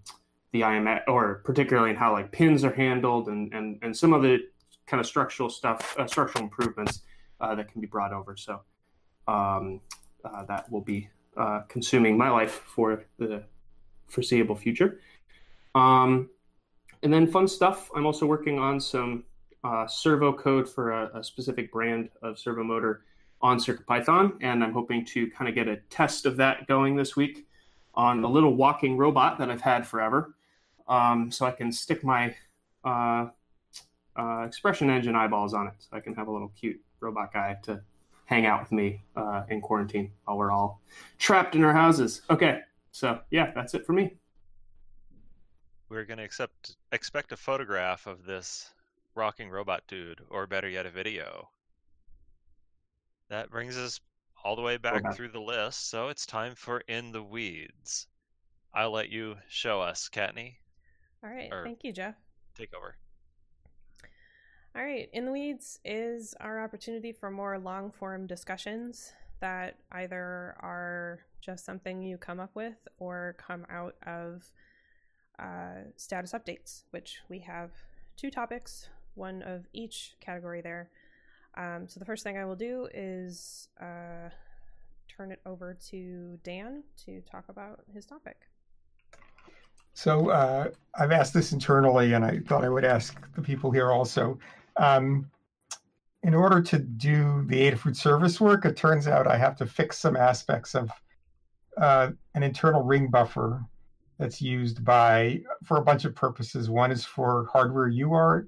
the 0.54 0.62
IMX, 0.62 1.02
or 1.08 1.42
particularly 1.44 1.90
in 1.90 1.96
how 1.98 2.14
like 2.14 2.32
pins 2.32 2.64
are 2.64 2.74
handled 2.74 3.28
and 3.28 3.54
and 3.54 3.80
and 3.82 3.96
some 3.96 4.14
of 4.14 4.22
the 4.22 4.40
kind 4.86 5.02
of 5.02 5.08
structural 5.08 5.50
stuff, 5.50 5.96
uh, 5.98 6.08
structural 6.08 6.44
improvements 6.44 7.02
uh, 7.42 7.56
that 7.56 7.72
can 7.72 7.82
be 7.82 7.88
brought 7.88 8.14
over. 8.14 8.38
So 8.38 8.62
um, 9.28 9.82
uh, 10.24 10.46
that 10.46 10.72
will 10.72 10.82
be 10.82 11.10
uh, 11.36 11.62
consuming 11.68 12.18
my 12.18 12.30
life 12.30 12.62
for 12.66 13.04
the 13.18 13.44
foreseeable 14.08 14.56
future. 14.56 15.00
Um, 15.76 16.30
and 17.02 17.12
then 17.12 17.28
fun 17.28 17.48
stuff. 17.48 17.90
I'm 17.96 18.06
also 18.06 18.26
working 18.26 18.60
on 18.60 18.80
some 18.80 19.24
uh, 19.64 19.88
servo 19.88 20.32
code 20.32 20.70
for 20.70 20.92
a, 20.92 21.20
a, 21.20 21.24
specific 21.24 21.72
brand 21.72 22.10
of 22.22 22.38
servo 22.38 22.64
motor 22.64 23.06
on 23.42 23.58
CircuitPython, 23.58 24.34
and 24.42 24.64
I'm 24.64 24.74
hoping 24.74 25.06
to 25.06 25.30
kind 25.32 25.48
of 25.48 25.56
get 25.56 25.68
a 25.68 25.78
test 25.90 26.26
of 26.26 26.38
that 26.38 26.68
going 26.68 26.96
this 26.96 27.16
week 27.16 27.48
on 27.96 28.24
a 28.24 28.28
little 28.28 28.56
walking 28.56 28.98
robot 28.98 29.38
that 29.40 29.50
I've 29.50 29.62
had 29.62 29.88
forever 29.88 30.36
um, 30.88 31.32
so 31.32 31.46
I 31.46 31.52
can 31.52 31.72
stick 31.72 32.04
my 32.04 32.36
uh, 32.84 33.28
uh, 34.16 34.44
expression 34.46 34.90
engine 34.90 35.16
eyeballs 35.16 35.54
on 35.54 35.68
it. 35.68 35.74
So 35.80 35.98
I 35.98 36.00
can 36.00 36.16
have 36.16 36.28
a 36.28 36.32
little 36.32 36.52
cute 36.60 36.80
robot 37.00 37.34
guy 37.34 37.58
to 37.64 37.82
hang 38.26 38.46
out 38.46 38.62
with 38.62 38.72
me 38.72 39.04
uh, 39.16 39.44
in 39.50 39.62
quarantine 39.62 40.12
while 40.26 40.38
we're 40.38 40.52
all 40.52 40.82
trapped 41.20 41.56
in 41.56 41.64
our 41.64 41.74
houses. 41.74 42.22
Okay, 42.30 42.62
so 42.92 43.20
yeah, 43.32 43.52
that's 43.54 43.74
it 43.74 43.86
for 43.86 43.94
me. 43.94 44.16
We're 45.90 46.06
gonna 46.06 46.24
accept 46.24 46.78
expect 46.92 47.32
a 47.32 47.38
photograph 47.38 48.08
of 48.08 48.26
this 48.26 48.74
rocking 49.16 49.50
robot 49.50 49.84
dude, 49.88 50.22
or 50.30 50.48
better 50.48 50.68
yet, 50.68 50.86
a 50.86 50.90
video. 50.90 51.50
That 53.30 53.52
brings 53.52 53.78
us 53.78 54.00
all 54.44 54.56
the 54.56 54.62
way 54.62 54.78
back 54.78 55.06
okay. 55.06 55.16
through 55.16 55.30
the 55.30 55.40
list, 55.40 55.90
so 55.90 56.10
it's 56.10 56.26
time 56.26 56.56
for 56.56 56.82
In 56.88 57.12
the 57.12 57.24
Weeds. 57.24 58.08
I'll 58.74 58.92
let 58.92 59.10
you 59.10 59.36
show 59.48 59.82
us, 59.82 60.10
Kattni. 60.12 60.56
All 61.24 61.30
right. 61.30 61.50
Or 61.52 61.64
Thank 61.64 61.84
you, 61.84 61.94
Jeff. 61.94 62.16
Take 62.56 62.74
over. 62.74 62.96
All 64.76 64.84
right. 64.84 65.10
In 65.14 65.26
the 65.26 65.32
Weeds 65.32 65.80
is 65.86 66.36
our 66.40 66.64
opportunity 66.64 67.12
for 67.12 67.30
more 67.30 67.58
long 67.58 67.92
form 67.92 68.28
discussions 68.28 69.14
that 69.40 69.76
either 69.92 70.56
are 70.60 71.20
just 71.42 71.66
something 71.66 72.02
you 72.02 72.18
come 72.18 72.40
up 72.40 72.52
with 72.56 72.88
or 72.98 73.36
come 73.38 73.66
out 73.70 73.96
of 74.06 74.52
uh, 75.40 75.90
status 75.96 76.34
updates, 76.34 76.84
which 76.92 77.20
we 77.30 77.40
have 77.40 77.72
two 78.16 78.32
topics, 78.32 78.90
one 79.16 79.42
of 79.44 79.66
each 79.74 80.16
category 80.20 80.62
there. 80.62 80.90
Um, 81.56 81.88
so 81.88 82.00
the 82.00 82.06
first 82.06 82.24
thing 82.24 82.38
I 82.38 82.46
will 82.46 82.56
do 82.56 82.88
is 82.94 83.68
uh, 83.80 84.30
turn 85.08 85.32
it 85.32 85.40
over 85.46 85.78
to 85.90 86.40
Dan 86.44 86.84
to 87.06 87.22
talk 87.22 87.46
about 87.50 87.82
his 87.94 88.06
topic. 88.06 88.48
So 89.94 90.30
uh, 90.30 90.70
I've 90.96 91.12
asked 91.12 91.34
this 91.34 91.52
internally, 91.54 92.14
and 92.14 92.26
I 92.26 92.40
thought 92.40 92.64
I 92.64 92.70
would 92.70 92.86
ask 92.86 93.20
the 93.36 93.42
people 93.42 93.72
here 93.72 93.92
also. 93.92 94.40
Um, 94.78 95.30
in 96.24 96.34
order 96.34 96.62
to 96.62 96.80
do 96.80 97.44
the 97.48 97.70
Adafruit 97.70 97.96
service 97.96 98.40
work, 98.40 98.66
it 98.66 98.78
turns 98.78 99.08
out 99.08 99.28
I 99.28 99.38
have 99.38 99.58
to 99.58 99.66
fix 99.66 100.00
some 100.00 100.16
aspects 100.16 100.74
of 100.74 100.90
uh, 101.78 102.12
an 102.34 102.44
internal 102.44 102.82
ring 102.84 103.10
buffer 103.10 103.64
that's 104.20 104.42
used 104.42 104.86
by 104.86 105.42
for 105.64 105.78
a 105.78 105.84
bunch 105.84 106.06
of 106.06 106.16
purposes. 106.16 106.70
One 106.70 106.92
is 106.92 107.04
for 107.04 107.50
hardware 107.52 107.92
UART, 107.92 108.48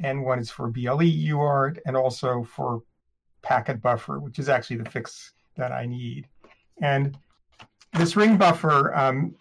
and 0.00 0.24
one 0.24 0.38
is 0.38 0.50
for 0.50 0.68
BLE 0.68 0.98
UART, 0.98 1.78
and 1.84 1.96
also 1.96 2.42
for 2.42 2.82
packet 3.42 3.82
buffer, 3.82 4.18
which 4.18 4.38
is 4.38 4.48
actually 4.48 4.76
the 4.76 4.90
fix 4.90 5.32
that 5.56 5.72
I 5.72 5.84
need. 5.86 6.26
And 6.80 7.18
this 7.94 8.16
ring 8.16 8.36
buffer 8.36 8.94
um, 8.96 9.34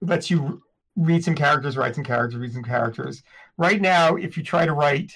lets 0.00 0.30
you 0.30 0.62
read 0.96 1.24
some 1.24 1.34
characters, 1.34 1.76
write 1.76 1.94
some 1.94 2.04
characters, 2.04 2.38
read 2.38 2.52
some 2.52 2.64
characters. 2.64 3.22
Right 3.56 3.80
now, 3.80 4.16
if 4.16 4.36
you 4.36 4.42
try 4.42 4.66
to 4.66 4.72
write 4.72 5.12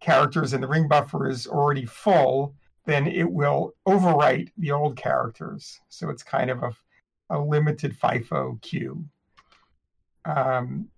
characters 0.00 0.52
and 0.52 0.62
the 0.62 0.68
ring 0.68 0.86
buffer 0.86 1.28
is 1.28 1.46
already 1.46 1.86
full, 1.86 2.54
then 2.86 3.06
it 3.06 3.30
will 3.30 3.74
overwrite 3.88 4.50
the 4.58 4.70
old 4.70 4.96
characters. 4.96 5.80
So 5.88 6.10
it's 6.10 6.22
kind 6.22 6.50
of 6.50 6.62
a, 6.62 6.72
a 7.30 7.40
limited 7.40 7.98
FIFO 7.98 8.60
queue. 8.60 9.04
Um, 10.26 10.88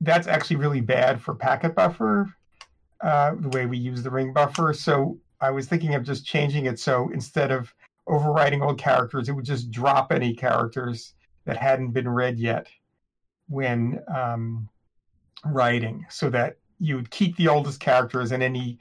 that's 0.00 0.26
actually 0.26 0.56
really 0.56 0.80
bad 0.80 1.20
for 1.20 1.34
packet 1.34 1.74
buffer, 1.74 2.32
uh, 3.02 3.34
the 3.38 3.48
way 3.50 3.66
we 3.66 3.76
use 3.76 4.02
the 4.02 4.10
ring 4.10 4.32
buffer. 4.32 4.72
So 4.72 5.18
I 5.40 5.50
was 5.50 5.66
thinking 5.66 5.94
of 5.94 6.04
just 6.04 6.24
changing 6.24 6.66
it 6.66 6.78
so 6.78 7.10
instead 7.12 7.50
of 7.50 7.74
overwriting 8.08 8.64
old 8.64 8.78
characters, 8.78 9.28
it 9.28 9.32
would 9.32 9.44
just 9.44 9.70
drop 9.70 10.12
any 10.12 10.34
characters 10.34 11.14
that 11.48 11.56
hadn't 11.56 11.92
been 11.92 12.06
read 12.08 12.38
yet 12.38 12.68
when 13.48 14.02
um, 14.14 14.68
writing, 15.46 16.04
so 16.10 16.28
that 16.28 16.58
you 16.78 16.94
would 16.94 17.10
keep 17.10 17.34
the 17.38 17.48
oldest 17.48 17.80
characters 17.80 18.32
and 18.32 18.42
any 18.42 18.78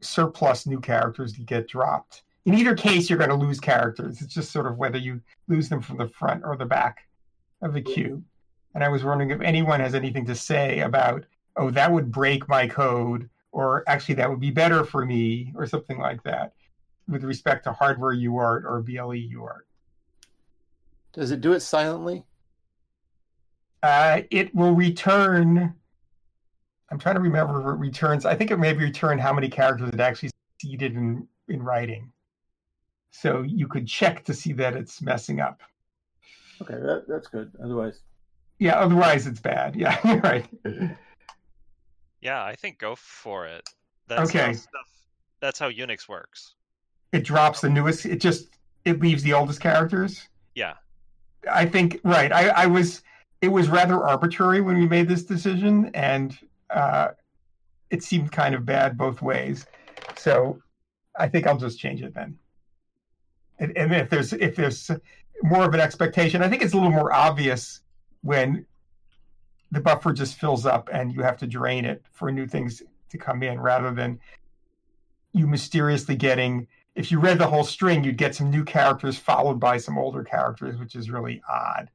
surplus 0.00 0.66
new 0.66 0.80
characters 0.80 1.32
to 1.34 1.42
get 1.42 1.68
dropped. 1.68 2.24
In 2.44 2.54
either 2.54 2.74
case, 2.74 3.08
you're 3.08 3.20
going 3.20 3.30
to 3.30 3.36
lose 3.36 3.60
characters. 3.60 4.20
It's 4.20 4.34
just 4.34 4.50
sort 4.50 4.66
of 4.66 4.78
whether 4.78 4.98
you 4.98 5.20
lose 5.46 5.68
them 5.68 5.80
from 5.80 5.96
the 5.96 6.08
front 6.08 6.42
or 6.44 6.56
the 6.56 6.66
back 6.66 7.06
of 7.62 7.72
the 7.72 7.80
queue. 7.80 8.20
And 8.74 8.82
I 8.82 8.88
was 8.88 9.04
wondering 9.04 9.30
if 9.30 9.40
anyone 9.40 9.78
has 9.78 9.94
anything 9.94 10.26
to 10.26 10.34
say 10.34 10.80
about, 10.80 11.24
oh, 11.56 11.70
that 11.70 11.92
would 11.92 12.10
break 12.10 12.48
my 12.48 12.66
code, 12.66 13.30
or 13.52 13.84
actually 13.86 14.16
that 14.16 14.28
would 14.28 14.40
be 14.40 14.50
better 14.50 14.82
for 14.82 15.06
me, 15.06 15.52
or 15.54 15.66
something 15.66 15.98
like 15.98 16.24
that, 16.24 16.54
with 17.06 17.22
respect 17.22 17.62
to 17.64 17.72
hardware 17.72 18.16
UART 18.16 18.64
or 18.64 18.82
BLE 18.82 19.30
UART. 19.36 19.65
Does 21.16 21.30
it 21.30 21.40
do 21.40 21.54
it 21.54 21.60
silently? 21.60 22.24
Uh, 23.82 24.20
it 24.30 24.54
will 24.54 24.74
return. 24.74 25.74
I'm 26.90 26.98
trying 26.98 27.14
to 27.14 27.22
remember 27.22 27.58
if 27.60 27.66
it 27.74 27.80
returns. 27.80 28.26
I 28.26 28.34
think 28.34 28.50
it 28.50 28.58
may 28.58 28.74
return 28.74 29.18
how 29.18 29.32
many 29.32 29.48
characters 29.48 29.88
it 29.88 29.98
actually 30.00 30.30
succeeded 30.60 30.94
in 30.94 31.26
in 31.48 31.62
writing. 31.62 32.12
So 33.12 33.42
you 33.42 33.66
could 33.66 33.88
check 33.88 34.24
to 34.26 34.34
see 34.34 34.52
that 34.54 34.76
it's 34.76 35.00
messing 35.00 35.40
up. 35.40 35.62
Okay, 36.60 36.74
that, 36.74 37.04
that's 37.08 37.28
good. 37.28 37.50
Otherwise, 37.64 38.00
Yeah, 38.58 38.74
otherwise 38.78 39.26
it's 39.26 39.40
bad. 39.40 39.74
Yeah, 39.76 39.98
you're 40.06 40.20
right. 40.20 40.46
Yeah, 42.20 42.44
I 42.44 42.54
think 42.56 42.78
go 42.78 42.94
for 42.94 43.46
it. 43.46 43.66
That's 44.06 44.30
how 44.32 44.40
Okay. 44.40 44.52
stuff. 44.52 44.86
That's 45.40 45.58
how 45.58 45.70
Unix 45.70 46.08
works. 46.08 46.54
It 47.12 47.24
drops 47.24 47.62
the 47.62 47.70
newest. 47.70 48.04
It 48.04 48.20
just 48.20 48.48
it 48.84 49.00
leaves 49.00 49.22
the 49.22 49.32
oldest 49.32 49.60
characters. 49.60 50.28
Yeah. 50.54 50.74
I 51.50 51.66
think 51.66 52.00
right. 52.04 52.32
I, 52.32 52.48
I 52.48 52.66
was. 52.66 53.02
It 53.42 53.48
was 53.48 53.68
rather 53.68 54.02
arbitrary 54.02 54.62
when 54.62 54.78
we 54.78 54.88
made 54.88 55.08
this 55.08 55.22
decision, 55.22 55.90
and 55.94 56.36
uh, 56.70 57.08
it 57.90 58.02
seemed 58.02 58.32
kind 58.32 58.54
of 58.54 58.64
bad 58.64 58.96
both 58.96 59.20
ways. 59.20 59.66
So 60.16 60.58
I 61.18 61.28
think 61.28 61.46
I'll 61.46 61.58
just 61.58 61.78
change 61.78 62.02
it 62.02 62.14
then. 62.14 62.38
And, 63.58 63.76
and 63.76 63.94
if 63.94 64.08
there's 64.08 64.32
if 64.32 64.56
there's 64.56 64.90
more 65.42 65.64
of 65.64 65.74
an 65.74 65.80
expectation, 65.80 66.42
I 66.42 66.48
think 66.48 66.62
it's 66.62 66.72
a 66.72 66.76
little 66.76 66.90
more 66.90 67.12
obvious 67.12 67.82
when 68.22 68.64
the 69.70 69.80
buffer 69.80 70.12
just 70.14 70.40
fills 70.40 70.64
up 70.64 70.88
and 70.92 71.12
you 71.12 71.22
have 71.22 71.36
to 71.38 71.46
drain 71.46 71.84
it 71.84 72.02
for 72.12 72.32
new 72.32 72.46
things 72.46 72.82
to 73.10 73.18
come 73.18 73.42
in, 73.42 73.60
rather 73.60 73.92
than 73.92 74.18
you 75.32 75.46
mysteriously 75.46 76.16
getting. 76.16 76.66
If 76.96 77.12
you 77.12 77.20
read 77.20 77.38
the 77.38 77.46
whole 77.46 77.62
string, 77.62 78.02
you'd 78.02 78.16
get 78.16 78.34
some 78.34 78.50
new 78.50 78.64
characters 78.64 79.18
followed 79.18 79.60
by 79.60 79.76
some 79.76 79.98
older 79.98 80.24
characters, 80.24 80.78
which 80.78 80.96
is 80.96 81.10
really 81.10 81.40
odd. 81.48 81.90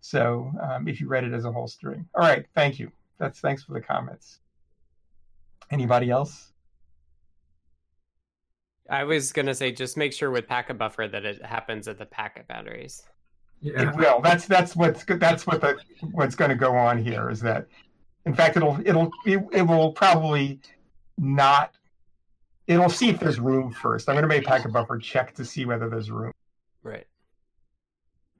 So 0.00 0.52
um, 0.62 0.86
if 0.86 1.00
you 1.00 1.08
read 1.08 1.24
it 1.24 1.32
as 1.32 1.46
a 1.46 1.50
whole 1.50 1.66
string, 1.66 2.06
all 2.14 2.22
right, 2.22 2.44
thank 2.54 2.78
you. 2.78 2.92
That's 3.18 3.40
thanks 3.40 3.64
for 3.64 3.72
the 3.72 3.80
comments. 3.80 4.40
Anybody 5.70 6.10
else? 6.10 6.52
I 8.90 9.04
was 9.04 9.32
gonna 9.32 9.54
say 9.54 9.72
just 9.72 9.96
make 9.96 10.12
sure 10.12 10.30
with 10.30 10.46
packet 10.46 10.76
buffer 10.76 11.08
that 11.08 11.24
it 11.24 11.42
happens 11.42 11.88
at 11.88 11.98
the 11.98 12.04
packet 12.04 12.46
boundaries. 12.46 13.02
Yeah. 13.64 13.88
It 13.88 13.96
will. 13.96 14.20
That's 14.20 14.46
that's 14.46 14.76
what's 14.76 15.06
that's 15.06 15.46
what 15.46 15.62
the 15.62 15.78
what's 16.12 16.34
going 16.34 16.50
to 16.50 16.54
go 16.54 16.76
on 16.76 17.02
here 17.02 17.30
is 17.30 17.40
that, 17.40 17.66
in 18.26 18.34
fact, 18.34 18.58
it'll 18.58 18.78
it'll 18.84 19.10
it, 19.24 19.42
it 19.52 19.62
will 19.62 19.92
probably 19.92 20.60
not. 21.16 21.74
It'll 22.66 22.88
see 22.88 23.10
if 23.10 23.20
there's 23.20 23.38
room 23.38 23.72
first. 23.72 24.08
I'm 24.08 24.14
going 24.14 24.22
to 24.22 24.28
make 24.28 24.42
a 24.44 24.48
packet 24.48 24.72
buffer 24.72 24.98
check 24.98 25.34
to 25.34 25.44
see 25.44 25.66
whether 25.66 25.88
there's 25.88 26.10
room. 26.10 26.32
Right. 26.82 27.06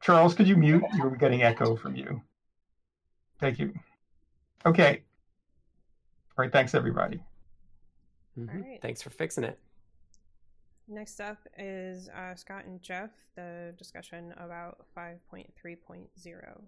Charles, 0.01 0.35
could 0.35 0.49
you 0.49 0.57
mute? 0.57 0.83
You're 0.97 1.11
getting 1.17 1.43
echo 1.43 1.77
from 1.77 1.95
you. 1.97 2.23
Thank 3.39 3.59
you. 3.59 3.75
Okay. 4.65 5.03
All 6.39 6.43
right. 6.45 6.53
Thanks, 6.53 6.75
everybody. 6.75 7.21
Mhm. 8.39 8.55
Alright. 8.55 8.83
Thanks 8.83 9.03
for 9.03 9.11
fixing 9.11 9.45
it. 9.45 9.59
Next 10.89 11.21
up 11.21 11.39
is 11.59 12.09
uh, 12.11 12.35
Scott 12.35 12.65
and 12.67 12.83
Jeff, 12.83 13.11
the 13.37 13.75
discussion 13.79 14.35
about 14.37 14.85
5.3.0. 14.97 16.63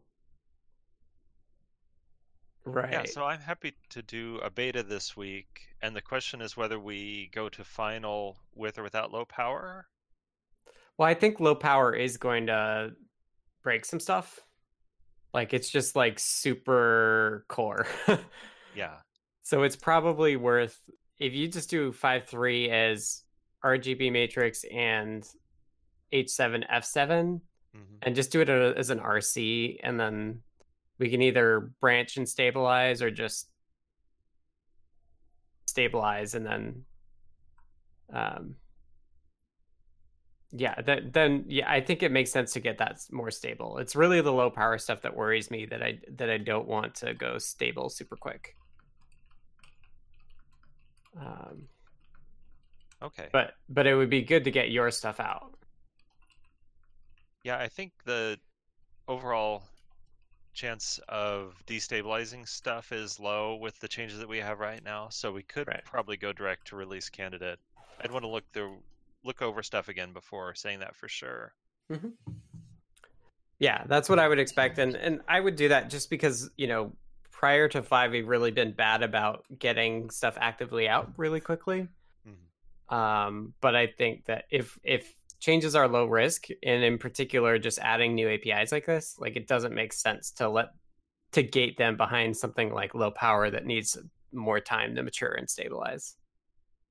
Right. 2.66 2.92
Yeah, 2.92 3.04
so 3.04 3.24
I'm 3.24 3.40
happy 3.40 3.74
to 3.90 4.02
do 4.02 4.40
a 4.42 4.50
beta 4.50 4.82
this 4.82 5.16
week, 5.16 5.68
and 5.82 5.94
the 5.94 6.02
question 6.02 6.40
is 6.40 6.56
whether 6.56 6.80
we 6.80 7.30
go 7.32 7.48
to 7.48 7.62
final 7.62 8.38
with 8.54 8.78
or 8.78 8.82
without 8.82 9.12
low 9.12 9.24
power. 9.24 9.86
Well, 10.98 11.08
I 11.08 11.14
think 11.14 11.38
low 11.38 11.54
power 11.54 11.94
is 11.94 12.16
going 12.16 12.46
to 12.46 12.92
break 13.62 13.84
some 13.84 14.00
stuff. 14.00 14.40
Like 15.32 15.54
it's 15.54 15.68
just 15.70 15.94
like 15.96 16.18
super 16.18 17.44
core. 17.48 17.86
Yeah. 18.74 18.96
so 19.42 19.62
it's 19.62 19.76
probably 19.76 20.36
worth 20.36 20.78
if 21.18 21.32
you 21.32 21.48
just 21.48 21.70
do 21.70 21.92
five 21.92 22.26
three 22.26 22.68
as 22.68 23.22
RGB 23.64 24.12
matrix 24.12 24.64
and 24.64 25.24
H7 26.12 26.64
F7 26.70 27.40
hmm 27.74 27.82
and 28.02 28.14
just 28.14 28.30
do 28.30 28.42
it 28.42 28.48
as 28.50 28.90
an 28.90 29.00
RC 29.00 29.78
and 29.82 29.98
then 29.98 30.42
we 30.98 31.10
can 31.10 31.22
either 31.22 31.72
branch 31.80 32.16
and 32.16 32.28
stabilize 32.28 33.02
or 33.02 33.10
just 33.10 33.48
stabilize 35.66 36.34
and 36.34 36.46
then 36.46 36.84
um 38.12 38.54
yeah 40.52 40.80
that 40.82 41.12
then 41.12 41.44
yeah 41.48 41.70
i 41.70 41.80
think 41.80 42.02
it 42.02 42.12
makes 42.12 42.30
sense 42.30 42.52
to 42.52 42.60
get 42.60 42.78
that 42.78 42.98
more 43.10 43.30
stable. 43.30 43.78
It's 43.78 43.96
really 43.96 44.20
the 44.20 44.32
low 44.32 44.48
power 44.48 44.78
stuff 44.78 45.02
that 45.02 45.14
worries 45.14 45.50
me 45.50 45.66
that 45.66 45.82
i 45.82 45.98
that 46.14 46.30
i 46.30 46.38
don't 46.38 46.68
want 46.68 46.94
to 46.96 47.14
go 47.14 47.38
stable 47.38 47.90
super 47.90 48.16
quick. 48.16 48.54
Um 51.20 51.68
Okay. 53.02 53.28
but 53.32 53.52
but 53.68 53.86
it 53.86 53.94
would 53.94 54.08
be 54.08 54.22
good 54.22 54.44
to 54.44 54.50
get 54.50 54.70
your 54.70 54.90
stuff 54.90 55.20
out. 55.20 55.52
Yeah, 57.44 57.58
I 57.58 57.68
think 57.68 57.92
the 58.04 58.38
overall 59.06 59.64
chance 60.56 60.98
of 61.08 61.54
destabilizing 61.66 62.48
stuff 62.48 62.92
is 62.92 63.20
low 63.20 63.56
with 63.56 63.78
the 63.80 63.88
changes 63.88 64.18
that 64.18 64.28
we 64.28 64.38
have 64.38 64.58
right 64.58 64.82
now, 64.82 65.08
so 65.10 65.32
we 65.32 65.42
could 65.44 65.68
Right. 65.68 65.84
probably 65.84 66.16
go 66.16 66.32
direct 66.32 66.68
to 66.68 66.76
release 66.76 67.08
candidate. 67.10 67.58
I'd 68.00 68.10
want 68.12 68.24
to 68.24 68.28
look 68.28 68.44
through 68.52 68.82
look 69.24 69.42
over 69.42 69.62
stuff 69.62 69.88
again 69.88 70.12
before 70.12 70.54
saying 70.54 70.80
that 70.80 70.96
for 70.96 71.08
sure. 71.08 71.54
Yeah, 73.58 73.84
that's 73.86 74.08
what 74.08 74.18
I 74.18 74.28
would 74.28 74.38
expect, 74.38 74.78
and 74.78 74.94
and 74.94 75.20
I 75.28 75.40
would 75.40 75.56
do 75.56 75.68
that 75.68 75.88
just 75.90 76.10
because 76.10 76.50
you 76.56 76.66
know 76.66 76.92
prior 77.32 77.68
to 77.68 77.82
five, 77.82 78.12
we've 78.12 78.28
really 78.28 78.50
been 78.50 78.72
bad 78.72 79.02
about 79.02 79.44
getting 79.58 80.10
stuff 80.10 80.36
actively 80.40 80.88
out 80.88 81.12
really 81.16 81.40
quickly. 81.40 81.88
Mhm. 82.24 82.94
Um, 82.94 83.54
but 83.60 83.74
I 83.74 83.88
think 83.88 84.26
that 84.26 84.44
if 84.50 84.78
if 84.84 85.12
changes 85.46 85.76
are 85.76 85.86
low 85.86 86.06
risk, 86.06 86.48
and 86.64 86.82
in 86.82 86.98
particular 86.98 87.56
just 87.56 87.78
adding 87.78 88.16
new 88.16 88.28
APIs 88.28 88.72
like 88.72 88.84
this, 88.84 89.14
like 89.20 89.36
it 89.36 89.46
doesn't 89.46 89.72
make 89.72 89.92
sense 89.92 90.32
to 90.32 90.48
let 90.48 90.70
to 91.30 91.42
gate 91.44 91.78
them 91.78 91.96
behind 91.96 92.36
something 92.36 92.72
like 92.72 92.96
low 92.96 93.12
power 93.12 93.48
that 93.48 93.64
needs 93.64 93.96
more 94.32 94.58
time 94.58 94.96
to 94.96 95.04
mature 95.04 95.34
and 95.34 95.48
stabilize. 95.48 96.16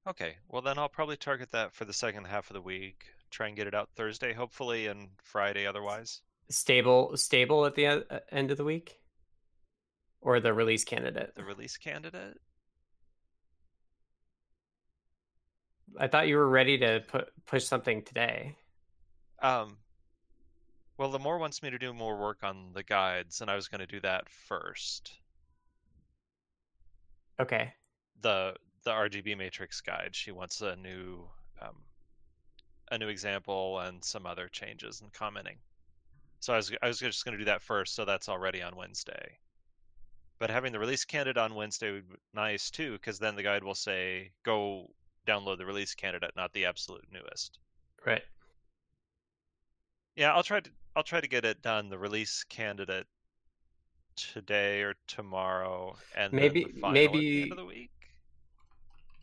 Okay, 0.07 0.35
well 0.47 0.61
then 0.61 0.77
I'll 0.77 0.87
probably 0.87 1.17
target 1.17 1.51
that 1.51 1.73
for 1.73 1.83
the 1.83 1.91
second 1.91 2.27
half 2.27 2.49
of 2.49 2.53
the 2.53 2.61
week. 2.61 3.03
Try 3.29 3.47
and 3.47 3.57
get 3.57 3.67
it 3.67 3.75
out 3.75 3.89
Thursday, 3.97 4.31
hopefully, 4.31 4.87
and 4.87 5.09
Friday 5.21 5.67
otherwise. 5.67 6.21
Stable, 6.49 7.17
stable 7.17 7.65
at 7.65 7.75
the 7.75 7.87
uh, 7.87 8.19
end 8.31 8.51
of 8.51 8.57
the 8.57 8.63
week, 8.63 8.99
or 10.21 10.39
the 10.39 10.53
release 10.53 10.85
candidate. 10.85 11.33
The 11.35 11.43
release 11.43 11.75
candidate? 11.75 12.37
I 15.99 16.07
thought 16.07 16.27
you 16.27 16.37
were 16.37 16.49
ready 16.49 16.77
to 16.79 17.03
put 17.07 17.29
push 17.45 17.65
something 17.65 18.03
today. 18.03 18.55
Um, 19.41 19.77
well, 20.97 21.11
Limor 21.11 21.39
wants 21.39 21.61
me 21.61 21.69
to 21.69 21.77
do 21.77 21.93
more 21.93 22.17
work 22.17 22.39
on 22.43 22.71
the 22.73 22.83
guides, 22.83 23.41
and 23.41 23.49
I 23.49 23.55
was 23.55 23.67
going 23.67 23.79
to 23.79 23.87
do 23.87 23.99
that 24.01 24.29
first. 24.29 25.11
Okay. 27.39 27.73
The 28.21 28.55
the 28.83 28.91
RGB 28.91 29.37
matrix 29.37 29.81
guide. 29.81 30.15
She 30.15 30.31
wants 30.31 30.61
a 30.61 30.75
new 30.75 31.27
um, 31.61 31.75
a 32.91 32.97
new 32.97 33.07
example 33.07 33.79
and 33.79 34.03
some 34.03 34.25
other 34.25 34.47
changes 34.47 35.01
and 35.01 35.11
commenting. 35.11 35.57
So 36.39 36.53
I 36.53 36.57
was 36.57 36.71
I 36.81 36.87
was 36.87 36.99
just 36.99 37.25
going 37.25 37.33
to 37.33 37.39
do 37.39 37.45
that 37.45 37.61
first, 37.61 37.95
so 37.95 38.05
that's 38.05 38.29
already 38.29 38.61
on 38.61 38.75
Wednesday. 38.75 39.37
But 40.37 40.49
having 40.49 40.71
the 40.71 40.79
release 40.79 41.05
candidate 41.05 41.37
on 41.37 41.55
Wednesday 41.55 41.91
would 41.91 42.09
be 42.09 42.15
nice 42.33 42.69
too, 42.69 42.93
because 42.93 43.19
then 43.19 43.35
the 43.35 43.43
guide 43.43 43.63
will 43.63 43.75
say 43.75 44.31
go 44.43 44.91
download 45.25 45.57
the 45.57 45.65
release 45.65 45.93
candidate, 45.93 46.31
not 46.35 46.53
the 46.53 46.65
absolute 46.65 47.05
newest. 47.11 47.59
Right. 48.05 48.23
Yeah, 50.15 50.33
I'll 50.33 50.43
try 50.43 50.59
to 50.59 50.69
I'll 50.95 51.03
try 51.03 51.19
to 51.19 51.27
get 51.27 51.43
it 51.43 51.61
done. 51.61 51.89
The 51.89 51.97
release 51.97 52.43
candidate 52.47 53.05
today 54.15 54.81
or 54.81 54.95
tomorrow, 55.07 55.97
and 56.15 56.31
Maybe- 56.31 56.63
the 56.63 56.89
maybe- 56.91 57.17
the 57.19 57.41
end 57.43 57.51
of 57.51 57.57
the 57.57 57.65
week. 57.65 57.91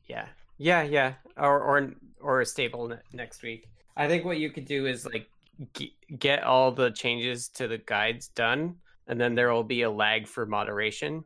Yeah. 0.07 0.29
Yeah, 0.59 0.83
yeah. 0.83 1.15
Or 1.37 1.61
or 1.63 1.93
or 2.21 2.41
a 2.43 2.47
stable 2.47 2.89
ne- 2.89 2.99
next 3.13 3.43
week. 3.43 3.69
I 3.97 4.07
think 4.07 4.25
what 4.25 4.39
you 4.39 4.51
could 4.51 4.67
do 4.67 4.87
is 4.87 5.07
like 5.07 5.29
g- 5.75 5.97
get 6.19 6.43
all 6.45 6.73
the 6.73 6.91
changes 6.91 7.49
to 7.51 7.69
the 7.69 7.79
guides 7.79 8.29
done 8.29 8.77
and 9.07 9.21
then 9.21 9.35
there 9.35 9.53
will 9.53 9.65
be 9.65 9.83
a 9.83 9.91
lag 9.91 10.27
for 10.29 10.45
moderation. 10.47 11.25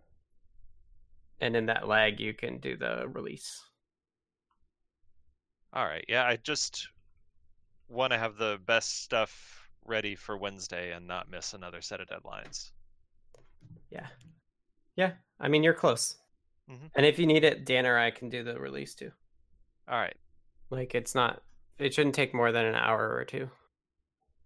And 1.41 1.55
in 1.57 1.67
that 1.67 1.87
lag 1.89 2.21
you 2.21 2.35
can 2.35 2.59
do 2.59 2.77
the 2.77 3.09
release. 3.09 3.63
All 5.77 5.85
right. 5.85 6.07
Yeah, 6.09 6.25
I 6.25 6.37
just 6.37 6.89
want 7.91 8.11
to 8.15 8.19
have 8.19 8.39
the 8.39 8.59
best 8.65 9.03
stuff 9.03 9.69
ready 9.85 10.17
for 10.17 10.39
Wednesday 10.39 10.93
and 10.93 11.07
not 11.07 11.31
miss 11.31 11.53
another 11.53 11.83
set 11.83 12.01
of 12.01 12.09
deadlines. 12.09 12.71
Yeah. 13.91 14.07
Yeah. 14.97 15.13
I 15.39 15.49
mean, 15.49 15.63
you're 15.63 15.75
close. 15.75 16.17
Mhm. 16.71 16.91
And 16.95 17.05
if 17.05 17.19
you 17.19 17.27
need 17.27 17.45
it, 17.45 17.67
Dan 17.67 17.85
or 17.85 17.99
I 17.99 18.11
can 18.11 18.31
do 18.31 18.43
the 18.43 18.59
release 18.59 18.95
too. 18.95 19.13
All 19.87 19.99
right. 19.99 20.17
Like 20.71 20.95
it's 20.95 21.15
not 21.15 21.43
it 21.79 21.93
shouldn't 21.93 22.15
take 22.15 22.33
more 22.33 22.53
than 22.53 22.65
an 22.65 22.75
hour 22.75 23.15
or 23.15 23.27
two. 23.27 23.51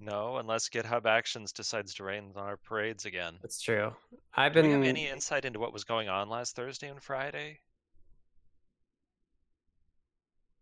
No, 0.01 0.39
unless 0.39 0.69
GitHub 0.69 1.07
Actions 1.07 1.53
decides 1.53 1.95
to 1.95 2.05
rain 2.05 2.33
on 2.35 2.43
our 2.45 2.57
parades 2.57 3.05
again. 3.05 3.39
That's 3.41 3.61
true. 3.61 3.95
I've 4.35 4.53
Do 4.53 4.63
been 4.63 4.73
have 4.73 4.83
any 4.83 5.07
insight 5.07 5.45
into 5.45 5.61
what 5.61 5.73
was 5.73 5.85
going 5.85 6.09
on 6.09 6.29
last 6.29 6.57
Thursday 6.57 6.89
and 6.89 7.01
Friday? 7.01 7.61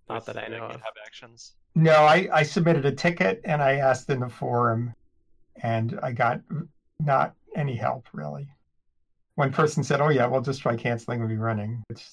Not 0.09 0.27
that 0.27 0.39
I 0.39 0.49
know 0.49 0.65
of. 0.65 0.77
GitHub 0.77 0.97
Actions. 1.05 1.55
No, 1.75 1.93
I, 1.93 2.29
I 2.33 2.43
submitted 2.43 2.85
a 2.87 2.93
ticket 2.93 3.41
and 3.45 3.63
I 3.63 3.75
asked 3.75 4.11
in 4.11 4.21
the 4.21 4.29
forum, 4.29 4.95
and 5.63 5.99
I 6.03 6.13
got 6.13 6.41
not 7.01 7.35
any 7.55 7.77
help 7.77 8.07
really. 8.13 8.49
One 9.37 9.53
person 9.53 9.85
said, 9.85 10.01
"Oh 10.01 10.09
yeah, 10.09 10.27
we'll 10.27 10.41
just 10.41 10.63
try 10.63 10.77
canceling 10.77 11.21
and 11.21 11.31
rerunning." 11.31 11.83
Which 11.89 12.05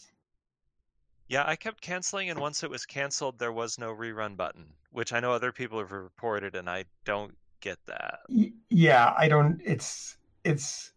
Yeah, 1.27 1.43
I 1.47 1.55
kept 1.55 1.81
canceling, 1.81 2.29
and 2.29 2.39
once 2.39 2.63
it 2.63 2.69
was 2.69 2.85
canceled, 2.85 3.39
there 3.39 3.51
was 3.51 3.79
no 3.79 3.93
rerun 3.93 4.37
button, 4.37 4.67
which 4.91 5.11
I 5.11 5.19
know 5.19 5.31
other 5.31 5.51
people 5.51 5.79
have 5.79 5.91
reported, 5.91 6.55
and 6.55 6.69
I 6.69 6.85
don't 7.03 7.35
get 7.61 7.79
that. 7.87 8.19
yeah, 8.69 9.13
I 9.17 9.27
don't. 9.27 9.59
It's 9.65 10.17
it's. 10.43 10.91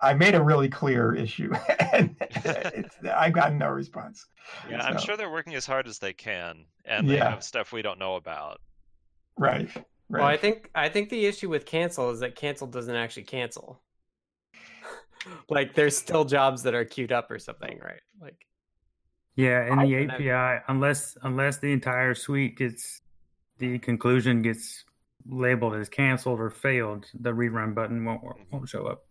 I 0.00 0.12
made 0.14 0.34
a 0.34 0.42
really 0.42 0.68
clear 0.68 1.14
issue, 1.14 1.52
and 1.92 2.14
it's, 2.20 2.96
I 3.14 3.30
got 3.30 3.54
no 3.54 3.68
response. 3.70 4.26
Yeah, 4.68 4.82
I'm 4.82 4.98
sure 4.98 5.16
they're 5.16 5.30
working 5.30 5.54
as 5.54 5.64
hard 5.66 5.86
as 5.88 5.98
they 5.98 6.12
can, 6.12 6.66
and 6.84 7.08
they 7.08 7.16
Yeah. 7.16 7.30
have 7.30 7.42
stuff 7.42 7.72
we 7.72 7.82
don't 7.82 7.98
know 7.98 8.16
about. 8.16 8.60
Right. 9.38 9.68
Right. 10.08 10.20
Well, 10.20 10.24
I 10.24 10.36
think 10.36 10.70
I 10.74 10.88
think 10.88 11.08
the 11.08 11.26
issue 11.26 11.48
with 11.48 11.66
cancel 11.66 12.10
is 12.10 12.20
that 12.20 12.36
cancel 12.36 12.66
doesn't 12.66 12.94
actually 12.94 13.24
cancel. 13.24 13.82
like 15.48 15.74
there's 15.74 15.96
still 15.96 16.24
jobs 16.24 16.62
that 16.62 16.74
are 16.74 16.84
queued 16.84 17.10
up 17.12 17.30
or 17.30 17.38
something, 17.38 17.78
right? 17.82 18.00
Like 18.20 18.46
Yeah, 19.34 19.62
in 19.72 19.78
the 19.80 19.94
and 19.96 20.12
I- 20.12 20.14
API, 20.14 20.64
unless 20.68 21.16
unless 21.22 21.58
the 21.58 21.72
entire 21.72 22.14
suite 22.14 22.56
gets 22.56 23.00
the 23.58 23.78
conclusion 23.80 24.42
gets 24.42 24.84
labeled 25.26 25.74
as 25.74 25.88
canceled 25.88 26.38
or 26.38 26.50
failed, 26.50 27.06
the 27.18 27.32
rerun 27.32 27.74
button 27.74 28.04
won't 28.04 28.22
won't 28.52 28.68
show 28.68 28.86
up. 28.86 29.05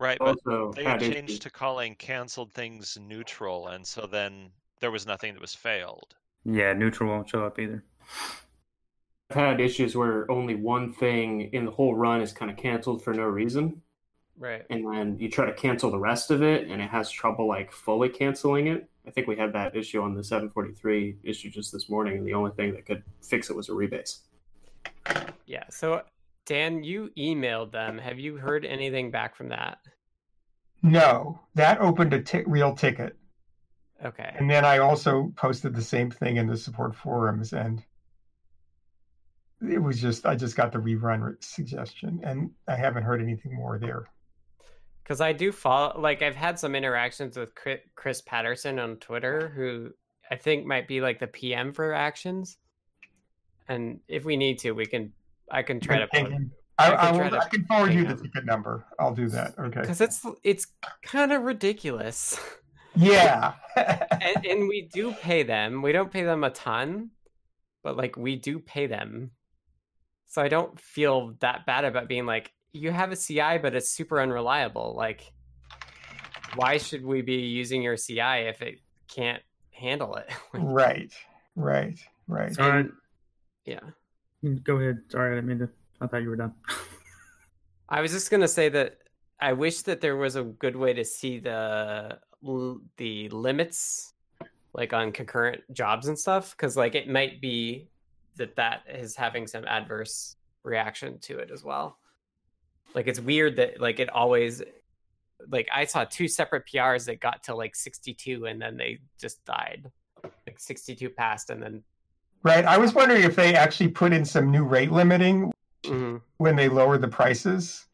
Right. 0.00 0.18
Right, 0.18 0.18
but 0.18 0.38
Also, 0.46 0.72
they 0.72 0.84
had 0.84 1.00
had 1.00 1.02
issues. 1.02 1.14
changed 1.14 1.42
to 1.42 1.50
calling 1.50 1.94
canceled 1.96 2.52
things 2.52 2.98
neutral, 3.00 3.68
and 3.68 3.86
so 3.86 4.06
then 4.06 4.50
there 4.80 4.90
was 4.90 5.06
nothing 5.06 5.34
that 5.34 5.40
was 5.40 5.54
failed. 5.54 6.16
Yeah, 6.44 6.72
neutral 6.72 7.10
won't 7.10 7.28
show 7.28 7.44
up 7.44 7.58
either. 7.58 7.84
I've 9.30 9.36
had 9.36 9.60
issues 9.60 9.96
where 9.96 10.30
only 10.30 10.54
one 10.56 10.92
thing 10.92 11.42
in 11.52 11.64
the 11.64 11.70
whole 11.70 11.94
run 11.94 12.20
is 12.20 12.32
kind 12.32 12.50
of 12.50 12.56
canceled 12.56 13.02
for 13.04 13.14
no 13.14 13.24
reason, 13.24 13.82
Right. 14.36 14.66
and 14.70 14.84
then 14.92 15.18
you 15.18 15.30
try 15.30 15.46
to 15.46 15.52
cancel 15.54 15.90
the 15.90 15.98
rest 15.98 16.30
of 16.30 16.42
it, 16.42 16.68
and 16.68 16.80
it 16.82 16.90
has 16.90 17.10
trouble 17.10 17.46
like 17.46 17.70
fully 17.72 18.08
canceling 18.08 18.66
it. 18.68 18.88
I 19.06 19.10
think 19.10 19.26
we 19.28 19.36
had 19.36 19.52
that 19.54 19.76
issue 19.76 20.02
on 20.02 20.14
the 20.14 20.24
743 20.24 21.18
issue 21.22 21.50
just 21.50 21.72
this 21.72 21.88
morning, 21.88 22.18
and 22.18 22.26
the 22.26 22.34
only 22.34 22.50
thing 22.52 22.72
that 22.74 22.86
could 22.86 23.02
fix 23.22 23.50
it 23.50 23.56
was 23.56 23.68
a 23.68 23.72
rebase. 23.72 24.20
Yeah. 25.46 25.64
So 25.70 26.02
Dan, 26.46 26.82
you 26.82 27.10
emailed 27.16 27.70
them. 27.72 27.98
Have 27.98 28.18
you 28.18 28.36
heard 28.36 28.64
anything 28.64 29.10
back 29.10 29.36
from 29.36 29.48
that? 29.50 29.78
no, 30.82 31.38
that 31.54 31.78
opened 31.80 32.14
a 32.14 32.42
real 32.46 32.74
ticket, 32.74 33.14
Okay. 34.02 34.34
and 34.38 34.48
then 34.48 34.64
I 34.64 34.78
also 34.78 35.30
posted 35.36 35.74
the 35.74 35.82
same 35.82 36.10
thing 36.10 36.38
in 36.38 36.46
the 36.46 36.56
support 36.56 36.94
forums, 36.96 37.52
and 37.52 37.84
it 39.60 39.78
was 39.78 40.00
just 40.00 40.24
I 40.24 40.36
just 40.36 40.56
got 40.56 40.72
the 40.72 40.78
rerun 40.78 41.22
re- 41.22 41.34
suggestion, 41.40 42.20
and 42.24 42.50
I 42.66 42.76
haven't 42.76 43.02
heard 43.02 43.20
anything 43.20 43.54
more 43.54 43.78
there. 43.78 44.04
Because 45.02 45.20
I 45.20 45.32
do 45.34 45.52
follow, 45.52 46.00
like, 46.00 46.22
I've 46.22 46.36
had 46.36 46.58
some 46.58 46.74
interactions 46.74 47.36
with 47.36 47.52
Chris 47.94 48.22
Patterson 48.22 48.78
on 48.78 48.96
Twitter, 48.96 49.48
who 49.54 49.90
I 50.30 50.36
think 50.36 50.64
might 50.64 50.88
be 50.88 51.00
like 51.02 51.18
the 51.18 51.26
PM 51.26 51.72
for 51.74 51.92
actions. 51.92 52.56
And 53.68 54.00
if 54.08 54.24
we 54.24 54.36
need 54.36 54.58
to, 54.60 54.70
we 54.72 54.86
can, 54.86 55.12
I 55.50 55.62
can 55.62 55.80
try 55.80 55.98
to 55.98 56.06
Ping 56.06 56.26
put. 56.26 56.34
I, 56.78 56.86
I 56.86 57.10
can 57.10 57.20
I, 57.20 57.24
will, 57.24 57.30
to 57.30 57.38
I 57.38 57.48
can 57.48 57.64
forward 57.64 57.92
you 57.92 58.06
the 58.06 58.14
ticket 58.14 58.46
number. 58.46 58.86
I'll 58.98 59.14
do 59.14 59.28
that. 59.28 59.58
Okay. 59.58 59.80
because 59.80 60.00
it's 60.00 60.24
it's 60.42 60.66
kind 61.02 61.32
of 61.32 61.42
ridiculous. 61.42 62.38
Yeah. 62.96 63.52
and, 63.76 64.46
and 64.46 64.68
we 64.68 64.88
do 64.92 65.12
pay 65.12 65.42
them. 65.42 65.82
We 65.82 65.92
don't 65.92 66.10
pay 66.10 66.22
them 66.22 66.42
a 66.42 66.50
ton, 66.50 67.10
but 67.82 67.96
like 67.96 68.16
we 68.16 68.36
do 68.36 68.58
pay 68.58 68.86
them. 68.86 69.32
So 70.26 70.40
I 70.40 70.48
don't 70.48 70.78
feel 70.78 71.34
that 71.40 71.66
bad 71.66 71.84
about 71.84 72.08
being 72.08 72.24
like, 72.24 72.52
you 72.72 72.92
have 72.92 73.10
a 73.10 73.16
CI, 73.16 73.58
but 73.60 73.74
it's 73.74 73.90
super 73.90 74.20
unreliable. 74.20 74.94
Like, 74.96 75.32
why 76.54 76.78
should 76.78 77.04
we 77.04 77.20
be 77.20 77.34
using 77.34 77.82
your 77.82 77.96
CI 77.96 78.46
if 78.48 78.62
it 78.62 78.78
can't 79.08 79.42
handle 79.72 80.16
it? 80.16 80.30
right. 80.54 81.12
Right. 81.56 81.98
Right. 82.28 82.58
All 82.60 82.68
right, 82.68 82.86
yeah. 83.64 83.80
Go 84.62 84.76
ahead. 84.76 85.00
Sorry, 85.08 85.32
I 85.32 85.34
didn't 85.36 85.48
mean 85.48 85.58
to. 85.60 85.68
I 86.00 86.06
thought 86.06 86.22
you 86.22 86.30
were 86.30 86.36
done. 86.36 86.54
I 87.88 88.00
was 88.00 88.12
just 88.12 88.30
gonna 88.30 88.48
say 88.48 88.68
that 88.68 88.98
I 89.40 89.52
wish 89.52 89.82
that 89.82 90.00
there 90.00 90.16
was 90.16 90.36
a 90.36 90.44
good 90.44 90.76
way 90.76 90.92
to 90.92 91.04
see 91.04 91.38
the 91.38 92.18
the 92.96 93.28
limits, 93.30 94.14
like 94.72 94.92
on 94.92 95.12
concurrent 95.12 95.62
jobs 95.72 96.08
and 96.08 96.18
stuff, 96.18 96.52
because 96.52 96.76
like 96.76 96.94
it 96.94 97.08
might 97.08 97.40
be 97.40 97.88
that 98.36 98.56
that 98.56 98.82
is 98.88 99.16
having 99.16 99.46
some 99.46 99.64
adverse 99.66 100.36
reaction 100.62 101.18
to 101.20 101.38
it 101.38 101.50
as 101.50 101.64
well. 101.64 101.98
Like 102.94 103.06
it's 103.06 103.20
weird 103.20 103.56
that 103.56 103.80
like 103.80 104.00
it 104.00 104.10
always, 104.10 104.62
like 105.48 105.68
I 105.72 105.84
saw 105.84 106.04
two 106.04 106.28
separate 106.28 106.64
PRs 106.66 107.06
that 107.06 107.20
got 107.20 107.42
to 107.44 107.54
like 107.54 107.74
sixty 107.74 108.14
two 108.14 108.46
and 108.46 108.60
then 108.60 108.76
they 108.76 109.00
just 109.20 109.44
died. 109.44 109.90
Like 110.22 110.58
sixty 110.58 110.94
two 110.94 111.10
passed 111.10 111.50
and 111.50 111.62
then 111.62 111.82
Right. 112.42 112.64
I 112.64 112.78
was 112.78 112.94
wondering 112.94 113.22
if 113.22 113.36
they 113.36 113.54
actually 113.54 113.88
put 113.88 114.12
in 114.12 114.24
some 114.24 114.50
new 114.50 114.64
rate 114.64 114.90
limiting 114.90 115.52
Mhm. 115.84 116.20
when 116.38 116.56
they 116.56 116.68
lowered 116.68 117.02
the 117.02 117.08
prices 117.08 117.86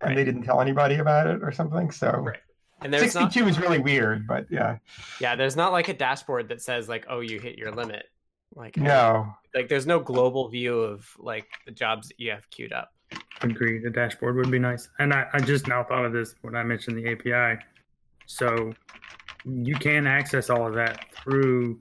and 0.00 0.16
they 0.16 0.24
didn't 0.24 0.42
tell 0.42 0.60
anybody 0.60 0.96
about 0.96 1.26
it 1.26 1.42
or 1.42 1.50
something. 1.52 1.90
So 1.90 2.10
Right. 2.10 2.38
and 2.80 2.92
there's 2.92 3.14
not 3.14 3.32
62 3.32 3.48
is 3.48 3.58
really 3.58 3.78
weird, 3.80 4.26
but 4.26 4.46
yeah. 4.50 4.78
Yeah, 5.20 5.34
there's 5.34 5.56
not 5.56 5.72
like 5.72 5.88
a 5.88 5.94
dashboard 5.94 6.48
that 6.50 6.62
says 6.62 6.88
like, 6.88 7.06
"Oh, 7.08 7.20
you 7.20 7.40
hit 7.40 7.58
your 7.58 7.72
limit." 7.72 8.06
Like 8.54 8.76
No. 8.76 9.34
like 9.54 9.68
there's 9.68 9.86
no 9.86 9.98
global 10.00 10.48
view 10.48 10.78
of 10.80 11.08
like 11.18 11.46
the 11.66 11.72
jobs 11.72 12.08
that 12.08 12.20
you 12.20 12.30
have 12.30 12.48
queued 12.50 12.72
up. 12.72 12.92
Agree. 13.42 13.78
The 13.78 13.90
dashboard 13.90 14.36
would 14.36 14.50
be 14.50 14.58
nice. 14.58 14.88
And 14.98 15.12
I, 15.12 15.26
I 15.32 15.40
just 15.40 15.66
now 15.68 15.82
thought 15.84 16.04
of 16.04 16.12
this 16.12 16.34
when 16.42 16.54
I 16.56 16.62
mentioned 16.62 16.96
the 16.96 17.08
API. 17.12 17.60
So 18.26 18.72
you 19.44 19.74
can 19.76 20.06
access 20.06 20.50
all 20.50 20.66
of 20.66 20.74
that 20.74 21.06
through 21.14 21.80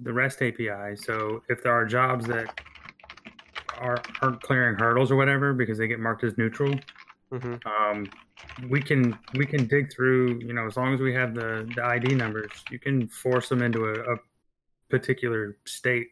the 0.00 0.12
REST 0.12 0.42
API. 0.42 0.96
So 0.96 1.42
if 1.48 1.62
there 1.62 1.72
are 1.72 1.84
jobs 1.86 2.26
that 2.26 2.48
are 3.78 4.02
aren't 4.22 4.42
clearing 4.42 4.74
hurdles 4.74 5.10
or 5.10 5.16
whatever 5.16 5.52
because 5.52 5.78
they 5.78 5.88
get 5.88 6.00
marked 6.00 6.24
as 6.24 6.36
neutral, 6.38 6.78
hmm 7.30 7.54
um, 7.66 8.10
we 8.68 8.80
can 8.80 9.18
we 9.32 9.46
can 9.46 9.66
dig 9.66 9.92
through. 9.92 10.40
You 10.40 10.52
know, 10.52 10.66
as 10.66 10.76
long 10.76 10.94
as 10.94 11.00
we 11.00 11.12
have 11.14 11.34
the 11.34 11.70
the 11.74 11.82
ID 11.84 12.14
numbers, 12.14 12.64
you 12.70 12.78
can 12.78 13.08
force 13.08 13.48
them 13.48 13.62
into 13.62 13.84
a, 13.86 14.14
a 14.14 14.16
particular 14.88 15.56
state 15.64 16.08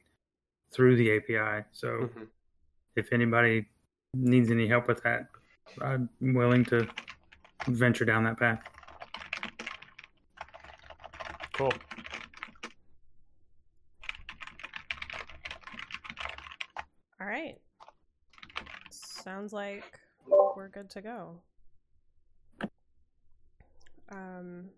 through 0.72 0.96
the 0.96 1.16
API. 1.16 1.64
So 1.72 2.10
hmm 2.14 2.24
if 2.96 3.12
anybody 3.12 3.66
needs 4.14 4.50
any 4.52 4.68
help 4.68 4.86
with 4.86 5.02
that, 5.02 5.26
I'm 5.82 6.08
willing 6.20 6.64
to 6.66 6.86
venture 7.66 8.04
down 8.04 8.22
that 8.24 8.38
path. 8.38 8.60
Cool. 11.56 11.72
All 17.20 17.26
right. 17.26 17.56
Sounds 19.44 19.52
like 19.52 20.00
we're 20.56 20.68
good 20.68 20.88
to 20.88 21.02
go. 21.02 21.36
Um, 24.10 24.70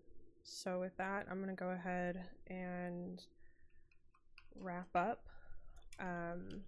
so 0.43 0.81
with 0.81 0.97
that, 0.97 1.25
I'm 1.31 1.41
going 1.41 1.55
to 1.55 1.57
go 1.57 1.69
ahead 1.69 2.25
and 2.47 3.23
wrap 4.59 4.89
up. 4.93 5.23
Um, 6.01 6.63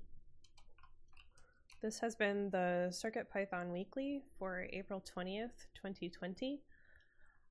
this 1.82 2.00
has 2.00 2.16
been 2.16 2.50
the 2.52 2.88
Circuit 2.89 3.30
Python 3.30 3.74
Weekly 3.74 4.24
for 4.38 4.66
April 4.72 5.04
20th, 5.04 5.68
2020. 5.76 6.62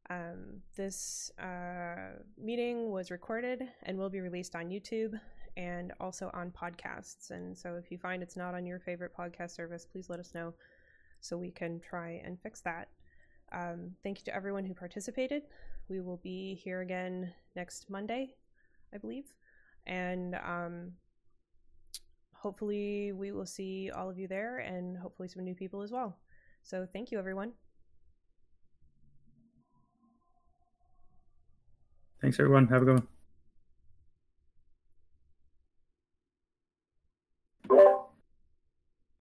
Um, 0.09 0.63
this 0.77 1.31
uh, 1.39 2.23
meeting 2.43 2.91
was 2.91 3.11
recorded 3.11 3.69
and 3.83 3.99
will 3.99 4.09
be 4.09 4.21
released 4.21 4.57
on 4.57 4.71
YouTube 4.71 5.21
and 5.59 5.93
also 5.99 6.31
on 6.33 6.53
podcasts. 6.53 7.33
And 7.33 7.59
so 7.59 7.75
if 7.75 7.91
you 7.91 7.99
find 7.99 8.23
it's 8.23 8.37
not 8.37 8.55
on 8.55 8.65
your 8.65 8.79
favorite 8.79 9.11
podcast 9.15 9.51
service, 9.51 9.85
please 9.85 10.09
let 10.09 10.21
us 10.21 10.33
know 10.33 10.55
so 11.21 11.37
we 11.37 11.51
can 11.51 11.81
try 11.81 12.23
and 12.25 12.41
fix 12.41 12.61
that. 12.61 12.89
Um, 13.51 13.91
thank 14.05 14.19
you 14.19 14.25
to 14.27 14.35
everyone 14.35 14.65
who 14.65 14.73
participated. 14.73 15.43
We 15.89 16.01
will 16.01 16.21
be 16.23 16.55
here 16.55 16.81
again 16.81 17.33
next 17.57 17.91
Monday, 17.91 18.35
I 18.95 18.99
believe. 18.99 19.25
And 19.87 20.37
um, 20.37 20.93
hopefully, 22.35 23.11
we 23.13 23.33
will 23.33 23.47
see 23.47 23.91
all 23.91 24.09
of 24.09 24.19
you 24.19 24.29
there 24.29 24.59
and 24.59 24.97
hopefully 24.97 25.29
some 25.29 25.43
new 25.43 25.55
people 25.55 25.83
as 25.83 25.91
well. 25.91 26.19
So, 26.63 26.87
thank 26.93 27.11
you, 27.11 27.19
everyone. 27.19 27.53
Thanks, 32.21 32.39
everyone. 32.39 32.69
Have 32.69 32.83
a 32.83 32.85
good 32.85 32.95
one. 32.95 33.18